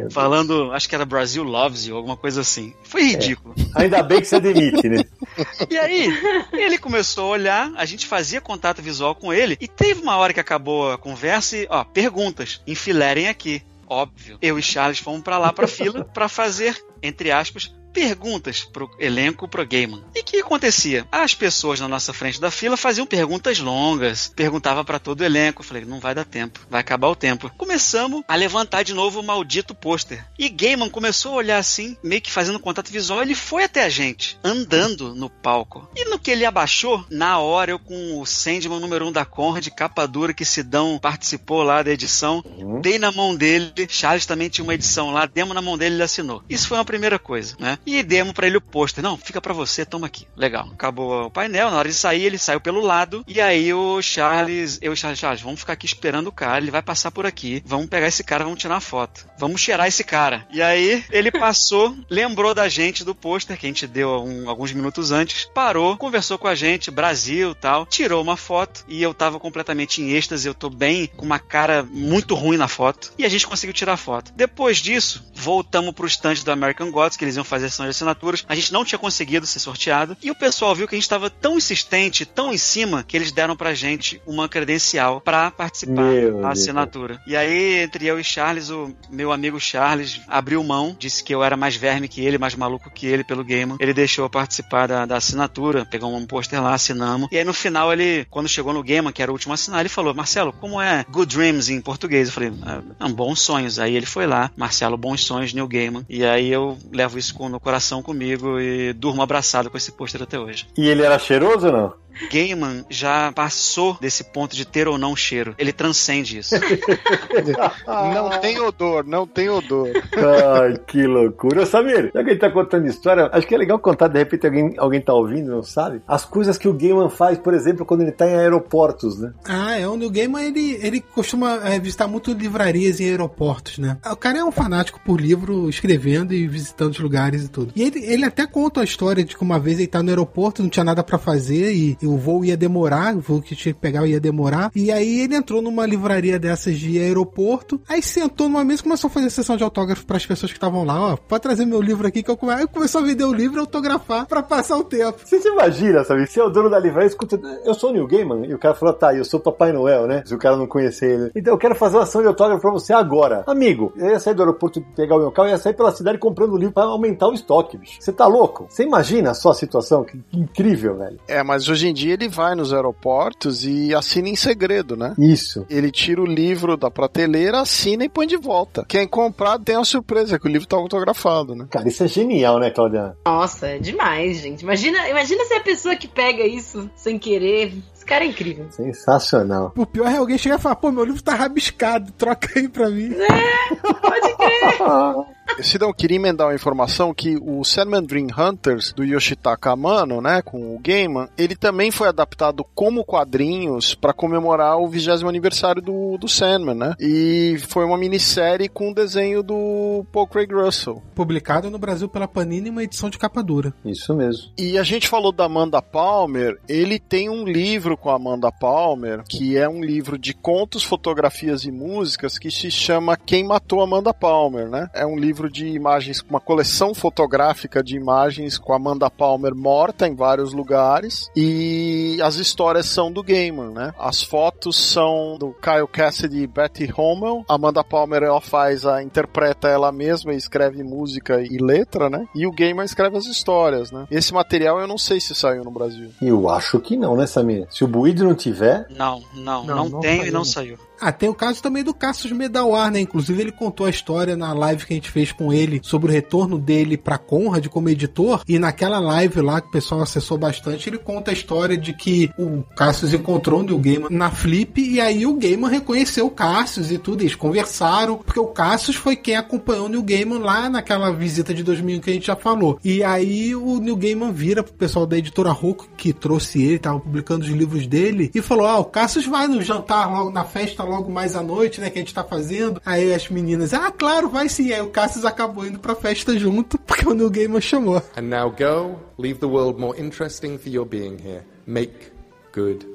[0.10, 2.74] falando, acho que era Brasil Loves You, alguma coisa assim.
[2.84, 3.54] Foi ridículo.
[3.76, 3.84] É.
[3.84, 5.04] Ainda bem que você demite, né?
[5.70, 6.08] e aí,
[6.54, 10.34] ele começou a olhar, a gente fazia contato visual com ele, e teve uma hora
[10.34, 13.64] que acabou a conversa e, ó, perguntas, enfilerem aqui.
[13.88, 14.38] Óbvio.
[14.42, 19.48] Eu e Charles fomos para lá pra fila para fazer, entre aspas, perguntas pro elenco,
[19.48, 20.04] pro Gaiman.
[20.16, 21.06] E o que acontecia?
[21.12, 25.62] As pessoas na nossa frente da fila faziam perguntas longas, perguntava para todo o elenco.
[25.62, 27.52] Eu falei, não vai dar tempo, vai acabar o tempo.
[27.58, 30.26] Começamos a levantar de novo o maldito pôster.
[30.38, 33.22] E Gaiman começou a olhar assim, meio que fazendo contato visual.
[33.22, 35.90] Ele foi até a gente, andando no palco.
[35.96, 39.26] E no que ele abaixou, na hora eu com o Sandman número 1 um da
[39.26, 42.82] Conrad, capa dura que Sidão participou lá da edição, uhum.
[42.82, 43.72] dei na mão dele.
[43.90, 46.44] Charles também tinha uma edição lá, demos na mão dele e ele assinou.
[46.50, 47.78] Isso foi uma primeira coisa, né?
[47.86, 49.04] E demos para ele o pôster.
[49.04, 50.28] Não, fica para você, toma aqui.
[50.36, 50.70] Legal.
[50.74, 53.24] Acabou o painel, na hora de sair, ele saiu pelo lado.
[53.28, 56.72] E aí o Charles, eu e Charles, Charles, vamos ficar aqui esperando o cara, ele
[56.72, 57.62] vai passar por aqui.
[57.66, 59.26] Vamos pegar esse cara, vamos tirar uma foto.
[59.38, 60.46] Vamos cheirar esse cara.
[60.52, 64.72] E aí ele passou, lembrou da gente do pôster que a gente deu um, alguns
[64.72, 69.40] minutos antes, parou, conversou com a gente, Brasil tal, tirou uma foto e eu tava
[69.40, 73.12] completamente em êxtase, eu tô bem, com uma cara muito ruim na foto.
[73.18, 74.32] E a gente conseguiu tirar a foto.
[74.36, 78.46] Depois disso, voltamos pro stand do American Gods, que eles iam fazer sessão de assinaturas.
[78.48, 80.16] A gente não tinha conseguido ser sorteado.
[80.22, 83.32] E o pessoal viu que a gente estava tão insistente, tão em cima, que eles
[83.32, 87.22] deram pra gente uma credencial para participar Meu da assinatura.
[87.26, 91.44] E aí, entre eu e Charles, o meu amigo Charles abriu mão, disse que eu
[91.44, 93.76] era mais verme que ele, mais maluco que ele pelo game.
[93.80, 97.30] Ele deixou eu participar da, da assinatura, pegou um pôster lá, assinamos.
[97.32, 99.80] E aí no final ele, quando chegou no game, que era o último a assinar,
[99.80, 102.28] ele falou: Marcelo, como é Good Dreams em português?
[102.28, 102.54] Eu falei:
[103.00, 103.80] ah, bons sonhos.
[103.80, 106.06] Aí ele foi lá, Marcelo, bons sonhos, New Gaiman.
[106.10, 110.40] E aí eu levo isso no coração comigo e durmo abraçado com esse pôster até
[110.40, 110.68] hoje.
[110.78, 111.94] E ele era cheiroso ou não?
[112.32, 115.56] Gaiman já passou desse ponto de ter ou não cheiro.
[115.58, 116.56] Ele transcende isso.
[117.88, 119.90] não tem odor, não tem odor.
[120.16, 121.66] Ai, que loucura.
[121.66, 124.74] Samir, já que ele tá contando história, acho que é legal contar, de repente alguém,
[124.78, 126.02] alguém tá ouvindo, não sabe?
[126.08, 129.34] As coisas que o Gaiman faz, por exemplo, quando ele tá em aeroportos, né?
[129.46, 129.88] Ah, é.
[129.88, 133.98] O Neil Gaiman, ele, ele costuma é, visitar muito livrarias em aeroportos, né?
[134.12, 137.74] O cara é um fanático por livro, escrevendo e visitando os lugares e tudo.
[137.76, 140.62] E ele, ele até conta a história de que uma vez ele tá no aeroporto,
[140.62, 143.74] não tinha nada para fazer e, e o voo ia demorar, o voo que tinha
[143.74, 144.72] que pegar ia demorar.
[144.76, 149.08] E aí ele entrou numa livraria dessas de aeroporto, aí sentou numa mesa e começou
[149.08, 151.14] a fazer sessão de autógrafo para as pessoas que estavam lá.
[151.14, 152.54] Ó, pode trazer meu livro aqui que eu come...
[152.54, 155.20] Aí começou a vender o livro e autografar para passar o tempo.
[155.24, 156.28] Você se imagina, sabe?
[156.28, 158.46] Você é o dono da livraria, escuta, eu sou o Neil Gaiman.
[158.46, 160.24] E o cara falou, tá, eu sou Papai Noel, né?
[160.26, 161.32] Se o cara não conhecer ele.
[161.36, 163.44] Então eu quero fazer uma ação de autógrafo pra você agora.
[163.48, 166.18] Amigo, eu ia sair do aeroporto pegar o meu carro, eu ia sair pela cidade
[166.18, 167.98] comprando o livro para aumentar o estoque, bicho.
[168.00, 168.68] Você tá louco?
[168.70, 170.04] Você imagina só a situação?
[170.04, 171.20] Que incrível, velho.
[171.28, 175.14] É, mas hoje em dia ele vai nos aeroportos e assina em segredo, né?
[175.18, 175.66] Isso.
[175.70, 178.86] Ele tira o livro da prateleira, assina e põe de volta.
[178.88, 181.68] Quem comprar tem a surpresa, que o livro tá autografado, né?
[181.70, 183.18] Cara, isso é genial, né, Claudiana?
[183.26, 184.62] Nossa, é demais, gente.
[184.62, 187.74] Imagina, imagina se a pessoa que pega isso sem querer.
[187.96, 188.68] Esse cara é incrível.
[188.72, 189.72] Sensacional.
[189.76, 192.90] O pior é alguém chegar e falar, pô, meu livro tá rabiscado, troca aí pra
[192.90, 193.14] mim.
[193.14, 195.32] É, pode crer.
[195.62, 200.76] Sidão, queria emendar uma informação que o Sandman Dream Hunters, do Yoshitaka Amano, né, com
[200.76, 206.28] o Gaiman, ele também foi adaptado como quadrinhos para comemorar o 20 aniversário do, do
[206.28, 206.96] Sandman, né?
[207.00, 211.02] E foi uma minissérie com desenho do Paul Craig Russell.
[211.16, 213.74] Publicado no Brasil pela Panini uma edição de capa dura.
[213.86, 214.52] Isso mesmo.
[214.58, 219.24] E a gente falou da Amanda Palmer, ele tem um livro com a Amanda Palmer,
[219.28, 224.14] que é um livro de contos, fotografias e músicas que se chama Quem Matou Amanda
[224.14, 224.90] Palmer, né?
[224.94, 230.08] É um livro de imagens, uma coleção fotográfica de imagens com a Amanda Palmer morta
[230.08, 233.94] em vários lugares e as histórias são do Gaiman, né?
[234.00, 237.44] As fotos são do Kyle Cassidy e Betty Hommel.
[237.48, 242.26] Amanda Palmer ela faz a interpreta ela mesma e escreve música e letra, né?
[242.36, 244.06] E o Gaiman escreve as histórias, né?
[244.12, 246.10] Esse material eu não sei se saiu no Brasil.
[246.22, 247.68] Eu acho que não, né, Samir?
[247.70, 250.28] Se o Buido não tiver, Não, não, Não, não, não tem saiu.
[250.30, 250.78] e não saiu.
[251.02, 253.00] Ah, tem o caso também do Cassius Medawar, né?
[253.00, 256.14] Inclusive ele contou a história na live que a gente fez com ele sobre o
[256.14, 258.44] retorno dele pra Conrad como editor.
[258.48, 262.30] E naquela live lá que o pessoal acessou bastante, ele conta a história de que
[262.38, 266.92] o Cassius encontrou o Neil Gaiman na Flip e aí o Gaiman reconheceu o Cassius
[266.92, 267.24] e tudo.
[267.24, 271.64] Eles conversaram, porque o Cassius foi quem acompanhou o Neil Gaiman lá naquela visita de
[271.64, 272.80] 2000 que a gente já falou.
[272.84, 277.00] E aí o Neil Gaiman vira pro pessoal da editora Roku que trouxe ele, tava
[277.00, 280.84] publicando os livros dele, e falou: Ah, o Cassius vai no jantar logo na festa
[280.92, 281.90] logo mais à noite, né?
[281.90, 282.82] Que a gente tá fazendo.
[282.86, 284.72] Aí as meninas, ah, claro, vai sim.
[284.72, 288.02] Aí o Cassius acabou indo pra festa junto, porque o Neil Gaiman chamou.
[288.18, 291.44] And now go, leave the world more interesting for your being here.
[291.66, 292.12] Make
[292.54, 292.86] good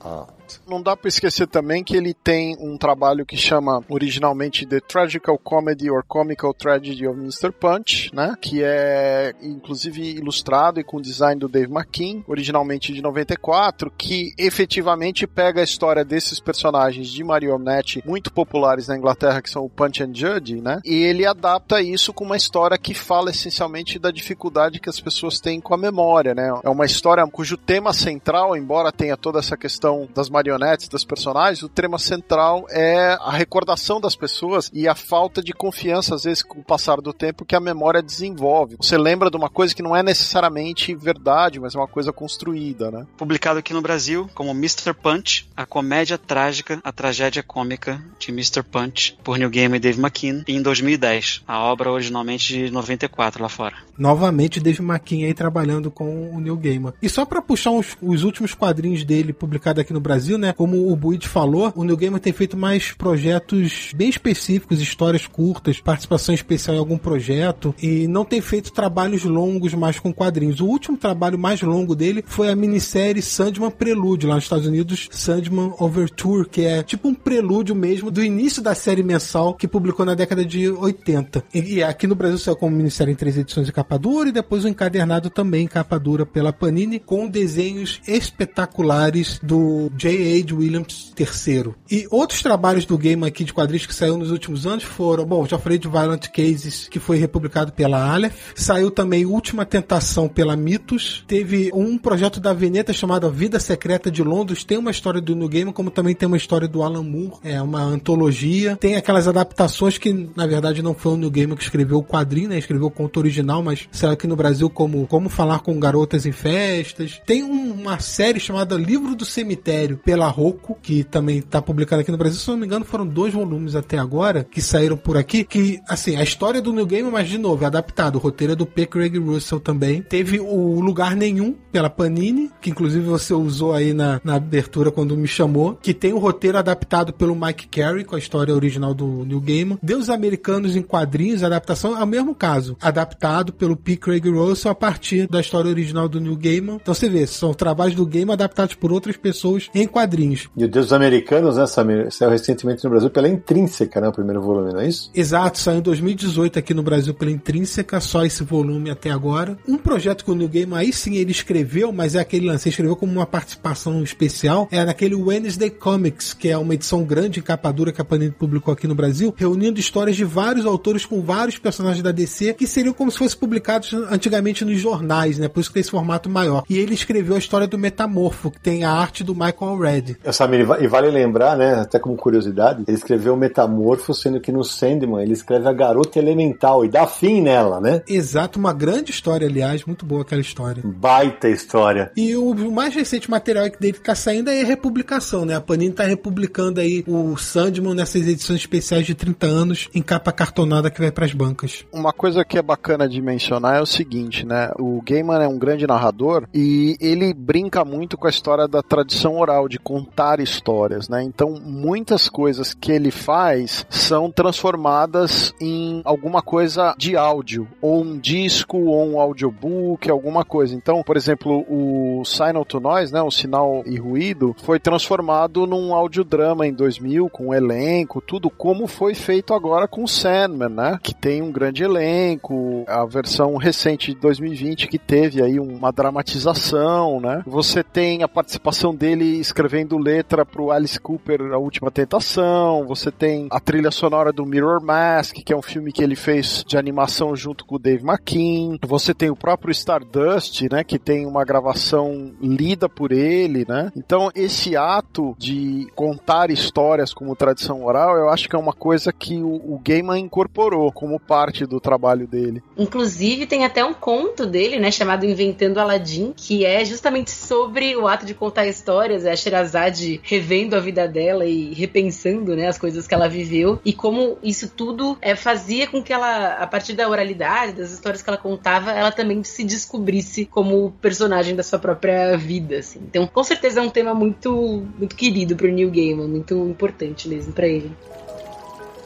[0.00, 0.35] art.
[0.66, 5.38] Não dá pra esquecer também que ele tem um trabalho que chama originalmente The Tragical
[5.38, 7.52] Comedy or Comical Tragedy of Mr.
[7.52, 8.34] Punch, né?
[8.40, 15.26] Que é inclusive ilustrado e com design do Dave McKean, originalmente de 94, que efetivamente
[15.26, 20.02] pega a história desses personagens de marionete muito populares na Inglaterra, que são o Punch
[20.02, 20.80] and Judy, né?
[20.84, 25.40] E ele adapta isso com uma história que fala essencialmente da dificuldade que as pessoas
[25.40, 26.52] têm com a memória, né?
[26.64, 31.62] É uma história cujo tema central, embora tenha toda essa questão das marionetes, das personagens,
[31.62, 36.42] o tema central é a recordação das pessoas e a falta de confiança, às vezes,
[36.42, 38.76] com o passar do tempo, que a memória desenvolve.
[38.80, 42.90] Você lembra de uma coisa que não é necessariamente verdade, mas é uma coisa construída,
[42.90, 43.06] né?
[43.16, 44.92] Publicado aqui no Brasil como Mr.
[44.92, 48.62] Punch, a comédia trágica, a tragédia cômica de Mr.
[48.62, 51.42] Punch, por Neil Gaiman e Dave McKean, em 2010.
[51.46, 53.76] A obra originalmente de 94 lá fora.
[53.96, 56.92] Novamente, Dave McKean aí trabalhando com o Neil Gaiman.
[57.00, 60.52] E só pra puxar uns- os últimos quadrinhos dele publicados aqui no Brasil, né?
[60.52, 65.80] Como o Buid falou, o Neil Gaiman tem feito mais projetos bem específicos, histórias curtas,
[65.80, 70.60] participação especial em algum projeto e não tem feito trabalhos longos mais com quadrinhos.
[70.60, 75.08] O último trabalho mais longo dele foi a minissérie Sandman Prelude, lá nos Estados Unidos,
[75.12, 80.04] Sandman Overture, que é tipo um prelúdio mesmo do início da série mensal que publicou
[80.04, 81.44] na década de 80.
[81.54, 84.64] E, aqui no Brasil saiu como minissérie em três edições de capa dura e depois
[84.64, 90.54] o encadernado também em capa dura pela Panini, com desenhos espetaculares do J.H.
[90.54, 91.74] Williams III.
[91.90, 95.46] E outros trabalhos do Game aqui de quadrinhos que saiu nos últimos anos foram, bom,
[95.46, 100.56] já falei de Violent Cases, que foi republicado pela Aleph, saiu também Última Tentação pela
[100.56, 105.34] Mitos, teve um projeto da Veneta chamado Vida Secreta de Londres, tem uma história do
[105.34, 109.28] New Game, como também tem uma história do Alan Moore, é uma antologia, tem aquelas
[109.28, 112.86] adaptações que, na verdade, não foi o New Game que escreveu o quadrinho, né, escreveu
[112.86, 117.20] o conto original, mas saiu aqui no Brasil como Como Falar com Garotas em Festas,
[117.26, 122.12] tem um- uma série chamada Livro do Cemitério, pela Roku, que também está publicada aqui
[122.12, 125.42] no Brasil, se não me engano, foram dois volumes até agora, que saíram por aqui,
[125.42, 128.56] que, assim, a história do New Game, mas de novo, é adaptado, o roteiro é
[128.56, 128.86] do P.
[128.86, 134.20] Craig Russell também, teve o Lugar Nenhum, pela Panini, que inclusive você usou aí na,
[134.22, 138.18] na abertura quando me chamou, que tem o roteiro adaptado pelo Mike Carey, com a
[138.18, 142.76] história original do New Game, Deus Americanos em Quadrinhos, a adaptação é o mesmo caso,
[142.80, 143.96] adaptado pelo P.
[143.96, 146.76] Craig Russell a partir da história original do New Gaiman.
[146.80, 150.50] Então você vê, são trabalhos do Gaiman adaptados por outras pessoas em quadrinhos.
[150.54, 152.12] E o Deus dos Americanos, né, Samir?
[152.12, 154.08] Saiu recentemente no Brasil pela Intrínseca, né?
[154.08, 155.10] O primeiro volume, não é isso?
[155.14, 159.56] Exato, saiu em 2018 aqui no Brasil pela Intrínseca, só esse volume até agora.
[159.66, 162.74] Um projeto que o New Game aí sim ele escreveu, mas é aquele lance, ele
[162.74, 167.42] escreveu como uma participação especial, é naquele Wednesday Comics, que é uma edição grande em
[167.42, 171.22] capa dura que a Panini publicou aqui no Brasil, reunindo histórias de vários autores com
[171.22, 175.48] vários personagens da DC que seriam como se fossem publicados antigamente nos jornais, né?
[175.48, 176.64] Por isso que tem esse formato maior.
[176.68, 180.16] E ele escreveu a história do Metamorfo, que tem a arte do Michael Red.
[180.32, 185.22] Samir, e vale lembrar, né, até como curiosidade, ele escreveu Metamorfo, sendo que no Sandman
[185.22, 188.02] ele escreve a garota elemental e dá fim nela, né?
[188.08, 190.82] Exato, uma grande história, aliás, muito boa aquela história.
[190.84, 192.10] Baita história.
[192.16, 195.54] E o mais recente material dele que tá saindo é a republicação, né?
[195.54, 200.32] A Panini tá republicando aí o Sandman nessas edições especiais de 30 anos em capa
[200.32, 201.84] cartonada que vai pras bancas.
[201.92, 204.70] Uma coisa que é bacana de mencionar é o seguinte, né?
[204.78, 209.38] O Gaiman é um grande narrador e ele brinca muito com a história da tradição
[209.38, 211.22] oral, de contar histórias, né?
[211.22, 218.18] Então, muitas coisas que ele faz são transformadas em alguma coisa de áudio, ou um
[218.18, 220.74] disco, ou um audiobook, alguma coisa.
[220.74, 225.94] Então, por exemplo, o Signal to Noise, né, o sinal e ruído, foi transformado num
[225.94, 231.14] audiodrama em 2000 com um elenco, tudo como foi feito agora com Sandman, né, que
[231.14, 237.42] tem um grande elenco, a versão recente de 2020 que teve aí uma dramatização, né?
[237.46, 243.48] Você tem a participação dele escrevendo letra pro Alice Cooper A Última Tentação, você tem
[243.50, 247.34] a trilha sonora do Mirror Mask, que é um filme que ele fez de animação
[247.34, 248.76] junto com o Dave McKean.
[248.86, 253.90] Você tem o próprio Stardust, né, que tem uma gravação lida por ele, né?
[253.96, 259.10] Então esse ato de contar histórias como tradição oral, eu acho que é uma coisa
[259.10, 262.62] que o, o Gaiman incorporou como parte do trabalho dele.
[262.76, 268.06] Inclusive tem até um conto dele, né, chamado Inventando Aladdin, que é justamente sobre o
[268.06, 272.76] ato de contar histórias, é a Sherazade revendo a vida dela e repensando, né, as
[272.76, 276.94] coisas que ela viveu e como isso tudo é, fazia com que ela, a partir
[276.94, 281.78] da oralidade, das histórias que ela contava, ela também se descobrisse como personagem da sua
[281.78, 283.00] própria vida, assim.
[283.08, 287.52] Então, com certeza é um tema muito, muito querido pro Neil Gaiman, muito importante mesmo
[287.52, 287.90] para ele.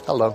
[0.09, 0.35] Hello.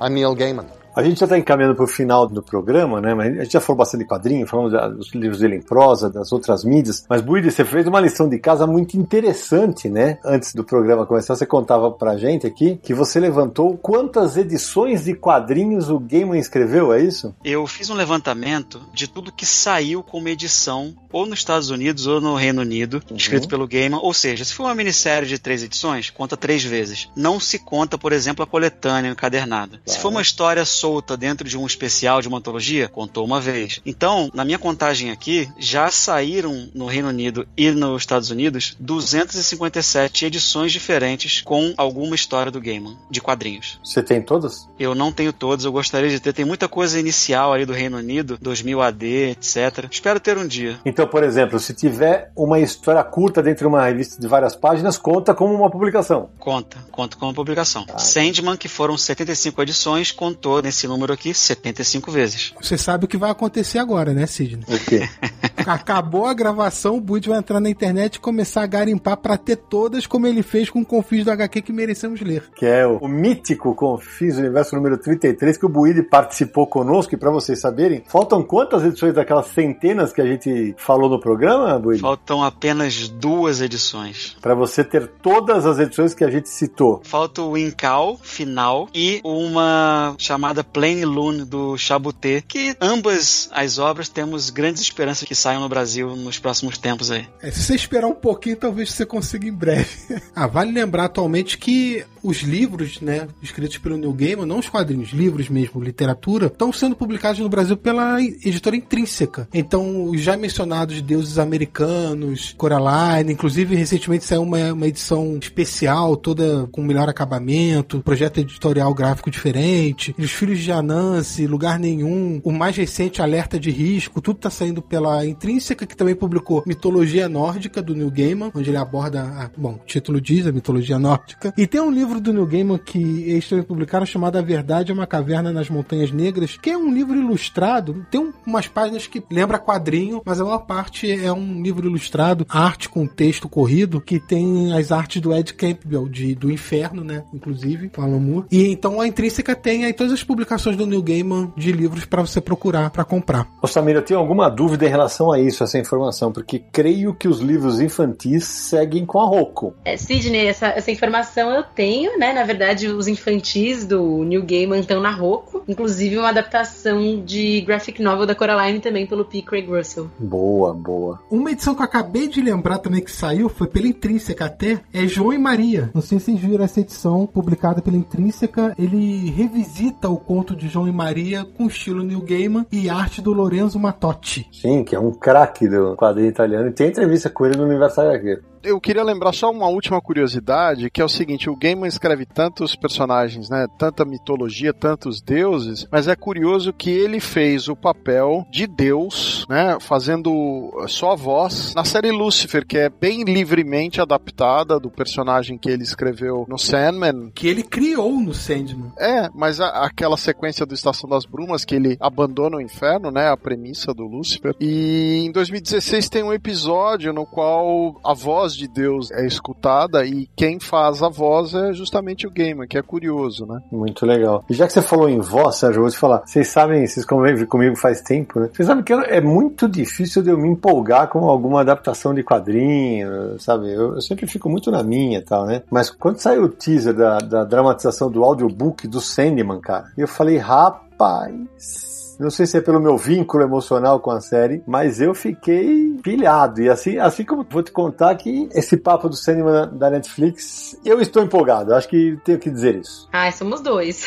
[0.00, 0.79] I'm Neil Gaiman.
[0.94, 3.14] A gente já está encaminhando para o final do programa, né?
[3.14, 6.32] Mas a gente já falou bastante de quadrinho, falamos dos livros dele em prosa, das
[6.32, 7.04] outras mídias.
[7.08, 10.18] Mas, Buide, você fez uma lição de casa muito interessante, né?
[10.24, 15.14] Antes do programa começar, você contava pra gente aqui que você levantou quantas edições de
[15.14, 17.34] quadrinhos o Gaiman escreveu, é isso?
[17.44, 22.20] Eu fiz um levantamento de tudo que saiu como edição, ou nos Estados Unidos ou
[22.20, 23.16] no Reino Unido, uhum.
[23.16, 24.00] escrito pelo Gaiman.
[24.00, 27.08] Ou seja, se for uma minissérie de três edições, conta três vezes.
[27.16, 29.78] Não se conta, por exemplo, a coletânea encadernada.
[29.78, 29.82] Claro.
[29.86, 33.80] Se for uma história solta dentro de um especial, de uma antologia, contou uma vez.
[33.84, 40.24] Então, na minha contagem aqui, já saíram no Reino Unido e nos Estados Unidos 257
[40.24, 43.78] edições diferentes com alguma história do Gaiman, de quadrinhos.
[43.84, 44.66] Você tem todas?
[44.78, 46.32] Eu não tenho todas, eu gostaria de ter.
[46.32, 49.86] Tem muita coisa inicial ali do Reino Unido, 2000 AD, etc.
[49.90, 50.80] Espero ter um dia.
[50.86, 54.96] Então, por exemplo, se tiver uma história curta dentro de uma revista de várias páginas,
[54.96, 56.30] conta como uma publicação?
[56.38, 57.84] Conta, conta como uma publicação.
[57.92, 57.98] Ah.
[57.98, 62.54] Sandman, que foram 75 edições, contou nesse número aqui 75 vezes.
[62.62, 64.64] Você sabe o que vai acontecer agora, né, Sidney?
[64.68, 65.08] O quê?
[65.66, 69.56] Acabou a gravação, o Bud vai entrar na internet e começar a garimpar para ter
[69.56, 72.44] todas como ele fez com o Confis do HQ que merecemos ler.
[72.54, 77.18] Que é o, o mítico Confis Universo número 33 que o Buide participou conosco e
[77.18, 82.00] para vocês saberem, faltam quantas edições daquelas centenas que a gente falou no programa, Buide?
[82.00, 84.36] Faltam apenas duas edições.
[84.40, 87.02] Para você ter todas as edições que a gente citou.
[87.04, 94.08] Falta o Incal final e uma chamada Plain Loon do Chabuté, que ambas as obras
[94.08, 97.26] temos grandes esperanças que saiam no Brasil nos próximos tempos aí.
[97.42, 99.88] É, se você esperar um pouquinho, talvez você consiga em breve.
[100.34, 105.10] ah, vale lembrar atualmente que os livros, né, escritos pelo New Gaiman, não os quadrinhos,
[105.10, 109.48] livros mesmo, literatura, estão sendo publicados no Brasil pela editora Intrínseca.
[109.52, 116.68] Então, os já mencionados deuses americanos, Coraline, inclusive recentemente saiu uma, uma edição especial, toda
[116.70, 122.76] com melhor acabamento, projeto editorial gráfico diferente, os filhos de Anansi, Lugar Nenhum, o mais
[122.76, 127.94] recente Alerta de Risco, tudo está saindo pela Intrínseca, que também publicou Mitologia Nórdica, do
[127.94, 131.54] Neil Gaiman, onde ele aborda, a, bom, o título diz, a mitologia nórdica.
[131.56, 134.94] E tem um livro do Neil Gaiman que eles também publicaram chamado A Verdade é
[134.94, 139.22] uma Caverna nas Montanhas Negras, que é um livro ilustrado, tem um, umas páginas que
[139.30, 144.18] lembra quadrinho, mas a maior parte é um livro ilustrado, arte com texto corrido, que
[144.18, 148.46] tem as artes do Ed Campbell, de, do Inferno, né, inclusive, Alan Moore.
[148.50, 150.39] E então a Intrínseca tem aí todas as publicações
[150.76, 153.46] do Neil Gaiman de livros para você procurar, para comprar.
[153.62, 157.28] Ô Samir, eu tenho alguma dúvida em relação a isso, essa informação, porque creio que
[157.28, 159.74] os livros infantis seguem com a Roku.
[159.84, 162.32] É, Sidney, essa, essa informação eu tenho, né?
[162.32, 168.02] Na verdade, os infantis do New Gaiman estão na Roku, inclusive uma adaptação de graphic
[168.02, 169.42] novel da Coraline também pelo P.
[169.42, 170.10] Craig Russell.
[170.18, 171.20] Boa, boa.
[171.30, 175.06] Uma edição que eu acabei de lembrar também que saiu, foi pela Intrínseca até, é
[175.06, 175.90] João e Maria.
[175.94, 178.74] Não sei se vocês viram essa edição publicada pela Intrínseca.
[178.78, 183.32] Ele revisita o conto de João e Maria com estilo New Gaiman e arte do
[183.32, 184.48] Lorenzo Matotti.
[184.52, 188.00] Sim, que é um craque do quadrinho italiano e tem entrevista com ele no Universo
[188.00, 188.40] HQ.
[188.62, 192.76] Eu queria lembrar só uma última curiosidade, que é o seguinte, o Gaiman escreve tantos
[192.76, 198.66] personagens, né, tanta mitologia, tantos deuses, mas é curioso que ele fez o papel de
[198.66, 204.90] Deus, né, fazendo só a voz na série Lucifer, que é bem livremente adaptada do
[204.90, 207.30] personagem que ele escreveu no Sandman.
[207.34, 208.92] Que ele criou no Sandman.
[208.98, 213.28] É, mas a, aquela sequência do Estação das Brumas que ele abandona o inferno, né,
[213.28, 214.54] a premissa do Lucifer.
[214.60, 220.28] E em 2016 tem um episódio no qual a voz de Deus é escutada e
[220.36, 223.60] quem faz a voz é justamente o Gamer, que é curioso, né?
[223.70, 224.44] Muito legal.
[224.48, 226.22] E já que você falou em voz, Sérgio, eu vou te falar.
[226.26, 228.48] Vocês sabem, vocês convivem comigo faz tempo, né?
[228.52, 233.38] Vocês sabem que é muito difícil de eu me empolgar com alguma adaptação de quadrinho,
[233.38, 233.72] sabe?
[233.72, 235.62] Eu, eu sempre fico muito na minha e tal, né?
[235.70, 240.36] Mas quando saiu o teaser da, da dramatização do audiobook do Sandman, cara, eu falei,
[240.36, 241.89] rapaz
[242.20, 246.60] não sei se é pelo meu vínculo emocional com a série, mas eu fiquei pilhado.
[246.60, 251.00] E assim, assim como vou te contar que esse papo do cinema da Netflix, eu
[251.00, 251.74] estou empolgado.
[251.74, 253.08] Acho que tenho que dizer isso.
[253.10, 254.04] Ai, somos dois.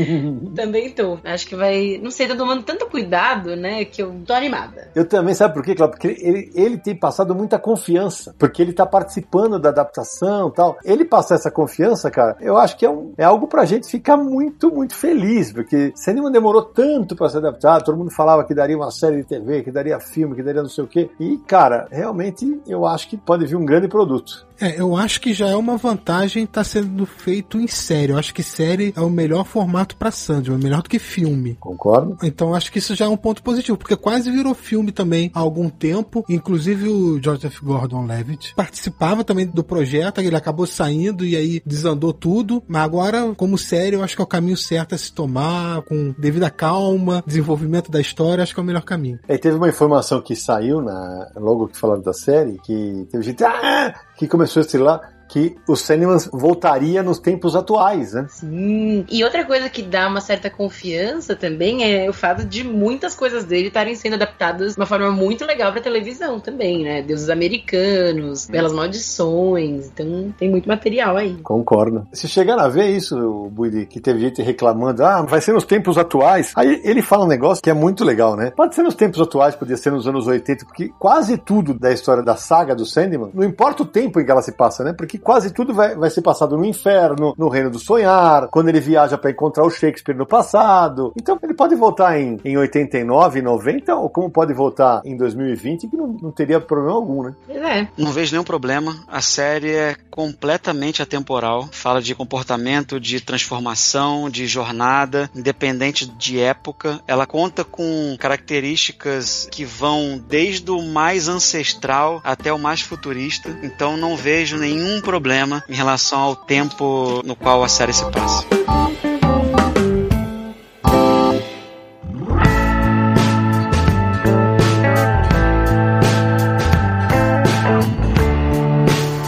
[0.54, 1.18] também tô.
[1.24, 1.98] Acho que vai.
[2.02, 3.84] Não sei, tá tomando tanto cuidado, né?
[3.86, 4.90] Que eu tô animada.
[4.94, 5.98] Eu também, sabe por quê, Cláudio?
[5.98, 8.34] Porque ele, ele tem passado muita confiança.
[8.38, 10.76] Porque ele tá participando da adaptação tal.
[10.84, 14.16] Ele passar essa confiança, cara, eu acho que é, um, é algo pra gente ficar
[14.18, 15.52] muito, muito feliz.
[15.52, 19.24] Porque cinema demorou tanto pra ser adaptado, todo mundo falava que daria uma série de
[19.24, 21.10] TV, que daria filme, que daria não sei o quê.
[21.18, 24.45] E, cara, realmente eu acho que pode vir um grande produto.
[24.60, 28.12] É, eu acho que já é uma vantagem estar tá sendo feito em série.
[28.12, 31.56] Eu acho que série é o melhor formato para Sandman, melhor do que filme.
[31.60, 32.16] Concordo.
[32.22, 35.40] Então acho que isso já é um ponto positivo, porque quase virou filme também há
[35.40, 36.24] algum tempo.
[36.28, 42.62] Inclusive o Joseph Gordon-Levitt participava também do projeto, ele acabou saindo e aí desandou tudo.
[42.66, 46.14] Mas agora, como série, eu acho que é o caminho certo a se tomar, com
[46.18, 49.18] devida calma, desenvolvimento da história, acho que é o melhor caminho.
[49.28, 53.44] E teve uma informação que saiu na logo que falaram da série, que teve gente,
[53.44, 58.26] ah, que começou a estrelar que o Sandman voltaria nos tempos atuais, né?
[58.28, 59.04] Sim.
[59.10, 63.44] E outra coisa que dá uma certa confiança também é o fato de muitas coisas
[63.44, 67.02] dele estarem sendo adaptadas de uma forma muito legal para televisão também, né?
[67.02, 71.36] Deuses americanos, belas maldições, então tem muito material aí.
[71.42, 72.06] Concordo.
[72.12, 73.16] Se chegar a ver isso,
[73.50, 76.52] Buidi, que teve gente reclamando, ah, vai ser nos tempos atuais.
[76.56, 78.52] Aí ele fala um negócio que é muito legal, né?
[78.56, 82.22] Pode ser nos tempos atuais, podia ser nos anos 80, porque quase tudo da história
[82.22, 84.92] da saga do Sandman, não importa o tempo em que ela se passa, né?
[84.92, 88.68] Porque que quase tudo vai, vai ser passado no inferno, no reino do sonhar, quando
[88.68, 91.12] ele viaja para encontrar o Shakespeare no passado.
[91.16, 95.96] Então ele pode voltar em, em 89, 90, ou como pode voltar em 2020, que
[95.96, 97.34] não, não teria problema algum, né?
[97.48, 97.88] É.
[97.96, 98.96] Não vejo nenhum problema.
[99.08, 101.68] A série é completamente atemporal.
[101.72, 107.00] Fala de comportamento, de transformação, de jornada, independente de época.
[107.06, 113.58] Ela conta com características que vão desde o mais ancestral até o mais futurista.
[113.62, 118.44] Então não vejo nenhum problema em relação ao tempo no qual a série se passa.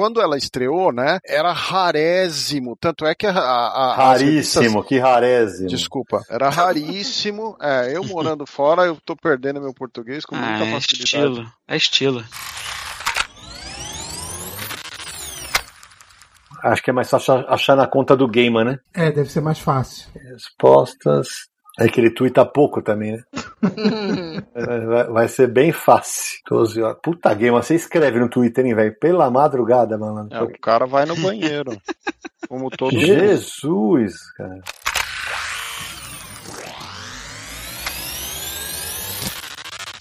[0.00, 2.74] Quando ela estreou, né, era rarésimo.
[2.74, 3.32] Tanto é que a.
[3.32, 4.86] a, a Raríssimo, revistas...
[4.86, 5.68] que rarésimo.
[5.68, 7.54] Desculpa, era raríssimo.
[7.60, 11.04] É, eu morando fora, eu tô perdendo meu português com muita Ah, é facilidade.
[11.04, 11.52] estilo.
[11.68, 12.24] É estilo.
[16.62, 18.78] Acho que é mais fácil achar na conta do Gamer, né?
[18.94, 20.08] É, deve ser mais fácil.
[20.32, 21.28] Respostas.
[21.78, 23.22] É que ele tuita pouco também, né?
[24.86, 26.40] Vai- vai, ser bem fácil.
[26.48, 26.98] 12 horas.
[27.02, 28.94] Puta Gamer, você escreve no Twitter, hein, velho?
[28.98, 30.36] Pela madrugada, malandro.
[30.36, 31.70] É, o cara vai no banheiro.
[32.48, 33.04] como todo mundo.
[33.04, 34.60] Jesus, cara.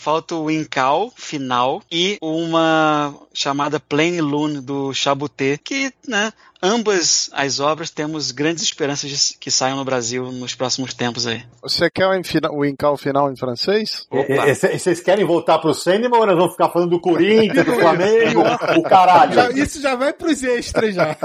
[0.09, 6.33] Falta o Incal final e uma chamada Plain Loon do Chabuté, que, né,
[6.63, 11.43] ambas as obras temos grandes esperanças de que saiam no Brasil nos próximos tempos aí.
[11.61, 14.07] Você quer o, Incal final em francês?
[14.11, 17.63] E- e- e- Vocês querem voltar pro cinema ou nós vamos ficar falando do Corinthians,
[17.67, 18.41] do Flamengo,
[18.79, 19.33] o caralho?
[19.33, 21.15] Já- isso já vai pros extras já.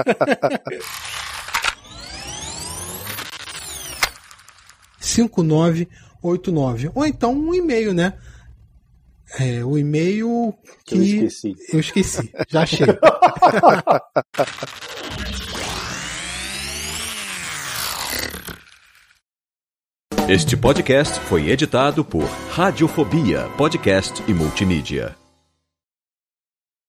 [5.00, 5.88] Cinco nove
[6.22, 8.14] oito nove ou então um e-mail, né?
[9.38, 10.54] É, o e-mail
[10.84, 11.56] que Eu esqueci.
[11.72, 12.30] eu esqueci.
[12.48, 12.86] Já achei.
[20.26, 25.14] Este podcast foi editado por Radiofobia, podcast e multimídia.